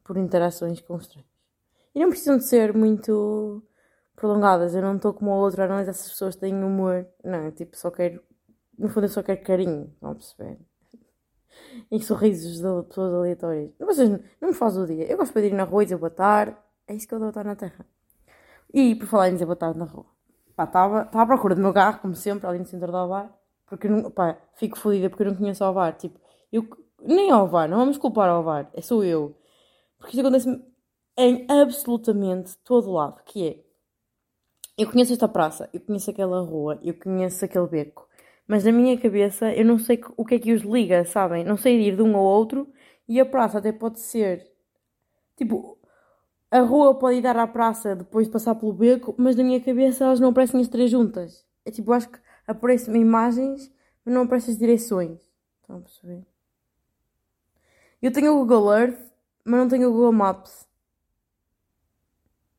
por 0.03 0.17
interações 0.17 0.81
com 0.81 0.97
estranhos. 0.97 1.29
E 1.95 2.01
não 2.01 2.09
precisam 2.09 2.37
de 2.37 2.45
ser 2.45 2.75
muito 2.75 3.63
prolongadas. 4.17 4.75
Eu 4.75 4.83
não 4.83 4.97
estou 4.97 5.15
como 5.15 5.31
a 5.33 5.37
outra 5.37 5.65
a 5.65 5.67
analisar 5.67 5.93
se 5.93 6.07
as 6.07 6.11
pessoas 6.11 6.37
têm 6.37 6.55
humor. 6.63 7.07
Não, 7.25 7.51
tipo, 7.53 7.77
só 7.77 7.91
quero. 7.91 8.23
No 8.79 8.89
fundo, 8.89 9.05
eu 9.05 9.09
só 9.11 9.23
quero 9.23 9.43
carinho. 9.43 9.95
Vão 10.01 10.15
perceber? 10.15 10.59
E 11.91 12.01
sorrisos 12.03 12.57
de 12.59 12.89
pessoas 12.89 13.15
aleatórias. 13.15 13.71
Vocês 13.79 14.11
não 14.41 14.49
me 14.49 14.55
fazem 14.55 14.83
o 14.83 14.87
dia. 14.87 15.05
Eu 15.11 15.17
gosto 15.17 15.41
de 15.41 15.47
ir 15.47 15.53
na 15.53 15.65
rua 15.65 15.83
e 15.83 15.87
dizer 15.87 15.97
boa 15.97 16.11
tarde. 16.11 16.57
É 16.87 16.95
isso 16.95 17.07
que 17.07 17.15
eu 17.15 17.19
dou 17.19 17.27
a 17.27 17.31
estar 17.31 17.45
na 17.45 17.55
terra. 17.55 17.87
E 18.73 18.95
por 18.97 19.07
falar 19.07 19.29
em 19.29 19.35
dizer 19.35 19.47
boa 19.47 19.57
tarde 19.57 19.79
na 19.79 19.85
rua. 19.85 20.14
Estava 20.59 21.09
à 21.13 21.27
procura 21.27 21.55
do 21.55 21.61
meu 21.61 21.73
carro, 21.73 22.01
como 22.01 22.15
sempre, 22.15 22.47
ali 22.47 22.59
no 22.59 22.67
centro 22.67 22.91
do 22.91 22.97
Alvar. 22.97 23.33
Porque 23.67 23.89
não, 23.89 24.11
pá, 24.11 24.39
fico 24.55 24.79
fodida 24.79 25.11
porque 25.11 25.23
eu 25.25 25.29
não 25.29 25.37
conheço 25.37 25.65
o 25.65 25.67
Alvar. 25.67 25.95
Tipo, 25.95 26.21
eu, 26.53 26.69
nem 27.03 27.31
ao 27.31 27.41
Alvar, 27.41 27.69
não 27.69 27.79
vamos 27.79 27.99
culpar 27.99 28.29
o 28.29 28.35
Alvar. 28.35 28.71
É 28.73 28.81
sou 28.81 29.05
eu. 29.05 29.37
Porque 29.99 30.13
isso 30.13 30.21
acontece 30.21 30.49
em 31.17 31.47
absolutamente 31.49 32.57
todo 32.59 32.93
lado, 32.93 33.23
que 33.25 33.49
é 33.49 33.65
eu 34.77 34.91
conheço 34.91 35.13
esta 35.13 35.29
praça, 35.29 35.71
eu 35.73 35.81
conheço 35.81 36.11
aquela 36.11 36.41
rua, 36.41 36.81
eu 36.83 36.95
conheço 36.99 37.45
aquele 37.45 37.69
beco, 37.69 38.09
mas 38.47 38.65
na 38.65 38.73
minha 38.73 38.99
cabeça 38.99 39.53
eu 39.53 39.65
não 39.65 39.79
sei 39.79 40.01
o 40.17 40.25
que 40.25 40.35
é 40.35 40.39
que 40.39 40.53
os 40.53 40.63
liga, 40.63 41.05
sabem? 41.05 41.45
Não 41.45 41.57
sei 41.57 41.81
ir 41.81 41.97
de 41.97 42.03
um 42.03 42.17
ao 42.17 42.25
outro 42.25 42.69
e 43.09 43.21
a 43.21 43.27
praça 43.27 43.59
até 43.59 43.73
pode 43.73 44.01
ser 44.01 44.45
tipo 45.37 45.79
a 46.55 46.61
rua 46.61 46.95
pode 46.95 47.19
ir 47.19 47.23
dar 47.23 47.37
à 47.37 47.49
praça 47.49 47.97
depois 47.97 48.27
de 48.29 48.33
passar 48.33 48.55
pelo 48.55 48.73
beco, 48.73 49.13
mas 49.19 49.35
na 49.35 49.43
minha 49.43 49.61
cabeça 49.61 50.05
elas 50.05 50.21
não 50.21 50.29
aparecem 50.29 50.61
as 50.61 50.69
três 50.69 50.89
juntas. 50.89 51.45
É 51.65 51.71
tipo, 51.73 51.93
acho 51.93 52.09
que 52.09 52.19
aparecem 52.47 52.95
imagens, 52.95 53.73
mas 54.05 54.15
não 54.15 54.23
aparecem 54.23 54.53
as 54.53 54.59
direções. 54.59 55.21
Estão 55.61 55.79
a 55.79 55.81
perceber? 55.81 56.25
Eu 58.01 58.13
tenho 58.13 58.35
o 58.35 58.39
Google 58.39 58.73
Earth, 58.73 59.01
mas 59.45 59.59
não 59.61 59.69
tenho 59.69 59.89
o 59.89 59.93
Google 59.93 60.13
Maps. 60.13 60.69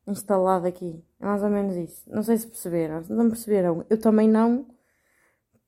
instalado 0.06 0.66
aqui. 0.66 1.02
É 1.20 1.24
mais 1.26 1.42
ou 1.42 1.50
menos 1.50 1.76
isso. 1.76 2.02
Não 2.10 2.22
sei 2.22 2.36
se 2.38 2.46
perceberam. 2.46 3.02
Não 3.08 3.28
perceberam, 3.28 3.84
eu 3.90 4.00
também 4.00 4.28
não. 4.28 4.66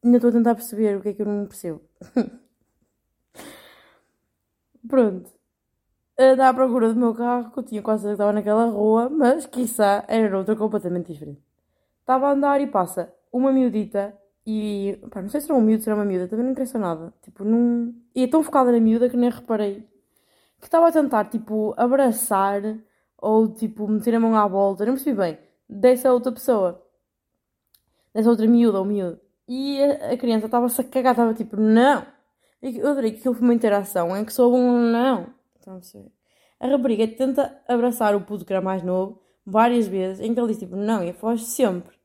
Ainda 0.03 0.19
estou 0.19 0.31
a 0.31 0.33
tentar 0.33 0.55
perceber 0.57 0.97
o 0.99 1.03
que 1.03 1.11
é 1.11 1.15
que 1.15 1.23
eu 1.23 1.27
não 1.27 1.47
percebo. 1.47 1.81
Pronto. 4.89 5.38
Andava 6.21 6.51
à 6.51 6.55
procura 6.55 6.93
do 6.93 6.99
meu 6.99 7.15
carro, 7.15 7.53
que 7.53 7.59
eu 7.61 7.63
tinha 7.63 7.81
quase 7.81 8.05
que 8.05 8.11
estava 8.11 8.33
naquela 8.33 8.67
rua, 8.67 9.09
mas 9.09 9.47
quiçá 9.47 10.05
era 10.09 10.37
outra 10.37 10.57
completamente 10.57 11.13
diferente. 11.13 11.41
Estava 12.01 12.27
a 12.27 12.33
andar 12.33 12.61
e 12.61 12.67
passa 12.67 13.15
uma 13.33 13.53
miudita 13.53 14.19
e. 14.45 14.99
Pá, 15.13 15.23
não 15.23 15.29
sei 15.29 15.41
se 15.41 15.47
era 15.47 15.55
um 15.55 15.61
miúdo, 15.61 15.83
se 15.85 15.89
era 15.89 15.97
uma 15.97 16.05
miúda, 16.05 16.27
também 16.27 16.45
não 16.45 16.53
interessa 16.53 16.77
nada. 16.77 17.15
Tipo, 17.23 17.45
não. 17.45 17.95
E 18.17 18.25
é 18.25 18.27
tão 18.27 18.43
focada 18.43 18.73
na 18.73 18.81
miúda 18.81 19.09
que 19.09 19.17
nem 19.17 19.31
reparei. 19.31 19.89
Que 20.61 20.67
estava 20.67 20.89
a 20.89 20.93
tentar, 20.93 21.27
tipo, 21.27 21.73
abraçar 21.77 22.63
ou, 23.17 23.49
tipo, 23.55 23.87
meter 23.87 24.17
a 24.17 24.21
mão 24.21 24.35
à 24.37 24.47
volta, 24.49 24.85
não 24.85 24.95
percebi 24.95 25.17
bem, 25.17 25.39
dessa 25.69 26.13
outra 26.13 26.33
pessoa. 26.33 26.85
Dessa 28.13 28.29
outra 28.31 28.47
miúda 28.49 28.81
ou 28.81 28.85
miúdo. 28.85 29.21
E 29.47 29.81
a, 29.83 30.13
a 30.15 30.17
criança 30.17 30.47
estava-se 30.47 30.81
a 30.81 30.85
cagar, 30.85 31.13
estava 31.13 31.33
tipo, 31.35 31.57
não. 31.57 32.05
Eu 32.61 32.89
adorei 32.91 33.13
que 33.13 33.19
aquilo 33.19 33.35
foi 33.35 33.45
uma 33.45 33.55
interação 33.55 34.17
em 34.17 34.25
que 34.25 34.33
soube 34.33 34.57
um 34.57 34.91
não. 34.91 35.38
Então, 35.77 36.11
a 36.61 36.67
rapariga 36.67 37.07
tenta 37.07 37.63
abraçar 37.69 38.15
o 38.17 38.21
puto 38.23 38.45
que 38.45 38.53
era 38.53 38.63
mais 38.63 38.83
novo 38.83 39.21
várias 39.45 39.87
vezes, 39.87 40.21
em 40.21 40.35
que 40.35 40.41
ele 40.41 40.49
diz 40.49 40.59
tipo, 40.59 40.77
não, 40.77 41.03
e 41.03 41.13
foge 41.13 41.45
sempre. 41.45 41.97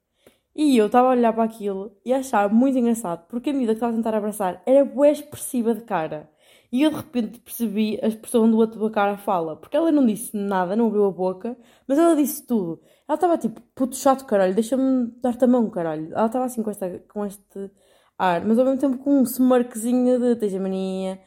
E 0.55 0.77
eu 0.77 0.85
estava 0.85 1.07
a 1.07 1.11
olhar 1.11 1.33
para 1.33 1.43
aquilo 1.43 1.97
e 2.05 2.13
a 2.13 2.19
achar 2.19 2.47
muito 2.53 2.77
engraçado, 2.77 3.25
porque 3.27 3.49
a 3.49 3.53
miúda 3.53 3.73
que 3.73 3.77
estava 3.77 3.93
a 3.93 3.95
tentar 3.95 4.15
abraçar 4.15 4.61
era 4.65 4.85
boa 4.85 5.09
expressiva 5.09 5.73
de 5.73 5.81
cara. 5.81 6.29
E 6.71 6.83
eu 6.83 6.89
de 6.91 6.97
repente 6.97 7.39
percebi 7.39 7.99
a 8.01 8.07
expressão 8.07 8.49
do 8.49 8.57
outro 8.57 8.79
da 8.79 8.89
cara 8.89 9.17
fala, 9.17 9.55
porque 9.55 9.75
ela 9.77 9.91
não 9.91 10.05
disse 10.05 10.35
nada, 10.35 10.75
não 10.75 10.87
abriu 10.87 11.05
a 11.05 11.11
boca, 11.11 11.57
mas 11.87 11.97
ela 11.99 12.15
disse 12.15 12.45
tudo. 12.45 12.81
Ela 13.07 13.15
estava 13.15 13.37
tipo, 13.37 13.61
puto 13.75 13.95
chato 13.95 14.25
caralho, 14.25 14.53
deixa-me 14.55 15.07
dar-te 15.21 15.43
a 15.43 15.47
mão 15.47 15.69
caralho. 15.69 16.11
Ela 16.13 16.25
estava 16.27 16.45
assim 16.45 16.63
com, 16.63 16.71
esta, 16.71 16.99
com 17.11 17.25
este 17.25 17.71
ar, 18.17 18.45
mas 18.45 18.57
ao 18.59 18.65
mesmo 18.65 18.79
tempo 18.79 18.97
com 18.99 19.19
um 19.19 19.23
smarquezinho 19.23 20.19
de 20.19 20.35
teja 20.35 20.59
mania, 20.59 21.19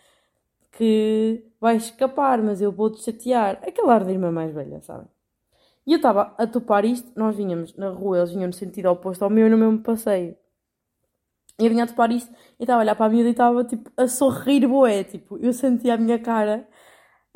que 0.76 1.42
vai 1.58 1.76
escapar, 1.76 2.42
mas 2.42 2.60
eu 2.60 2.70
vou-te 2.70 3.02
chatear. 3.02 3.58
Aquele 3.66 3.90
ar 3.90 4.04
de 4.04 4.12
irmã 4.12 4.30
mais 4.30 4.52
velha, 4.52 4.80
sabem? 4.82 5.08
E 5.86 5.92
eu 5.92 5.96
estava 5.96 6.34
a 6.36 6.46
topar 6.46 6.84
isto, 6.84 7.10
nós 7.16 7.36
vinhamos 7.36 7.74
na 7.76 7.88
rua, 7.90 8.18
eles 8.18 8.30
vinham 8.30 8.48
no 8.48 8.52
sentido 8.52 8.90
oposto 8.90 9.22
ao 9.22 9.30
meu 9.30 9.48
no 9.48 9.56
mesmo 9.56 9.82
passeio. 9.82 10.36
E 11.58 11.64
eu 11.64 11.70
vinha 11.70 11.84
a 11.84 11.86
topar 11.86 12.10
isto 12.10 12.30
e 12.58 12.64
estava 12.64 12.80
a 12.80 12.82
olhar 12.82 12.94
para 12.94 13.06
a 13.06 13.08
miúda 13.08 13.28
e 13.28 13.30
estava 13.30 13.64
tipo 13.64 13.90
a 13.96 14.06
sorrir 14.06 14.66
boé, 14.66 15.04
tipo, 15.04 15.38
eu 15.38 15.52
sentia 15.52 15.94
a 15.94 15.96
minha 15.96 16.18
cara 16.18 16.68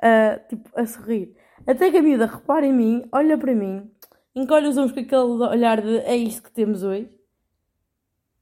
uh, 0.02 0.48
tipo 0.48 0.68
a 0.74 0.84
sorrir. 0.84 1.34
Até 1.66 1.90
que 1.90 1.96
a 1.96 2.02
miúda 2.02 2.26
repara 2.26 2.66
em 2.66 2.72
mim, 2.74 3.08
olha 3.12 3.38
para 3.38 3.54
mim, 3.54 3.90
encolhe 4.34 4.68
os 4.68 4.76
ombros 4.76 4.92
com 4.92 5.00
aquele 5.00 5.22
olhar 5.22 5.80
de 5.80 5.98
é 5.98 6.16
isto 6.16 6.42
que 6.42 6.50
temos 6.50 6.82
hoje. 6.82 7.08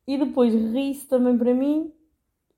E 0.07 0.19
depois 0.19 0.53
ri-se 0.55 1.07
também 1.07 1.37
para 1.39 1.55
mim 1.55 1.93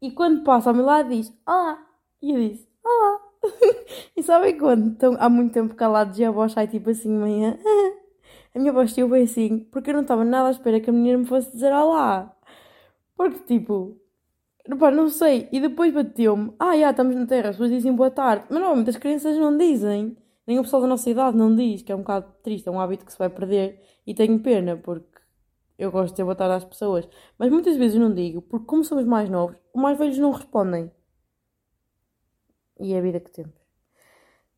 e 0.00 0.10
quando 0.12 0.44
passa 0.44 0.70
ao 0.70 0.74
meu 0.74 0.84
lado 0.86 1.10
diz 1.10 1.30
Olá! 1.46 1.89
E 2.22 2.32
eu 2.32 2.38
disse 2.38 2.68
Olá! 2.84 3.20
e 4.14 4.22
sabem 4.22 4.58
quando 4.58 4.92
estão 4.92 5.16
há 5.18 5.28
muito 5.30 5.52
tempo 5.52 5.74
calados 5.74 6.18
e 6.18 6.24
a 6.24 6.30
voz 6.30 6.52
sai 6.52 6.68
tipo 6.68 6.90
assim 6.90 7.10
meia. 7.10 7.58
a 8.54 8.58
minha 8.58 8.72
voz 8.72 8.90
esteve 8.90 9.10
bem 9.10 9.22
assim, 9.24 9.60
porque 9.70 9.90
eu 9.90 9.94
não 9.94 10.02
estava 10.02 10.22
nada 10.24 10.48
à 10.48 10.50
espera 10.50 10.80
que 10.80 10.90
a 10.90 10.92
menina 10.92 11.18
me 11.18 11.24
fosse 11.24 11.50
dizer 11.50 11.72
olá. 11.72 12.36
Porque 13.16 13.38
tipo, 13.46 13.98
pá, 14.78 14.90
não 14.90 15.08
sei. 15.08 15.48
E 15.50 15.60
depois 15.60 15.94
bateu-me, 15.94 16.52
ah, 16.58 16.76
já 16.76 16.90
estamos 16.90 17.16
na 17.16 17.26
Terra, 17.26 17.50
as 17.50 17.56
pessoas 17.56 17.70
dizem 17.70 17.94
boa 17.94 18.10
tarde. 18.10 18.44
Mas 18.50 18.58
normalmente 18.60 18.90
as 18.90 18.96
crianças 18.96 19.36
não 19.38 19.56
dizem. 19.56 20.16
O 20.46 20.62
pessoal 20.62 20.82
da 20.82 20.88
nossa 20.88 21.08
idade 21.08 21.36
não 21.36 21.54
diz, 21.54 21.82
que 21.82 21.92
é 21.92 21.94
um 21.94 22.00
bocado 22.00 22.26
triste, 22.42 22.68
é 22.68 22.72
um 22.72 22.80
hábito 22.80 23.06
que 23.06 23.12
se 23.12 23.18
vai 23.18 23.30
perder. 23.30 23.82
E 24.06 24.14
tenho 24.14 24.38
pena, 24.40 24.76
porque 24.76 25.06
eu 25.78 25.90
gosto 25.90 26.10
de 26.10 26.16
ter 26.16 26.24
boa 26.24 26.34
tarde 26.34 26.56
às 26.56 26.64
pessoas. 26.64 27.08
Mas 27.38 27.50
muitas 27.50 27.76
vezes 27.76 27.98
não 27.98 28.12
digo, 28.12 28.42
porque 28.42 28.66
como 28.66 28.84
somos 28.84 29.04
mais 29.04 29.30
novos, 29.30 29.56
os 29.74 29.80
mais 29.80 29.96
velhos 29.98 30.18
não 30.18 30.32
respondem. 30.32 30.90
E 32.80 32.94
é 32.94 32.98
a 32.98 33.02
vida 33.02 33.20
que 33.20 33.30
temos. 33.30 33.60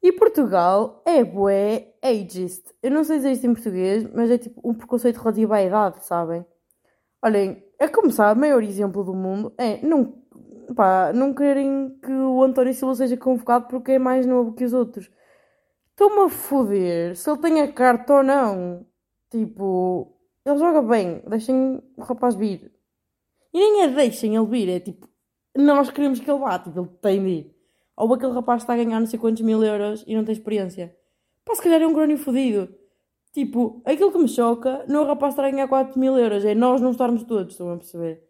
E 0.02 0.12
Portugal 0.12 1.02
é 1.04 1.22
bué 1.22 1.94
ageist. 2.02 2.64
Eu 2.82 2.90
não 2.90 3.04
sei 3.04 3.18
dizer 3.18 3.32
isto 3.32 3.46
em 3.46 3.54
português, 3.54 4.04
mas 4.12 4.30
é 4.30 4.38
tipo 4.38 4.60
um 4.68 4.74
preconceito 4.74 5.18
relativo 5.18 5.52
à 5.52 5.62
idade, 5.62 6.04
sabem? 6.04 6.44
Olhem, 7.22 7.64
a 7.78 7.88
começar, 7.88 8.34
o 8.34 8.38
maior 8.38 8.62
exemplo 8.62 9.04
do 9.04 9.14
mundo 9.14 9.52
é 9.56 9.84
não, 9.86 10.12
pá, 10.74 11.12
não 11.12 11.32
querem 11.32 11.96
que 12.02 12.12
o 12.12 12.42
António 12.42 12.74
Silva 12.74 12.94
seja 12.96 13.16
convocado 13.16 13.68
porque 13.68 13.92
é 13.92 13.98
mais 13.98 14.26
novo 14.26 14.54
que 14.54 14.64
os 14.64 14.72
outros. 14.72 15.10
Estão-me 15.90 16.22
a 16.22 16.28
foder 16.28 17.16
se 17.16 17.30
ele 17.30 17.38
tem 17.40 17.60
a 17.60 17.72
carta 17.72 18.14
ou 18.14 18.22
não. 18.22 18.86
Tipo, 19.30 20.16
ele 20.44 20.58
joga 20.58 20.82
bem, 20.82 21.22
deixem 21.28 21.80
o 21.96 22.02
rapaz 22.02 22.34
vir. 22.34 22.72
E 23.54 23.58
nem 23.58 23.82
é 23.82 23.88
deixem 23.88 24.34
ele 24.34 24.46
vir, 24.46 24.68
é 24.68 24.80
tipo, 24.80 25.08
nós 25.56 25.90
queremos 25.90 26.18
que 26.18 26.28
ele 26.28 26.40
vá, 26.40 26.58
tipo, 26.58 26.80
ele 26.80 26.88
tem 27.00 27.22
de 27.22 27.28
ir. 27.28 27.61
Ou 27.96 28.12
aquele 28.12 28.32
rapaz 28.32 28.62
está 28.62 28.72
a 28.72 28.76
ganhar 28.76 28.98
não 28.98 29.06
sei 29.06 29.18
quantos 29.18 29.42
mil 29.42 29.62
euros 29.62 30.04
e 30.06 30.14
não 30.14 30.24
tem 30.24 30.32
experiência. 30.32 30.96
Pá, 31.44 31.54
se 31.54 31.62
calhar 31.62 31.82
é 31.82 31.86
um 31.86 31.92
grónio 31.92 32.18
fodido. 32.18 32.74
Tipo, 33.32 33.80
aquilo 33.84 34.12
que 34.12 34.18
me 34.18 34.28
choca 34.28 34.84
não 34.88 35.00
é 35.00 35.04
o 35.04 35.06
rapaz 35.06 35.32
estar 35.32 35.44
a 35.44 35.50
ganhar 35.50 35.66
4 35.66 35.98
mil 35.98 36.18
euros, 36.18 36.44
é 36.44 36.54
nós 36.54 36.80
não 36.80 36.90
estarmos 36.90 37.22
todos, 37.24 37.52
estão 37.52 37.72
a 37.72 37.76
perceber? 37.76 38.22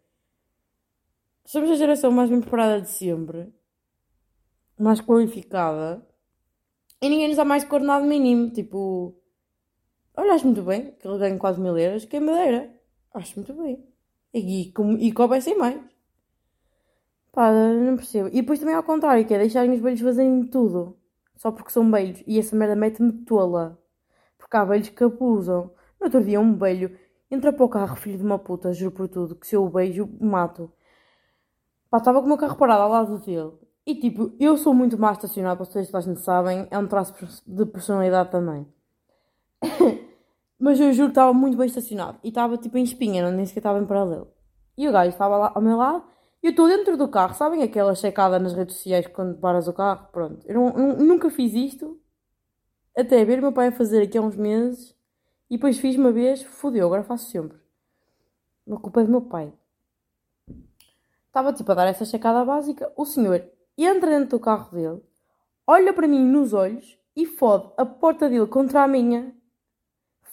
Somos 1.45 1.71
a 1.71 1.75
geração 1.75 2.13
mais 2.13 2.31
bem 2.31 2.41
preparada 2.41 2.81
de 2.81 2.89
sempre, 2.89 3.53
mais 4.79 5.01
qualificada, 5.01 6.07
e 7.01 7.09
ninguém 7.09 7.27
nos 7.27 7.37
dá 7.37 7.45
mais 7.45 7.65
coordenado 7.65 8.07
mínimo. 8.07 8.51
Tipo, 8.51 9.13
olha, 10.17 10.35
acho 10.35 10.47
muito 10.47 10.63
bem 10.63 10.93
que 10.93 11.07
ele 11.07 11.19
ganhe 11.19 11.37
4 11.37 11.61
mil 11.61 11.77
euros, 11.77 12.05
quem 12.05 12.21
me 12.21 12.33
dera. 12.33 12.73
Acho 13.13 13.35
muito 13.41 13.53
bem. 13.55 13.85
E, 14.33 14.39
e, 14.39 14.73
e 15.01 15.13
coubessem 15.13 15.59
mais. 15.59 15.81
Pá, 17.33 17.51
não 17.51 17.97
percebo. 17.97 18.29
E 18.29 18.43
depois 18.43 18.59
também 18.59 18.75
ao 18.75 18.83
contrário, 18.83 19.27
que 19.27 19.35
é 19.35 19.39
deixarem 19.39 19.73
os 19.73 19.81
velhos 19.81 20.01
fazerem 20.01 20.47
tudo. 20.47 20.97
Só 21.37 21.51
porque 21.51 21.71
são 21.71 21.91
velhos. 21.91 22.23
E 22.27 22.39
essa 22.39 22.55
merda 22.55 22.77
mete-me 22.77 23.13
tola. 23.25 23.79
Porque 24.39 24.57
há 24.57 24.65
velhos 24.65 24.91
que 24.91 25.03
abusam. 25.03 25.73
No 25.99 26.07
outro 26.07 26.23
dia 26.23 26.39
um 26.41 26.57
velho 26.57 26.97
entra 27.31 27.53
para 27.53 27.65
o 27.65 27.69
carro, 27.69 27.97
filho 27.97 28.19
de 28.19 28.25
uma 28.25 28.39
puta, 28.39 28.73
juro 28.75 28.93
por 28.93 29.09
tudo, 29.09 29.35
que 29.35 29.47
se 29.47 29.57
eu 29.57 29.65
o 29.65 29.71
beijo, 29.71 30.09
mato. 30.21 30.71
Pá, 31.91 31.99
estava 31.99 32.21
com 32.21 32.27
o 32.27 32.29
meu 32.29 32.37
carro 32.37 32.57
parado 32.57 32.83
ao 32.83 32.91
lado 32.91 33.19
dele. 33.19 33.53
E 33.87 33.95
tipo, 33.95 34.33
eu 34.39 34.57
sou 34.59 34.75
muito 34.75 34.99
má 34.99 35.13
estacionado, 35.13 35.57
para 35.57 35.65
vocês 35.65 35.87
toda 35.87 35.99
a 35.99 36.01
gente 36.03 36.21
sabem, 36.21 36.69
é 36.71 36.79
um 36.79 36.87
traço 36.87 37.15
de 37.47 37.67
personalidade 37.67 38.31
também. 38.31 38.67
Mas 40.61 40.79
eu 40.79 40.93
juro 40.93 41.09
que 41.09 41.13
estava 41.13 41.33
muito 41.33 41.57
bem 41.57 41.67
estacionado. 41.67 42.19
E 42.23 42.29
estava 42.29 42.59
tipo 42.59 42.77
em 42.77 42.85
espinha, 42.85 43.23
não 43.23 43.35
nem 43.35 43.47
sequer 43.47 43.61
estava 43.61 43.79
em 43.79 43.87
paralelo. 43.87 44.29
E 44.77 44.87
o 44.87 44.93
gajo 44.93 45.11
estava 45.11 45.37
lá 45.37 45.53
ao 45.55 45.63
meu 45.63 45.77
lado 45.77 46.05
eu 46.43 46.51
estou 46.51 46.67
dentro 46.67 46.97
do 46.97 47.09
carro, 47.09 47.35
sabem 47.35 47.63
aquela 47.63 47.95
checada 47.95 48.39
nas 48.39 48.53
redes 48.53 48.77
sociais 48.77 49.07
quando 49.07 49.39
paras 49.39 49.69
o 49.69 49.73
carro? 49.73 50.09
Pronto, 50.11 50.45
eu 50.47 50.55
não, 50.55 50.97
nunca 50.97 51.31
fiz 51.31 51.55
isto 51.55 52.01
até 52.97 53.25
ver 53.25 53.41
meu 53.41 53.53
pai 53.53 53.69
a 53.69 53.73
fazer 53.73 54.03
aqui 54.03 54.19
há 54.19 54.21
uns 54.21 54.37
meses 54.37 54.95
e 55.49 55.57
depois 55.57 55.79
fiz 55.79 55.97
uma 55.97 56.11
vez, 56.11 56.43
fodeu, 56.43 56.87
agora 56.87 57.05
faço 57.05 57.31
sempre. 57.31 57.59
A 58.71 58.77
culpa 58.77 59.01
é 59.01 59.05
do 59.05 59.11
meu 59.11 59.23
pai. 59.23 59.53
Estava 61.27 61.53
tipo 61.53 61.71
a 61.73 61.75
dar 61.75 61.87
essa 61.87 62.05
checada 62.05 62.45
básica, 62.45 62.93
o 62.97 63.05
senhor 63.05 63.43
entra 63.79 64.11
dentro 64.11 64.37
do 64.37 64.41
carro 64.41 64.71
dele, 64.71 65.03
olha 65.67 65.93
para 65.93 66.07
mim 66.07 66.25
nos 66.25 66.53
olhos 66.53 66.99
e 67.17 67.25
fode 67.25 67.73
a 67.77 67.87
porta 67.87 68.29
dele 68.29 68.47
contra 68.47 68.83
a 68.83 68.89
minha, 68.89 69.35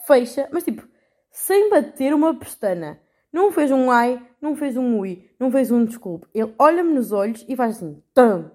fecha, 0.05 0.49
mas 0.51 0.63
tipo, 0.63 0.87
sem 1.31 1.69
bater 1.69 2.13
uma 2.13 2.37
pestana. 2.37 2.99
Não 3.31 3.51
fez 3.51 3.71
um 3.71 3.91
ai, 3.91 4.21
não 4.41 4.55
fez 4.55 4.75
um 4.75 4.99
ui, 4.99 5.29
não 5.39 5.51
fez 5.51 5.71
um 5.71 5.85
desculpe. 5.85 6.27
Ele 6.33 6.53
olha-me 6.57 6.93
nos 6.93 7.11
olhos 7.11 7.45
e 7.47 7.55
faz 7.55 7.77
assim, 7.77 8.01
tam. 8.13 8.51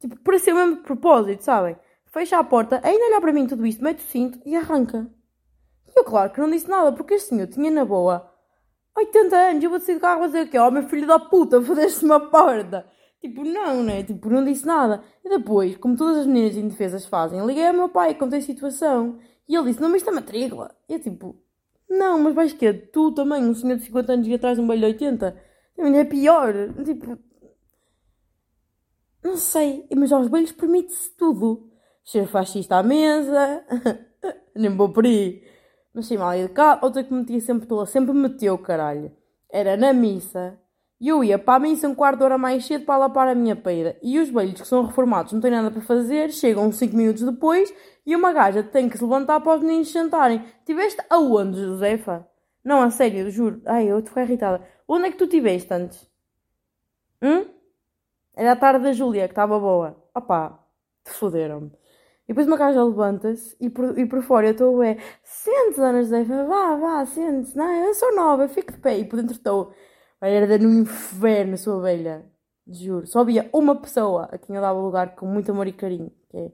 Tipo, 0.00 0.16
pareceu 0.20 0.54
mesmo 0.54 0.76
de 0.76 0.82
propósito, 0.82 1.42
sabem? 1.42 1.76
Fecha 2.06 2.38
a 2.38 2.44
porta, 2.44 2.80
ainda 2.82 3.04
olha 3.06 3.20
para 3.20 3.32
mim 3.32 3.46
tudo 3.46 3.66
isto, 3.66 3.82
mete 3.82 3.98
o 3.98 4.08
cinto 4.08 4.40
e 4.44 4.56
arranca. 4.56 5.08
E 5.88 5.98
eu, 5.98 6.04
claro 6.04 6.30
que 6.30 6.40
não 6.40 6.50
disse 6.50 6.68
nada, 6.68 6.92
porque 6.92 7.14
este 7.14 7.28
senhor 7.28 7.46
tinha 7.46 7.70
na 7.70 7.84
boa 7.84 8.32
80 8.98 9.36
anos, 9.36 9.64
eu 9.64 9.70
vou 9.70 9.80
sair 9.80 9.94
do 9.94 10.00
carro 10.00 10.24
e 10.24 10.26
dizer 10.26 10.46
o 10.46 10.48
quê? 10.48 10.58
Oh, 10.58 10.70
meu 10.70 10.82
filho 10.88 11.06
da 11.06 11.18
puta, 11.18 11.60
fodeste 11.62 12.04
uma 12.04 12.20
porta. 12.20 12.86
Tipo, 13.20 13.44
não, 13.44 13.82
né? 13.82 14.02
Tipo, 14.02 14.28
não 14.30 14.44
disse 14.44 14.66
nada. 14.66 15.02
E 15.24 15.28
depois, 15.28 15.76
como 15.76 15.96
todas 15.96 16.18
as 16.18 16.26
meninas 16.26 16.56
indefesas 16.56 17.06
fazem, 17.06 17.44
liguei 17.44 17.66
ao 17.66 17.74
meu 17.74 17.88
pai, 17.88 18.14
contei 18.14 18.38
a 18.38 18.42
situação. 18.42 19.18
E 19.48 19.56
ele 19.56 19.66
disse, 19.66 19.80
não, 19.80 19.88
mas 19.88 19.98
isto 20.02 20.10
é 20.10 20.12
matrícula. 20.12 20.74
E 20.88 20.94
eu, 20.94 21.00
tipo, 21.00 21.36
não, 21.88 22.18
mas 22.18 22.34
vais 22.34 22.52
que 22.52 22.72
Tu 22.72 23.12
também, 23.12 23.42
um 23.42 23.54
senhor 23.54 23.78
de 23.78 23.84
50 23.84 24.12
anos 24.12 24.26
e 24.26 24.34
atrás 24.34 24.58
um 24.58 24.66
velho 24.66 24.80
de 24.80 24.86
80. 24.86 25.42
É 25.78 26.04
pior. 26.04 26.52
Tipo. 26.84 27.18
Não 29.22 29.36
sei. 29.36 29.86
Mas 29.96 30.12
aos 30.12 30.28
velhos 30.28 30.52
permite-se 30.52 31.16
tudo. 31.16 31.70
Ser 32.04 32.26
fascista 32.26 32.76
à 32.76 32.82
mesa. 32.82 33.64
Nem 34.54 34.76
vou 34.76 34.92
por 34.92 35.04
aí. 35.06 35.42
Mas 35.94 36.06
sim, 36.06 36.18
mal 36.18 36.34
educado. 36.34 36.84
Outra 36.84 37.02
que 37.02 37.12
me 37.12 37.20
metia 37.20 37.40
sempre 37.40 37.66
tola. 37.66 37.86
Sempre 37.86 38.12
meteu, 38.12 38.58
caralho. 38.58 39.12
Era 39.50 39.76
na 39.76 39.92
missa. 39.92 40.58
E 41.00 41.08
eu 41.08 41.22
ia 41.22 41.38
para 41.38 41.54
a 41.54 41.58
missa 41.60 41.88
um 41.88 41.94
quarto 41.94 42.18
de 42.18 42.24
hora 42.24 42.36
mais 42.36 42.66
cedo 42.66 42.84
para 42.84 42.98
lapar 42.98 43.28
a 43.28 43.34
minha 43.34 43.54
peida. 43.54 43.96
E 44.02 44.18
os 44.18 44.28
velhos 44.28 44.60
que 44.60 44.66
são 44.66 44.84
reformados 44.84 45.32
não 45.32 45.40
têm 45.40 45.50
nada 45.50 45.70
para 45.70 45.80
fazer, 45.80 46.32
chegam 46.32 46.72
5 46.72 46.96
minutos 46.96 47.22
depois 47.22 47.72
e 48.04 48.16
uma 48.16 48.32
gaja 48.32 48.62
tem 48.62 48.88
que 48.88 48.98
se 48.98 49.04
levantar 49.04 49.40
para 49.40 49.56
os 49.56 49.62
meninos 49.62 49.92
sentarem. 49.92 50.44
Tiveste 50.64 51.00
aonde, 51.08 51.58
Josefa? 51.58 52.26
Não, 52.64 52.82
a 52.82 52.90
sério, 52.90 53.30
juro. 53.30 53.62
Ai, 53.64 53.86
eu 53.86 54.00
estou 54.00 54.22
irritada. 54.22 54.60
Onde 54.88 55.06
é 55.06 55.10
que 55.10 55.16
tu 55.16 55.26
tiveste 55.26 55.72
antes? 55.72 56.10
Hum? 57.22 57.46
Era 58.34 58.52
a 58.52 58.56
tarde 58.56 58.84
da 58.84 58.92
Júlia, 58.92 59.26
que 59.26 59.32
estava 59.32 59.58
boa. 59.58 59.96
Opá, 60.14 60.58
te 61.04 61.12
foderam-me. 61.12 61.72
E 62.24 62.28
depois 62.28 62.46
uma 62.46 62.56
gaja 62.56 62.84
levanta-se 62.84 63.56
e 63.60 63.70
por, 63.70 63.98
e 63.98 64.04
por 64.04 64.22
fora 64.22 64.48
eu 64.48 64.52
estou, 64.52 64.82
é, 64.82 64.98
sente, 65.22 65.76
dona 65.76 66.02
Josefa, 66.02 66.44
vá, 66.44 66.76
vá, 66.76 67.06
sente-se. 67.06 67.56
Não, 67.56 67.86
eu 67.86 67.94
sou 67.94 68.14
nova, 68.14 68.48
fico 68.48 68.72
de 68.72 68.78
pé. 68.78 68.98
E 68.98 69.04
por 69.04 69.16
dentro 69.16 69.34
estou, 69.34 69.72
era 70.20 70.58
no 70.58 70.80
inferno, 70.80 71.56
sua 71.56 71.76
ovelha. 71.76 72.24
Juro. 72.66 73.06
Só 73.06 73.20
havia 73.20 73.48
uma 73.52 73.76
pessoa 73.76 74.24
a 74.24 74.38
quem 74.38 74.54
eu 74.56 74.62
dava 74.62 74.78
lugar 74.78 75.14
com 75.14 75.26
muito 75.26 75.50
amor 75.50 75.66
e 75.66 75.72
carinho. 75.72 76.12
Que 76.28 76.36
é, 76.36 76.52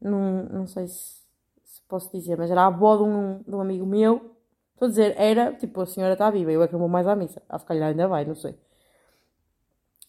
não, 0.00 0.44
não 0.44 0.66
sei 0.66 0.86
se, 0.86 1.22
se 1.64 1.82
posso 1.88 2.12
dizer, 2.12 2.38
mas 2.38 2.50
era 2.50 2.62
a 2.62 2.66
avó 2.66 2.96
de 2.96 3.02
um, 3.02 3.42
de 3.42 3.54
um 3.54 3.60
amigo 3.60 3.86
meu. 3.86 4.36
Estou 4.74 4.86
a 4.86 4.88
dizer, 4.90 5.14
era, 5.18 5.52
tipo, 5.54 5.80
a 5.80 5.86
senhora 5.86 6.12
está 6.12 6.30
viva, 6.30 6.52
eu 6.52 6.62
é 6.62 6.66
que 6.68 6.72
não 6.72 6.80
vou 6.80 6.88
mais 6.88 7.06
à 7.06 7.16
missa. 7.16 7.42
Ah, 7.48 7.58
se 7.58 7.66
calhar 7.66 7.88
ainda 7.88 8.06
vai, 8.06 8.24
não 8.24 8.36
sei. 8.36 8.56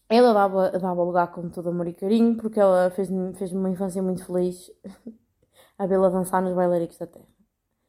Ela 0.07 0.33
dava, 0.33 0.71
dava 0.71 1.03
lugar 1.03 1.31
com 1.31 1.49
todo 1.49 1.69
amor 1.69 1.87
e 1.87 1.93
carinho, 1.93 2.35
porque 2.37 2.59
ela 2.59 2.89
fez-me 2.91 3.33
fez 3.35 3.51
uma 3.51 3.69
infância 3.69 4.01
muito 4.01 4.25
feliz 4.25 4.71
a 5.77 5.85
vê-la 5.87 6.09
dançar 6.09 6.41
nos 6.41 6.53
bailaricos 6.53 6.97
da 6.97 7.07
terra. 7.07 7.27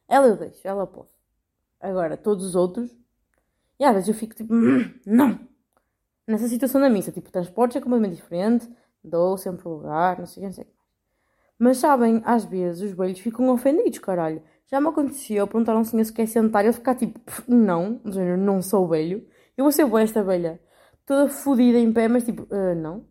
Ela 0.07 0.27
eu 0.27 0.37
deixo, 0.37 0.67
ela 0.67 0.85
pode. 0.87 1.09
Agora, 1.79 2.17
todos 2.17 2.45
os 2.45 2.55
outros, 2.55 2.91
e 3.81 3.83
às 3.83 3.93
vezes 3.95 4.09
eu 4.09 4.13
fico 4.13 4.35
tipo, 4.35 4.53
hum, 4.53 4.93
não! 5.03 5.39
Nessa 6.27 6.47
situação 6.47 6.79
da 6.79 6.87
missa, 6.87 7.11
tipo, 7.11 7.31
transportes 7.31 7.77
é 7.77 7.81
completamente 7.81 8.17
diferente, 8.17 8.69
dou 9.03 9.35
sempre 9.39 9.67
lugar, 9.67 10.19
não 10.19 10.27
sei 10.27 10.37
o 10.37 10.41
que, 10.41 10.45
não 10.45 10.53
sei 10.53 10.63
o 10.65 10.67
que. 10.67 10.73
Mas 11.57 11.77
sabem, 11.77 12.21
às 12.23 12.45
vezes 12.45 12.83
os 12.83 12.95
velhos 12.95 13.19
ficam 13.19 13.49
ofendidos, 13.49 13.97
caralho. 13.97 14.43
Já 14.67 14.79
me 14.79 14.87
aconteceu 14.87 15.47
perguntar 15.47 15.75
a 15.75 15.83
senhor 15.83 16.05
se 16.05 16.13
quer 16.13 16.27
sentar 16.27 16.63
e 16.63 16.67
ele 16.67 16.73
ficar 16.73 16.93
tipo, 16.93 17.19
não, 17.47 17.99
não 18.37 18.61
sou 18.61 18.87
velho, 18.87 19.27
eu 19.57 19.65
vou 19.65 19.71
ser 19.71 19.85
boa 19.85 20.03
esta 20.03 20.23
velha 20.23 20.61
toda 21.07 21.27
fodida 21.27 21.79
em 21.79 21.91
pé, 21.91 22.07
mas 22.07 22.23
tipo, 22.23 22.43
uh, 22.43 22.75
não. 22.75 23.03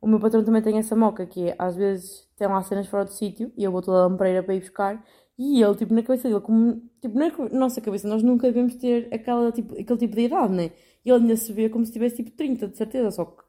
O 0.00 0.06
meu 0.06 0.20
patrão 0.20 0.44
também 0.44 0.62
tem 0.62 0.78
essa 0.78 0.94
moca 0.94 1.26
que 1.26 1.50
é, 1.50 1.56
às 1.58 1.74
vezes 1.74 2.24
tem 2.36 2.46
lá 2.46 2.62
cenas 2.62 2.86
fora 2.86 3.04
do 3.04 3.10
sítio 3.10 3.52
e 3.56 3.64
eu 3.64 3.72
vou 3.72 3.82
toda 3.82 3.98
a 3.98 4.06
lampreira 4.06 4.44
para 4.44 4.54
ir 4.54 4.60
buscar 4.60 5.04
e 5.38 5.62
ele, 5.62 5.76
tipo, 5.76 5.94
na 5.94 6.02
cabeça 6.02 6.28
dele, 6.28 6.40
como, 6.40 6.82
tipo, 7.00 7.18
na 7.18 7.30
nossa 7.58 7.80
cabeça, 7.80 8.08
nós 8.08 8.22
nunca 8.22 8.48
devemos 8.48 8.74
ter 8.76 9.08
aquela, 9.14 9.52
tipo, 9.52 9.72
aquele 9.74 9.98
tipo 9.98 10.16
de 10.16 10.22
idade, 10.22 10.52
né? 10.52 10.72
E 11.04 11.10
ele 11.10 11.22
ainda 11.22 11.36
se 11.36 11.52
vê 11.52 11.68
como 11.68 11.86
se 11.86 11.92
tivesse 11.92 12.16
tipo 12.16 12.30
30, 12.32 12.68
de 12.68 12.76
certeza, 12.76 13.10
só 13.12 13.24
que 13.24 13.44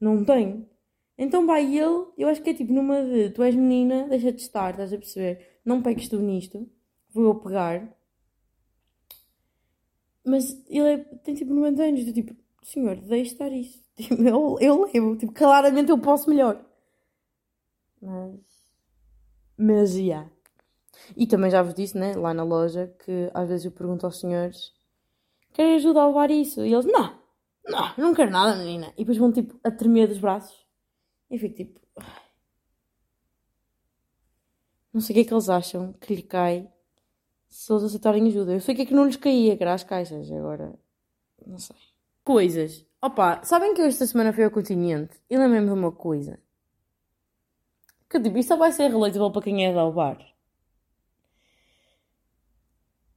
não 0.00 0.24
tem. 0.24 0.68
Então 1.18 1.46
vai 1.46 1.64
ele, 1.64 2.06
eu 2.16 2.28
acho 2.28 2.42
que 2.42 2.50
é 2.50 2.54
tipo 2.54 2.72
numa 2.72 3.02
de 3.04 3.30
tu 3.30 3.42
és 3.42 3.54
menina, 3.56 4.06
deixa 4.08 4.32
de 4.32 4.40
estar, 4.40 4.70
estás 4.70 4.92
a 4.92 4.98
perceber? 4.98 5.60
Não 5.64 5.82
pegues 5.82 6.08
tu 6.08 6.18
nisto, 6.20 6.68
vou 7.12 7.24
eu 7.24 7.34
pegar 7.36 7.98
mas 10.28 10.62
ele 10.68 10.92
é, 10.92 10.98
tem 10.98 11.34
tipo 11.34 11.54
90 11.54 11.82
anos. 11.82 12.06
Eu, 12.06 12.12
tipo, 12.12 12.36
senhor, 12.62 12.96
deixe 12.96 13.32
estar 13.32 13.50
isso. 13.50 13.82
Tipo, 13.98 14.22
eu, 14.22 14.56
eu 14.60 14.84
levo. 14.84 15.16
Tipo, 15.16 15.32
claramente 15.32 15.90
eu 15.90 15.98
posso 15.98 16.30
melhor. 16.30 16.64
Mas. 18.00 18.38
Mas, 19.56 19.90
já. 19.94 19.98
Yeah. 19.98 20.30
E 21.16 21.26
também 21.26 21.50
já 21.50 21.62
vos 21.62 21.74
disse, 21.74 21.96
né, 21.96 22.14
lá 22.14 22.32
na 22.34 22.42
loja, 22.42 22.92
que 23.04 23.30
às 23.34 23.48
vezes 23.48 23.64
eu 23.66 23.72
pergunto 23.72 24.06
aos 24.06 24.18
senhores: 24.20 24.72
querem 25.52 25.76
ajuda 25.76 26.00
a 26.00 26.06
levar 26.06 26.30
isso? 26.30 26.64
E 26.64 26.72
eles: 26.72 26.86
não, 26.86 27.18
não, 27.66 27.94
não 27.98 28.14
quero 28.14 28.30
nada, 28.30 28.56
menina. 28.56 28.92
E 28.96 29.00
depois 29.00 29.18
vão 29.18 29.32
tipo 29.32 29.58
a 29.62 29.70
tremer 29.70 30.08
dos 30.08 30.18
braços. 30.18 30.66
E 31.30 31.38
fico 31.38 31.54
tipo. 31.54 31.80
Não 34.92 35.00
sei 35.00 35.12
o 35.12 35.14
que 35.14 35.20
é 35.20 35.24
que 35.24 35.34
eles 35.34 35.48
acham 35.48 35.92
que 35.94 36.14
lhe 36.14 36.22
cai 36.22 36.68
se 37.48 37.72
eles 37.72 37.84
aceitarem 37.84 38.26
ajuda. 38.28 38.54
Eu 38.54 38.60
sei 38.60 38.74
que 38.74 38.82
é 38.82 38.86
que 38.86 38.94
não 38.94 39.04
lhes 39.06 39.16
caía, 39.16 39.56
que 39.56 39.62
era 39.62 39.74
as 39.74 39.84
caixas, 39.84 40.30
agora. 40.30 40.74
Não 41.46 41.58
sei. 41.58 41.76
Coisas. 42.24 42.86
Opa, 43.00 43.42
sabem 43.44 43.74
que 43.74 43.80
eu 43.80 43.86
esta 43.86 44.06
semana 44.06 44.32
fui 44.32 44.44
ao 44.44 44.50
continente 44.50 45.20
e 45.30 45.36
lembrei-me 45.36 45.66
de 45.66 45.72
uma 45.72 45.92
coisa. 45.92 46.38
Que 48.08 48.20
tipo, 48.20 48.38
isto 48.38 48.48
só 48.48 48.56
vai 48.56 48.72
ser 48.72 48.88
relatable 48.90 49.32
para 49.32 49.42
quem 49.42 49.66
é 49.66 49.68
de 49.68 49.92
bar. 49.92 50.18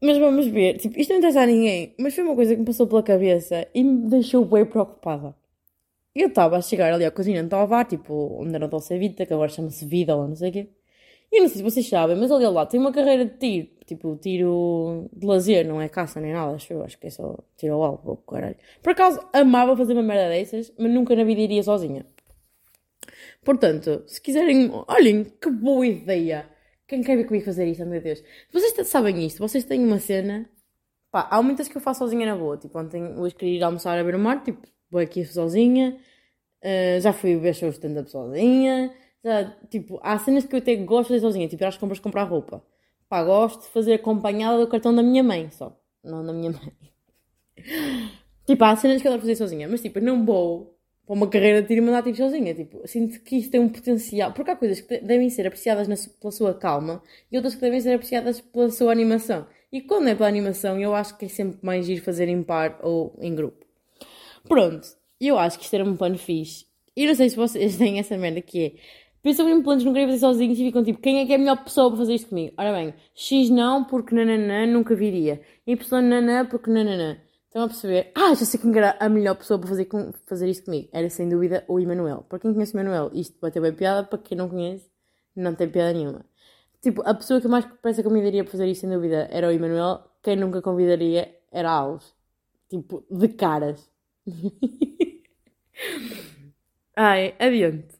Mas 0.03 0.17
vamos 0.17 0.47
ver, 0.47 0.77
tipo, 0.77 0.99
isto 0.99 1.11
não 1.11 1.17
interessa 1.17 1.41
a 1.41 1.45
ninguém, 1.45 1.93
mas 1.99 2.15
foi 2.15 2.23
uma 2.23 2.35
coisa 2.35 2.53
que 2.55 2.59
me 2.59 2.65
passou 2.65 2.87
pela 2.87 3.03
cabeça 3.03 3.67
e 3.73 3.83
me 3.83 4.09
deixou 4.09 4.43
bem 4.45 4.65
preocupada. 4.65 5.35
Eu 6.15 6.27
estava 6.27 6.57
a 6.57 6.61
chegar 6.61 6.93
ali 6.93 7.05
ao 7.05 7.11
continente 7.11 7.53
ao 7.53 7.67
bar, 7.67 7.85
tipo, 7.85 8.37
onde 8.39 8.55
era 8.55 8.65
o 8.65 8.67
Dolce 8.67 8.97
Vita, 8.97 9.25
que 9.25 9.33
agora 9.33 9.49
chama-se 9.49 9.85
Vida 9.85 10.15
ou 10.15 10.27
não 10.27 10.35
sei 10.35 10.49
o 10.49 10.53
quê. 10.53 10.69
E 11.31 11.37
eu 11.37 11.43
não 11.43 11.49
sei 11.49 11.57
se 11.57 11.63
vocês 11.63 11.87
sabem, 11.87 12.17
mas 12.17 12.31
ali 12.31 12.43
ao 12.43 12.51
lado 12.51 12.69
tem 12.69 12.79
uma 12.79 12.91
carreira 12.91 13.25
de 13.25 13.37
tiro. 13.37 13.67
Tipo, 13.85 14.17
tiro 14.17 15.09
de 15.13 15.25
lazer, 15.25 15.65
não 15.67 15.81
é 15.81 15.87
caça 15.87 16.19
nem 16.19 16.33
nada, 16.33 16.55
acho 16.55 16.73
eu. 16.73 16.83
Acho 16.83 16.97
que 16.97 17.07
é 17.07 17.09
só 17.09 17.37
tiro 17.57 17.75
ao 17.75 17.83
alvo, 17.83 18.17
caralho. 18.27 18.57
Por 18.81 18.91
acaso, 18.91 19.21
amava 19.31 19.77
fazer 19.77 19.93
uma 19.93 20.03
merda 20.03 20.29
dessas, 20.29 20.73
mas 20.77 20.91
nunca 20.91 21.15
na 21.15 21.23
vida 21.23 21.41
iria 21.41 21.63
sozinha. 21.63 22.05
Portanto, 23.43 24.03
se 24.07 24.19
quiserem, 24.21 24.69
olhem, 24.87 25.23
que 25.23 25.49
boa 25.49 25.85
ideia. 25.87 26.45
Quem 26.91 27.01
quer 27.01 27.15
ver 27.15 27.23
comigo 27.23 27.45
fazer 27.45 27.65
isto, 27.67 27.85
meu 27.85 28.01
Deus. 28.01 28.21
Vocês 28.51 28.85
sabem 28.85 29.25
isto, 29.25 29.39
vocês 29.39 29.63
têm 29.63 29.81
uma 29.81 29.97
cena. 29.97 30.45
Pá, 31.09 31.25
há 31.31 31.41
muitas 31.41 31.69
que 31.69 31.77
eu 31.77 31.81
faço 31.81 31.99
sozinha 31.99 32.25
na 32.25 32.35
boa. 32.35 32.57
Tipo, 32.57 32.77
ontem 32.77 33.17
hoje 33.17 33.33
queria 33.33 33.59
ir 33.59 33.63
almoçar 33.63 33.97
a 33.97 34.03
ver 34.03 34.13
o 34.13 34.19
mar, 34.19 34.43
tipo, 34.43 34.67
vou 34.89 34.99
aqui 34.99 35.23
sozinha. 35.23 35.97
Uh, 36.61 36.99
já 36.99 37.13
fui 37.13 37.37
ver 37.37 37.55
shows 37.55 37.75
stand-up 37.75 38.11
sozinha. 38.11 38.93
Já, 39.23 39.51
tipo, 39.69 40.01
há 40.03 40.19
cenas 40.19 40.43
que 40.45 40.53
eu 40.53 40.59
até 40.59 40.75
gosto 40.75 41.03
de 41.03 41.13
fazer 41.13 41.21
sozinha, 41.21 41.47
tipo, 41.47 41.63
ir 41.63 41.65
às 41.65 41.77
compras 41.77 41.97
comprar 41.97 42.23
roupa. 42.23 42.61
Pá, 43.07 43.23
gosto 43.23 43.61
de 43.61 43.67
fazer 43.67 43.93
acompanhada 43.93 44.57
do 44.59 44.67
cartão 44.67 44.93
da 44.93 45.01
minha 45.01 45.23
mãe, 45.23 45.49
só. 45.49 45.73
Não 46.03 46.25
da 46.25 46.33
minha 46.33 46.51
mãe. 46.51 46.73
tipo, 48.45 48.65
há 48.65 48.75
cenas 48.75 49.01
que 49.01 49.07
eu 49.07 49.11
adoro 49.11 49.21
fazer 49.21 49.37
sozinha, 49.37 49.65
mas 49.69 49.79
tipo, 49.81 50.01
não 50.01 50.25
vou 50.25 50.77
para 51.05 51.15
uma 51.15 51.27
carreira 51.27 51.61
de 51.61 51.67
tiro 51.67 51.83
mandar 51.83 52.03
tipo 52.03 52.17
sozinha. 52.17 52.53
Tipo, 52.53 52.87
sinto 52.87 53.19
que 53.21 53.37
isto 53.37 53.51
tem 53.51 53.59
um 53.59 53.69
potencial. 53.69 54.33
Porque 54.33 54.51
há 54.51 54.55
coisas 54.55 54.81
que 54.81 54.99
devem 54.99 55.29
ser 55.29 55.47
apreciadas 55.47 55.87
na, 55.87 55.95
pela 56.19 56.31
sua 56.31 56.53
calma 56.53 57.01
e 57.31 57.35
outras 57.35 57.55
que 57.55 57.61
devem 57.61 57.79
ser 57.79 57.93
apreciadas 57.93 58.41
pela 58.41 58.69
sua 58.69 58.91
animação. 58.91 59.45
E 59.71 59.81
quando 59.81 60.09
é 60.09 60.15
pela 60.15 60.27
animação, 60.27 60.79
eu 60.79 60.93
acho 60.93 61.17
que 61.17 61.25
é 61.25 61.29
sempre 61.29 61.59
mais 61.61 61.87
ir 61.87 62.01
fazer 62.01 62.27
em 62.27 62.43
par 62.43 62.79
ou 62.81 63.17
em 63.21 63.33
grupo. 63.33 63.65
Pronto, 64.47 64.87
eu 65.19 65.37
acho 65.37 65.57
que 65.57 65.65
isto 65.65 65.73
era 65.73 65.83
um 65.83 65.95
plano 65.95 66.17
fixe. 66.17 66.65
E 66.95 67.07
não 67.07 67.15
sei 67.15 67.29
se 67.29 67.35
vocês 67.35 67.75
têm 67.77 67.99
essa 67.99 68.17
merda 68.17 68.41
que 68.41 68.65
é 68.65 68.71
Pensam 69.21 69.47
em 69.47 69.61
planos, 69.61 69.83
não 69.83 69.93
querem 69.93 70.07
fazer 70.07 70.19
sozinhos 70.19 70.59
e 70.59 70.65
ficam 70.65 70.83
tipo, 70.83 70.99
quem 70.99 71.19
é 71.19 71.25
que 71.27 71.31
é 71.31 71.35
a 71.35 71.37
melhor 71.37 71.63
pessoa 71.63 71.89
para 71.89 71.99
fazer 71.99 72.15
isto 72.15 72.29
comigo? 72.29 72.53
Ora 72.57 72.73
bem, 72.73 72.93
X 73.13 73.51
não, 73.51 73.83
porque 73.83 74.15
nananã 74.15 74.65
nunca 74.65 74.95
viria. 74.95 75.41
Y 75.67 76.01
nanã, 76.01 76.43
porque 76.43 76.71
nananã. 76.71 77.17
Estão 77.51 77.63
a 77.63 77.67
perceber? 77.67 78.13
Ah, 78.15 78.33
já 78.33 78.45
sei 78.45 78.57
quem 78.61 78.73
era 78.77 78.95
a 78.97 79.09
melhor 79.09 79.35
pessoa 79.35 79.59
para 79.59 79.67
fazer, 79.67 79.89
fazer 80.25 80.47
isto 80.47 80.63
comigo. 80.63 80.87
Era 80.93 81.09
sem 81.09 81.27
dúvida 81.27 81.65
o 81.67 81.81
Emanuel. 81.81 82.23
Para 82.29 82.39
quem 82.39 82.53
conhece 82.53 82.73
o 82.73 82.79
Emanuel, 82.79 83.11
isto 83.13 83.37
vai 83.41 83.51
ter 83.51 83.59
bem 83.59 83.73
piada. 83.73 84.07
Para 84.07 84.19
quem 84.19 84.37
não 84.37 84.47
conhece, 84.47 84.89
não 85.35 85.53
tem 85.53 85.69
piada 85.69 85.91
nenhuma. 85.91 86.25
Tipo, 86.81 87.01
a 87.05 87.13
pessoa 87.13 87.41
que 87.41 87.49
mais 87.49 87.65
depressa 87.65 88.01
convidaria 88.03 88.45
para 88.45 88.51
fazer 88.51 88.67
isto, 88.67 88.79
sem 88.81 88.89
dúvida, 88.89 89.27
era 89.29 89.49
o 89.49 89.51
Emanuel. 89.51 90.01
Quem 90.23 90.37
nunca 90.37 90.61
convidaria 90.61 91.37
era 91.51 91.69
a 91.69 91.73
Alves. 91.73 92.15
Tipo, 92.69 93.05
de 93.11 93.27
caras. 93.27 93.91
Ai, 96.95 97.35
adiante. 97.37 97.99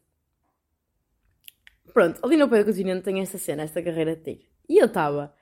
Pronto, 1.92 2.24
ali 2.24 2.38
no 2.38 2.48
pé 2.48 2.60
do 2.60 2.64
continente 2.64 3.04
tem 3.04 3.20
esta 3.20 3.36
cena, 3.36 3.64
esta 3.64 3.82
carreira 3.82 4.16
de 4.16 4.22
tiro. 4.22 4.48
E 4.66 4.78
eu 4.78 4.86
estava 4.86 5.34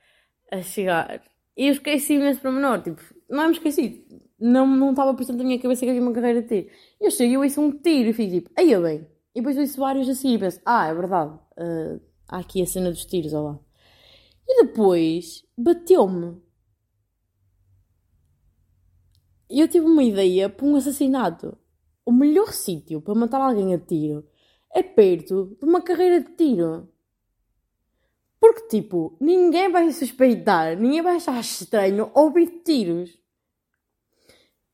a 0.51 0.63
chegar 0.63 1.23
e 1.61 1.67
eu 1.67 1.73
esqueci-me 1.73 2.31
esse 2.31 2.43
menor, 2.49 2.83
tipo, 2.83 3.03
não 3.31 3.45
é 3.45 3.47
me 3.47 3.53
esqueci, 3.53 4.07
não 4.39 4.91
estava 4.91 5.15
por 5.15 5.27
na 5.29 5.45
minha 5.45 5.61
cabeça 5.61 5.81
que 5.81 5.91
havia 5.91 6.03
uma 6.03 6.13
carreira 6.13 6.43
de 6.43 6.49
tiro. 6.49 6.71
Eu 7.01 7.11
cheguei 7.11 7.37
eu 7.37 7.43
ouço 7.43 7.61
um 7.61 7.71
tiro 7.71 8.11
e 8.11 8.13
fico 8.13 8.33
tipo, 8.33 8.51
aí 8.57 8.73
eu 8.73 8.83
bem. 8.83 9.07
E 9.35 9.41
depois 9.41 9.57
ouço 9.57 9.79
vários 9.79 10.09
assim 10.09 10.35
e 10.35 10.39
penso, 10.39 10.61
ah, 10.67 10.89
é 10.89 10.95
verdade, 10.95 11.35
uh, 11.35 12.01
há 12.29 12.39
aqui 12.39 12.61
a 12.61 12.67
cena 12.67 12.91
dos 12.91 13.05
tiros, 13.05 13.33
olha 13.33 13.53
lá. 13.53 13.61
E 14.49 14.65
depois 14.65 15.45
bateu-me. 15.57 16.43
Eu 19.49 19.69
tive 19.69 19.87
uma 19.87 20.03
ideia 20.03 20.49
para 20.49 20.67
um 20.67 20.77
assassinato. 20.77 21.57
O 22.05 22.13
melhor 22.13 22.53
sítio 22.53 23.01
para 23.01 23.15
matar 23.15 23.41
alguém 23.41 23.75
a 23.75 23.79
tiro 23.79 24.27
é 24.75 24.83
perto 24.83 25.57
de 25.61 25.65
uma 25.65 25.83
carreira 25.83 26.21
de 26.21 26.35
tiro. 26.35 26.89
Porque, 28.41 28.69
tipo, 28.69 29.17
ninguém 29.21 29.71
vai 29.71 29.93
suspeitar, 29.93 30.77
ninguém 30.77 31.03
vai 31.03 31.17
achar 31.17 31.39
estranho 31.39 32.11
ouvir 32.15 32.63
tiros. 32.65 33.20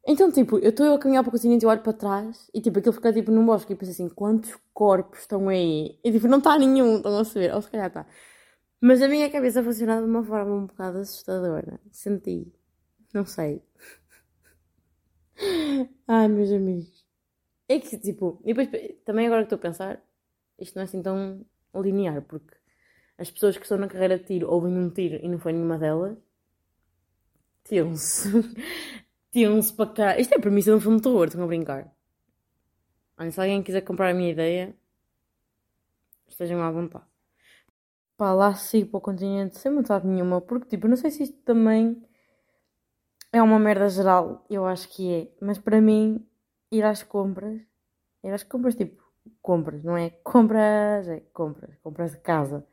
Então, 0.09 0.31
tipo, 0.31 0.59
eu 0.59 0.71
estou 0.71 0.95
a 0.95 0.99
caminhar 0.99 1.25
para 1.25 1.31
o 1.31 1.33
continente 1.33 1.65
e 1.65 1.67
olho 1.67 1.83
para 1.83 1.93
trás 1.93 2.49
e, 2.55 2.61
tipo, 2.61 2.79
aquilo 2.79 2.93
fica, 2.95 3.13
tipo, 3.13 3.31
num 3.33 3.45
bosque 3.45 3.73
e 3.73 3.77
penso 3.77 3.91
assim, 3.91 4.09
quantos 4.09 4.55
corpos 4.73 5.21
estão 5.21 5.49
aí? 5.49 5.99
E, 6.05 6.13
tipo, 6.13 6.29
não 6.29 6.39
está 6.39 6.57
nenhum, 6.59 6.97
estão 6.99 7.19
a 7.19 7.25
saber, 7.25 7.53
ou 7.55 7.61
se 7.63 7.71
calhar 7.71 7.89
está. 7.89 8.07
Mas 8.81 9.03
a 9.03 9.09
minha 9.09 9.31
cabeça 9.31 9.63
funcionava 9.65 10.03
de 10.03 10.09
uma 10.11 10.25
forma 10.25 10.55
um 10.55 10.67
bocado 10.67 10.99
assustadora. 10.99 11.81
Senti. 11.93 12.53
Não 13.15 13.27
sei. 13.27 13.63
Ai, 16.09 16.29
meus 16.29 16.51
amigos. 16.53 17.05
É 17.69 17.81
que, 17.81 17.99
tipo, 17.99 18.41
e 18.45 18.55
depois, 18.55 18.69
também 19.05 19.27
agora 19.27 19.43
que 19.43 19.47
estou 19.55 19.59
a 19.59 19.71
pensar, 19.71 20.03
isto 20.59 20.77
não 20.77 20.83
é 20.83 20.85
assim 20.87 21.03
tão 21.03 21.47
linear, 21.75 22.23
porque 22.23 22.55
as 23.19 23.31
pessoas 23.31 23.57
que 23.59 23.65
estão 23.65 23.79
na 23.79 23.89
carreira 23.89 24.19
de 24.19 24.27
tiro 24.27 24.51
ouvem 24.51 24.75
um 24.77 24.91
tiro 24.91 25.17
e 25.25 25.29
não 25.29 25.39
foi 25.41 25.53
nenhuma 25.55 25.79
delas, 25.79 26.19
tiram-se. 27.65 28.29
Tiram-se 29.37 29.71
para 29.71 29.91
cá. 29.93 30.19
Isto 30.19 30.33
é 30.33 30.39
a 30.39 30.41
premissa 30.41 30.71
de 30.71 30.77
um 30.79 30.81
filme 30.81 30.97
de 30.97 31.03
terror, 31.03 31.27
estão 31.27 31.45
a 31.45 31.47
brincar. 31.47 31.93
Olha, 33.19 33.31
se 33.31 33.39
alguém 33.39 33.63
quiser 33.63 33.83
comprar 33.83 34.09
a 34.11 34.15
minha 34.15 34.31
ideia, 34.31 34.75
estejam 36.27 36.63
à 36.63 36.71
vontade. 36.71 37.05
Pá, 38.17 38.33
lá 38.33 38.55
sigo 38.55 38.89
para 38.93 38.99
o 38.99 39.01
continente 39.03 39.59
sem 39.59 39.75
vontade 39.75 40.07
nenhuma, 40.07 40.41
porque 40.41 40.67
tipo, 40.67 40.89
não 40.89 40.97
sei 40.97 41.11
se 41.11 41.25
isto 41.25 41.37
também 41.43 42.03
é 43.31 43.43
uma 43.43 43.59
merda 43.59 43.91
geral, 43.91 44.43
eu 44.49 44.65
acho 44.65 44.89
que 44.89 45.13
é, 45.13 45.29
mas 45.39 45.59
para 45.59 45.83
mim, 45.83 46.27
ir 46.73 46.83
às 46.83 47.03
compras, 47.03 47.61
ir 48.25 48.33
às 48.33 48.43
compras 48.43 48.75
tipo, 48.75 49.05
compras, 49.43 49.85
não 49.85 49.99
é 49.99 50.09
compras, 50.25 51.09
é 51.09 51.21
compras, 51.35 51.77
compras 51.83 52.13
de 52.13 52.21
casa. 52.21 52.67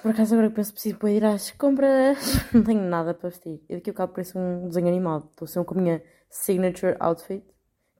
Por 0.00 0.10
acaso 0.10 0.34
agora 0.34 0.48
que 0.48 0.56
penso 0.56 0.72
preciso 0.72 0.98
para 0.98 1.10
ir 1.10 1.24
às 1.24 1.50
compras, 1.52 2.18
não 2.52 2.64
tenho 2.64 2.80
nada 2.80 3.12
para 3.12 3.28
vestir. 3.28 3.60
E 3.68 3.74
daqui 3.76 3.90
a 3.90 3.92
bocado 3.92 4.12
parece 4.12 4.38
um 4.38 4.68
desenho 4.68 4.88
animado. 4.88 5.28
Estou 5.30 5.46
sempre 5.46 5.68
com 5.68 5.78
a 5.78 5.82
minha 5.82 6.02
signature 6.30 6.96
outfit. 6.98 7.44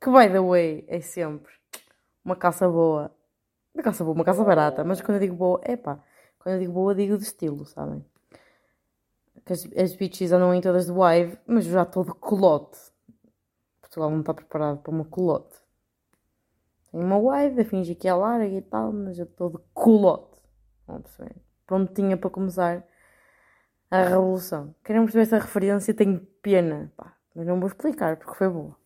Que 0.00 0.10
by 0.10 0.28
the 0.32 0.40
way, 0.40 0.84
é 0.88 1.00
sempre 1.00 1.52
uma 2.24 2.34
calça 2.34 2.68
boa. 2.68 3.14
Uma 3.74 3.82
calça 3.82 4.04
boa, 4.04 4.14
uma 4.14 4.24
calça 4.24 4.42
barata. 4.42 4.84
Mas 4.84 5.00
quando 5.00 5.16
eu 5.16 5.20
digo 5.20 5.36
boa, 5.36 5.60
é 5.62 5.76
pá. 5.76 6.02
Quando 6.38 6.54
eu 6.54 6.60
digo 6.60 6.72
boa, 6.72 6.94
digo 6.94 7.16
de 7.16 7.24
estilo, 7.24 7.64
sabem? 7.66 8.04
Que 9.44 9.52
as, 9.52 9.68
as 9.76 9.94
bitches 9.94 10.32
andam 10.32 10.54
em 10.54 10.60
todas 10.60 10.86
de 10.86 10.92
wave, 10.92 11.38
mas 11.46 11.64
já 11.64 11.82
estou 11.82 12.04
de 12.04 12.12
colote. 12.14 12.78
Portugal 13.80 14.10
não 14.10 14.20
está 14.20 14.34
preparado 14.34 14.78
para 14.78 14.92
uma 14.92 15.04
colote. 15.04 15.56
Tenho 16.90 17.04
uma 17.04 17.20
wave, 17.20 17.60
a 17.60 17.64
fingir 17.64 17.96
que 17.96 18.08
é 18.08 18.14
larga 18.14 18.54
e 18.54 18.62
tal, 18.62 18.92
mas 18.92 19.18
eu 19.18 19.24
estou 19.24 19.50
de 19.50 19.58
colote. 19.72 20.36
Não 20.86 21.00
percebem? 21.00 21.51
Pronto, 21.66 21.92
tinha 21.92 22.16
para 22.16 22.30
começar 22.30 22.84
a 23.90 24.02
revolução. 24.04 24.74
Querem 24.84 25.02
perceber 25.02 25.22
essa 25.22 25.38
referência? 25.38 25.94
Tenho 25.94 26.20
pena. 26.40 26.92
Pá, 26.96 27.16
mas 27.34 27.46
não 27.46 27.60
vou 27.60 27.68
explicar 27.68 28.16
porque 28.16 28.34
foi 28.34 28.48
boa. 28.48 28.76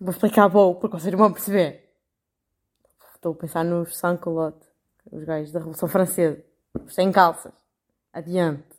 Vou 0.00 0.10
explicar 0.10 0.48
bom 0.48 0.74
porque 0.74 0.98
vocês 0.98 1.12
não 1.12 1.18
vão 1.18 1.32
perceber. 1.32 1.84
Estou 3.14 3.32
a 3.32 3.36
pensar 3.36 3.64
nos 3.64 3.96
sans-culottes, 3.96 4.68
os 5.10 5.24
gajos 5.24 5.50
da 5.50 5.58
Revolução 5.58 5.88
Francesa, 5.88 6.44
sem 6.88 7.10
calças. 7.10 7.54
Adiante. 8.12 8.74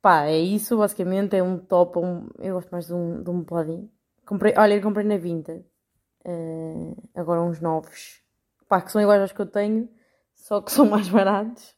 Pá, 0.00 0.26
é 0.26 0.38
isso, 0.38 0.76
basicamente. 0.78 1.36
É 1.36 1.42
um 1.42 1.58
top. 1.58 1.98
Um, 1.98 2.28
eu 2.38 2.54
gosto 2.54 2.70
mais 2.70 2.86
de 2.86 2.94
um, 2.94 3.22
de 3.22 3.30
um 3.30 3.42
body. 3.42 3.90
Comprei, 4.24 4.54
olha, 4.56 4.74
eu 4.74 4.82
comprei 4.82 5.06
na 5.06 5.16
Vinta. 5.16 5.64
Uh, 6.24 6.96
agora 7.14 7.42
uns 7.42 7.60
novos. 7.60 8.22
Pá, 8.68 8.80
que 8.80 8.92
são 8.92 9.00
iguais 9.00 9.22
aos 9.22 9.32
que 9.32 9.40
eu 9.40 9.46
tenho, 9.46 9.88
só 10.48 10.62
que 10.62 10.72
são 10.72 10.86
mais 10.86 11.08
baratos. 11.10 11.76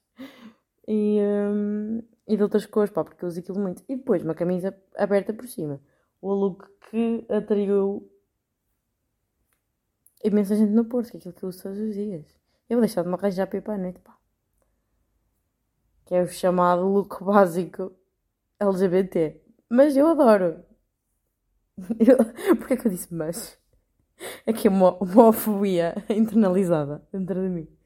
E, 0.86 1.18
um, 1.20 2.02
e 2.26 2.36
de 2.36 2.42
outras 2.42 2.66
cores, 2.66 2.90
pá, 2.90 3.04
porque 3.04 3.24
eu 3.24 3.28
uso 3.28 3.40
aquilo 3.40 3.58
muito. 3.58 3.82
E 3.88 3.96
depois 3.96 4.22
uma 4.22 4.34
camisa 4.34 4.76
aberta 4.96 5.34
por 5.34 5.48
cima. 5.48 5.80
O 6.22 6.32
look 6.32 6.64
que 6.88 7.26
atraiu 7.28 8.08
imensa 10.22 10.54
gente 10.54 10.72
no 10.72 10.84
Porto, 10.84 11.10
que 11.10 11.16
é 11.16 11.18
aquilo 11.18 11.34
que 11.34 11.42
eu 11.42 11.48
uso 11.48 11.62
todos 11.62 11.78
os 11.78 11.94
dias. 11.94 12.26
Eu 12.68 12.76
vou 12.76 12.86
deixar 12.86 13.02
de 13.02 13.08
me 13.08 13.14
arranjar 13.14 13.48
para 13.48 13.58
ir 13.58 13.62
para 13.62 13.74
a 13.74 13.78
noite, 13.78 13.98
pá. 14.00 14.16
Que 16.04 16.14
é 16.14 16.22
o 16.22 16.28
chamado 16.28 16.86
look 16.86 17.24
básico 17.24 17.92
LGBT. 18.60 19.40
Mas 19.68 19.96
eu 19.96 20.06
adoro. 20.06 20.64
Eu... 21.98 22.56
Porquê 22.56 22.74
é 22.74 22.76
que 22.76 22.86
eu 22.86 22.90
disse 22.90 23.12
mas? 23.14 23.58
É 24.44 24.52
que 24.52 24.68
é 24.68 24.70
uma 24.70 25.02
homofobia 25.02 25.94
internalizada 26.10 27.02
dentro 27.10 27.40
de 27.40 27.48
mim. 27.48 27.79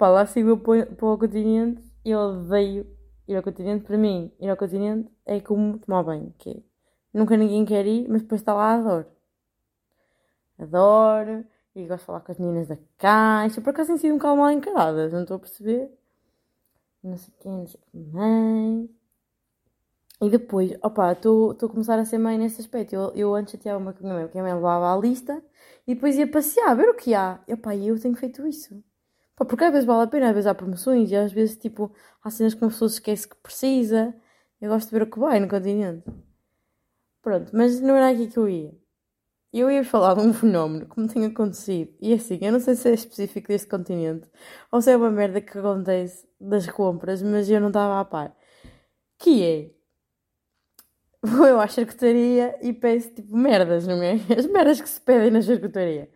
Pá, 0.00 0.08
lá 0.08 0.24
sigo 0.24 0.56
para 0.56 1.06
o 1.06 1.18
continente 1.18 1.82
e 2.02 2.10
eu 2.12 2.20
odeio 2.20 2.86
ir 3.28 3.36
ao 3.36 3.42
continente. 3.42 3.84
Para 3.84 3.98
mim, 3.98 4.32
ir 4.40 4.48
ao 4.48 4.56
continente 4.56 5.12
é 5.26 5.40
como 5.40 5.78
tomar 5.78 6.02
banho, 6.02 6.34
que 6.38 6.50
é, 6.50 6.62
nunca 7.12 7.36
ninguém 7.36 7.66
quer 7.66 7.86
ir, 7.86 8.08
mas 8.08 8.22
depois 8.22 8.40
está 8.40 8.54
lá, 8.54 8.76
adoro. 8.76 9.06
Adoro, 10.58 11.44
e 11.74 11.86
gosto 11.86 12.00
de 12.00 12.06
falar 12.06 12.20
com 12.20 12.32
as 12.32 12.38
meninas 12.38 12.68
da 12.68 12.78
caixa. 12.96 13.60
Por 13.60 13.70
acaso 13.70 13.88
têm 13.88 13.98
sido 13.98 14.14
um 14.14 14.16
bocado 14.16 14.36
mal 14.38 14.50
encaradas, 14.50 15.12
não 15.12 15.20
estou 15.20 15.36
a 15.36 15.40
perceber. 15.40 15.90
Não 17.02 17.18
sei 17.18 17.34
quem, 17.38 17.52
não 17.52 17.66
sei 17.66 17.80
quem 17.92 18.90
E 20.22 20.30
depois, 20.30 20.72
opa, 20.82 21.12
estou 21.12 21.50
a 21.50 21.68
começar 21.68 21.98
a 21.98 22.06
ser 22.06 22.16
mãe 22.16 22.38
nesse 22.38 22.60
aspecto. 22.62 22.94
Eu, 22.94 23.12
eu 23.14 23.34
antes 23.34 23.52
chateava-me 23.52 23.92
com 23.92 23.98
a 23.98 24.02
minha 24.02 24.14
mãe, 24.14 24.24
porque 24.24 24.38
a 24.38 24.42
minha 24.42 24.54
mãe 24.54 24.62
levava 24.62 24.94
a 24.94 24.98
lista 24.98 25.42
e 25.86 25.94
depois 25.94 26.16
ia 26.16 26.26
passear, 26.26 26.74
ver 26.74 26.88
o 26.88 26.94
que 26.94 27.14
há. 27.14 27.38
E 27.46 27.52
eu 27.86 28.00
tenho 28.00 28.16
feito 28.16 28.46
isso. 28.46 28.82
Porque 29.44 29.64
às 29.64 29.72
vezes 29.72 29.86
vale 29.86 30.04
a 30.04 30.06
pena, 30.06 30.28
às 30.28 30.34
vezes 30.34 30.46
há 30.46 30.54
promoções 30.54 31.10
e 31.10 31.16
às 31.16 31.32
vezes, 31.32 31.56
tipo, 31.56 31.92
há 32.22 32.30
cenas 32.30 32.54
que 32.54 32.62
uma 32.62 32.70
pessoa 32.70 32.88
esquece 32.88 33.28
que 33.28 33.36
precisa. 33.36 34.14
Eu 34.60 34.70
gosto 34.70 34.88
de 34.88 34.92
ver 34.92 35.02
o 35.02 35.10
que 35.10 35.18
vai 35.18 35.40
no 35.40 35.48
continente. 35.48 36.04
Pronto, 37.22 37.50
mas 37.54 37.80
não 37.80 37.96
era 37.96 38.10
aqui 38.10 38.28
que 38.28 38.38
eu 38.38 38.48
ia. 38.48 38.72
Eu 39.52 39.70
ia 39.70 39.84
falar 39.84 40.14
de 40.14 40.20
um 40.20 40.32
fenómeno 40.32 40.88
que 40.88 41.00
me 41.00 41.08
tem 41.08 41.24
acontecido. 41.26 41.92
E 42.00 42.12
assim, 42.14 42.38
eu 42.42 42.52
não 42.52 42.60
sei 42.60 42.74
se 42.76 42.88
é 42.88 42.94
específico 42.94 43.48
deste 43.48 43.68
continente 43.68 44.28
ou 44.70 44.80
se 44.80 44.92
é 44.92 44.96
uma 44.96 45.10
merda 45.10 45.40
que 45.40 45.58
acontece 45.58 46.26
das 46.40 46.68
compras, 46.70 47.22
mas 47.22 47.50
eu 47.50 47.60
não 47.60 47.68
estava 47.68 48.00
a 48.00 48.04
par. 48.04 48.36
Que 49.18 49.44
é. 49.44 49.70
Vou 51.22 51.46
eu 51.48 51.60
à 51.60 51.66
charcutaria 51.68 52.58
e 52.62 52.72
peço 52.72 53.14
tipo 53.14 53.36
merdas, 53.36 53.86
não 53.86 54.02
é? 54.02 54.14
As 54.38 54.46
merdas 54.46 54.80
que 54.80 54.88
se 54.88 55.00
pedem 55.00 55.30
na 55.30 55.42
charcutaria. 55.42 56.10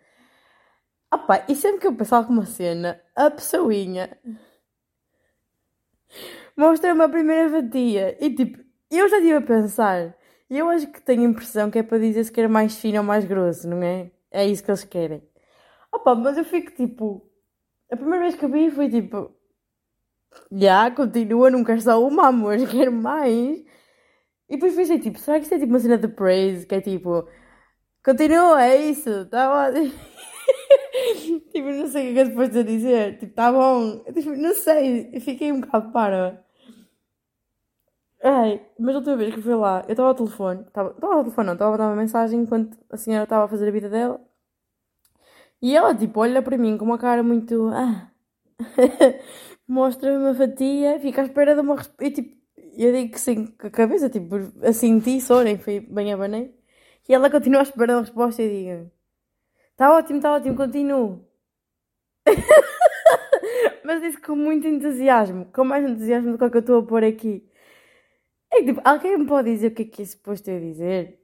Opa, 1.14 1.44
e 1.48 1.54
sempre 1.54 1.80
que 1.80 1.86
eu 1.86 1.94
peço 1.94 2.12
alguma 2.14 2.44
cena, 2.44 3.00
a 3.14 3.30
pessoinha 3.30 4.18
mostra-me 6.56 7.02
a 7.02 7.08
primeira 7.08 7.48
fatia. 7.48 8.16
E 8.20 8.34
tipo, 8.34 8.58
eu 8.90 9.08
já 9.08 9.18
estive 9.18 9.36
a 9.36 9.40
pensar 9.40 10.16
e 10.50 10.58
eu 10.58 10.68
acho 10.68 10.88
que 10.88 11.00
tenho 11.00 11.22
a 11.22 11.30
impressão 11.30 11.70
que 11.70 11.78
é 11.78 11.82
para 11.84 11.98
dizer 11.98 12.24
se 12.24 12.32
quer 12.32 12.48
mais 12.48 12.78
fino 12.78 12.98
ou 12.98 13.04
mais 13.04 13.24
grosso, 13.24 13.68
não 13.68 13.80
é? 13.82 14.10
É 14.30 14.44
isso 14.44 14.64
que 14.64 14.70
eles 14.70 14.82
querem. 14.82 15.22
Opa, 15.92 16.14
mas 16.16 16.36
eu 16.38 16.44
fico 16.44 16.72
tipo. 16.72 17.24
A 17.90 17.96
primeira 17.96 18.24
vez 18.24 18.34
que 18.34 18.44
eu 18.44 18.50
vi 18.50 18.70
foi 18.70 18.90
tipo. 18.90 19.32
Já, 20.50 20.90
continua, 20.90 21.50
não 21.50 21.62
quero 21.64 21.80
só 21.80 22.04
uma, 22.04 22.28
amor, 22.28 22.56
quero 22.68 22.92
mais. 22.92 23.60
E 24.48 24.56
depois 24.56 24.74
pensei 24.76 24.98
tipo, 25.00 25.18
será 25.18 25.38
que 25.38 25.44
isto 25.44 25.54
é 25.54 25.58
tipo 25.58 25.72
uma 25.72 25.80
cena 25.80 25.98
de 25.98 26.08
praise? 26.08 26.66
Que 26.66 26.76
é 26.76 26.80
tipo. 26.80 27.28
Continua, 28.04 28.64
é 28.64 28.76
isso, 28.90 29.26
tá 29.26 29.72
bom. 29.72 29.90
tipo, 31.52 31.68
não 31.70 31.86
sei 31.88 32.10
o 32.10 32.14
que 32.14 32.20
é 32.20 32.24
que 32.24 32.30
depois 32.30 32.50
de 32.50 32.64
dizer. 32.64 33.18
Tipo, 33.18 33.34
tá 33.34 33.52
bom. 33.52 33.98
Tipo, 34.12 34.30
não 34.36 34.54
sei, 34.54 35.20
fiquei 35.20 35.52
um 35.52 35.60
bocado 35.60 35.92
para. 35.92 36.44
Ai, 38.22 38.60
mas 38.78 38.94
outra 38.96 39.16
vez 39.16 39.34
que 39.34 39.42
fui 39.42 39.54
lá, 39.54 39.82
eu 39.86 39.92
estava 39.92 40.08
ao 40.08 40.14
telefone, 40.14 40.62
estava 40.62 40.94
ao 41.02 41.22
telefone, 41.22 41.46
não, 41.46 41.52
estava 41.54 41.74
a 41.74 41.76
dar 41.76 41.86
uma 41.88 41.96
mensagem 41.96 42.40
enquanto 42.40 42.78
a 42.90 42.96
senhora 42.96 43.24
estava 43.24 43.44
a 43.44 43.48
fazer 43.48 43.68
a 43.68 43.70
vida 43.70 43.88
dela. 43.90 44.18
E 45.60 45.76
ela, 45.76 45.94
tipo, 45.94 46.20
olha 46.20 46.42
para 46.42 46.58
mim 46.58 46.76
com 46.78 46.84
uma 46.84 46.98
cara 46.98 47.22
muito. 47.22 47.68
Ah, 47.72 48.10
mostra-me 49.68 50.18
uma 50.18 50.34
fatia, 50.34 50.98
fica 51.00 51.22
à 51.22 51.24
espera 51.24 51.54
de 51.54 51.60
uma 51.60 51.76
resposta. 51.76 52.04
E 52.04 52.10
tipo, 52.10 52.36
eu 52.76 52.92
digo 52.92 53.12
que 53.12 53.20
sim, 53.20 53.46
com 53.46 53.66
a 53.68 53.70
cabeça, 53.70 54.10
tipo, 54.10 54.36
assim 54.62 55.00
ti 55.00 55.18
nem 55.44 55.58
foi 55.58 55.80
bem 55.80 56.12
abanei. 56.12 56.54
E 57.08 57.14
ela 57.14 57.30
continua 57.30 57.60
à 57.60 57.62
espera 57.64 57.94
uma 57.94 58.00
resposta 58.02 58.42
e 58.42 58.48
diga: 58.50 58.92
Está 59.74 59.92
ótimo, 59.92 60.18
está 60.18 60.32
ótimo, 60.32 60.56
continuo. 60.56 61.26
Mas 63.84 64.00
disse 64.00 64.20
com 64.20 64.36
muito 64.36 64.66
entusiasmo, 64.66 65.46
com 65.52 65.64
mais 65.64 65.84
entusiasmo 65.84 66.32
do 66.32 66.38
que 66.38 66.44
o 66.44 66.50
que 66.50 66.56
eu 66.56 66.60
estou 66.60 66.78
a 66.78 66.86
pôr 66.86 67.04
aqui. 67.04 67.44
É 68.52 68.60
que 68.60 68.66
tipo, 68.66 68.80
alguém 68.84 69.18
me 69.18 69.26
pode 69.26 69.50
dizer 69.50 69.72
o 69.72 69.74
que 69.74 69.82
é 69.82 69.84
que 69.84 70.02
é 70.02 70.04
suposto 70.04 70.48
eu 70.48 70.60
dizer? 70.60 71.20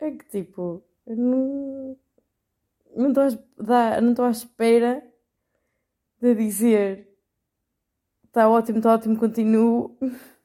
É 0.00 0.10
que 0.10 0.24
tipo, 0.28 0.82
eu 1.06 1.16
não. 1.16 1.96
Não 2.96 3.10
estou 3.10 4.24
à 4.24 4.30
espera 4.30 5.02
de 6.20 6.34
dizer 6.34 7.08
está 8.38 8.48
ótimo, 8.48 8.78
está 8.78 8.94
ótimo, 8.94 9.18
continuo. 9.18 9.96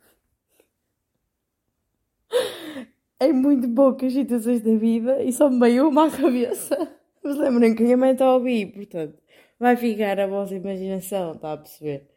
em 3.26 3.34
muito 3.34 3.70
poucas 3.70 4.14
situações 4.14 4.62
da 4.62 4.76
vida 4.76 5.24
e 5.24 5.32
só 5.32 5.50
me 5.50 5.60
veio 5.60 5.90
uma 5.90 6.08
à 6.08 6.12
cabeça. 6.12 6.92
Mas 7.24 7.38
lembrem 7.38 7.76
que 7.76 7.82
a 7.84 7.86
minha 7.86 7.98
mãe 7.98 8.12
está 8.12 8.26
a 8.26 8.36
ouvir, 8.36 8.68
portanto, 8.74 9.18
vai 9.60 9.76
ficar 9.78 10.20
a 10.20 10.28
vossa 10.28 10.56
imaginação, 10.56 11.32
está 11.34 11.54
a 11.54 11.58
perceber? 11.58 12.08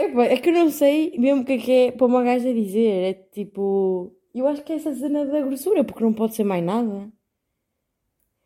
É, 0.00 0.34
é 0.34 0.36
que 0.38 0.48
eu 0.48 0.54
não 0.54 0.70
sei 0.70 1.14
mesmo 1.18 1.42
o 1.42 1.44
que 1.44 1.52
é 1.52 1.58
que 1.58 1.72
é 1.72 1.92
para 1.92 2.06
uma 2.06 2.22
gaja 2.22 2.52
dizer. 2.54 3.10
É 3.10 3.14
tipo. 3.14 4.12
Eu 4.34 4.46
acho 4.46 4.62
que 4.64 4.72
é 4.72 4.76
essa 4.76 4.94
cena 4.94 5.26
da 5.26 5.40
grossura, 5.42 5.84
porque 5.84 6.02
não 6.04 6.12
pode 6.14 6.34
ser 6.34 6.44
mais 6.44 6.64
nada. 6.64 7.12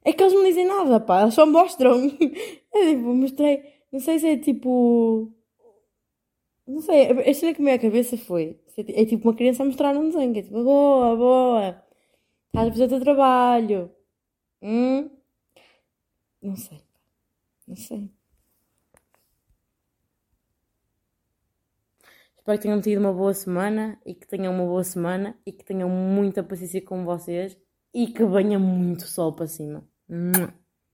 É 0.05 0.13
que 0.13 0.23
eles 0.23 0.35
não 0.35 0.45
dizem 0.45 0.67
nada, 0.67 1.01
pá, 1.01 1.23
eles 1.23 1.35
só 1.35 1.47
mostram. 1.47 1.95
É 2.77 2.87
tipo, 2.91 3.15
mostrei. 3.15 3.63
Não 3.93 4.01
sei 4.01 4.19
se 4.19 4.27
é 4.29 4.37
tipo. 4.37 5.31
Não 6.67 6.81
sei, 6.81 7.09
a 7.11 7.35
cena 7.35 7.55
que 7.55 7.61
me 7.61 7.67
veio 7.67 7.77
à 7.77 7.79
cabeça 7.79 8.17
foi. 8.17 8.59
É 8.77 9.05
tipo 9.05 9.29
uma 9.29 9.37
criança 9.37 9.63
a 9.63 9.67
mostrar 9.67 9.97
um 9.97 10.09
desenho. 10.09 10.37
É 10.37 10.43
tipo, 10.43 10.63
boa, 10.65 11.17
boa. 11.17 11.85
Estás 12.47 12.69
a 12.69 12.71
fazer 12.71 12.85
o 12.85 12.89
teu 12.89 13.01
trabalho. 13.01 13.91
Hum? 14.63 15.11
Não 16.43 16.57
sei. 16.57 16.81
Não 17.67 17.77
sei. 17.77 18.11
Espero 22.37 22.59
que 22.59 22.63
tenham 22.63 22.81
tido 22.81 22.99
uma 22.99 23.13
boa 23.13 23.33
semana 23.33 23.99
e 24.05 24.15
que 24.15 24.27
tenham 24.27 24.53
uma 24.53 24.65
boa 24.67 24.85
semana 24.85 25.39
e 25.47 25.53
que 25.53 25.65
tenham 25.65 25.89
muita 25.89 26.43
paciência 26.43 26.83
com 26.83 27.05
vocês 27.05 27.57
e 27.95 28.07
que 28.09 28.25
venha 28.27 28.59
muito 28.59 29.07
sol 29.07 29.35
para 29.35 29.47
cima. 29.47 29.89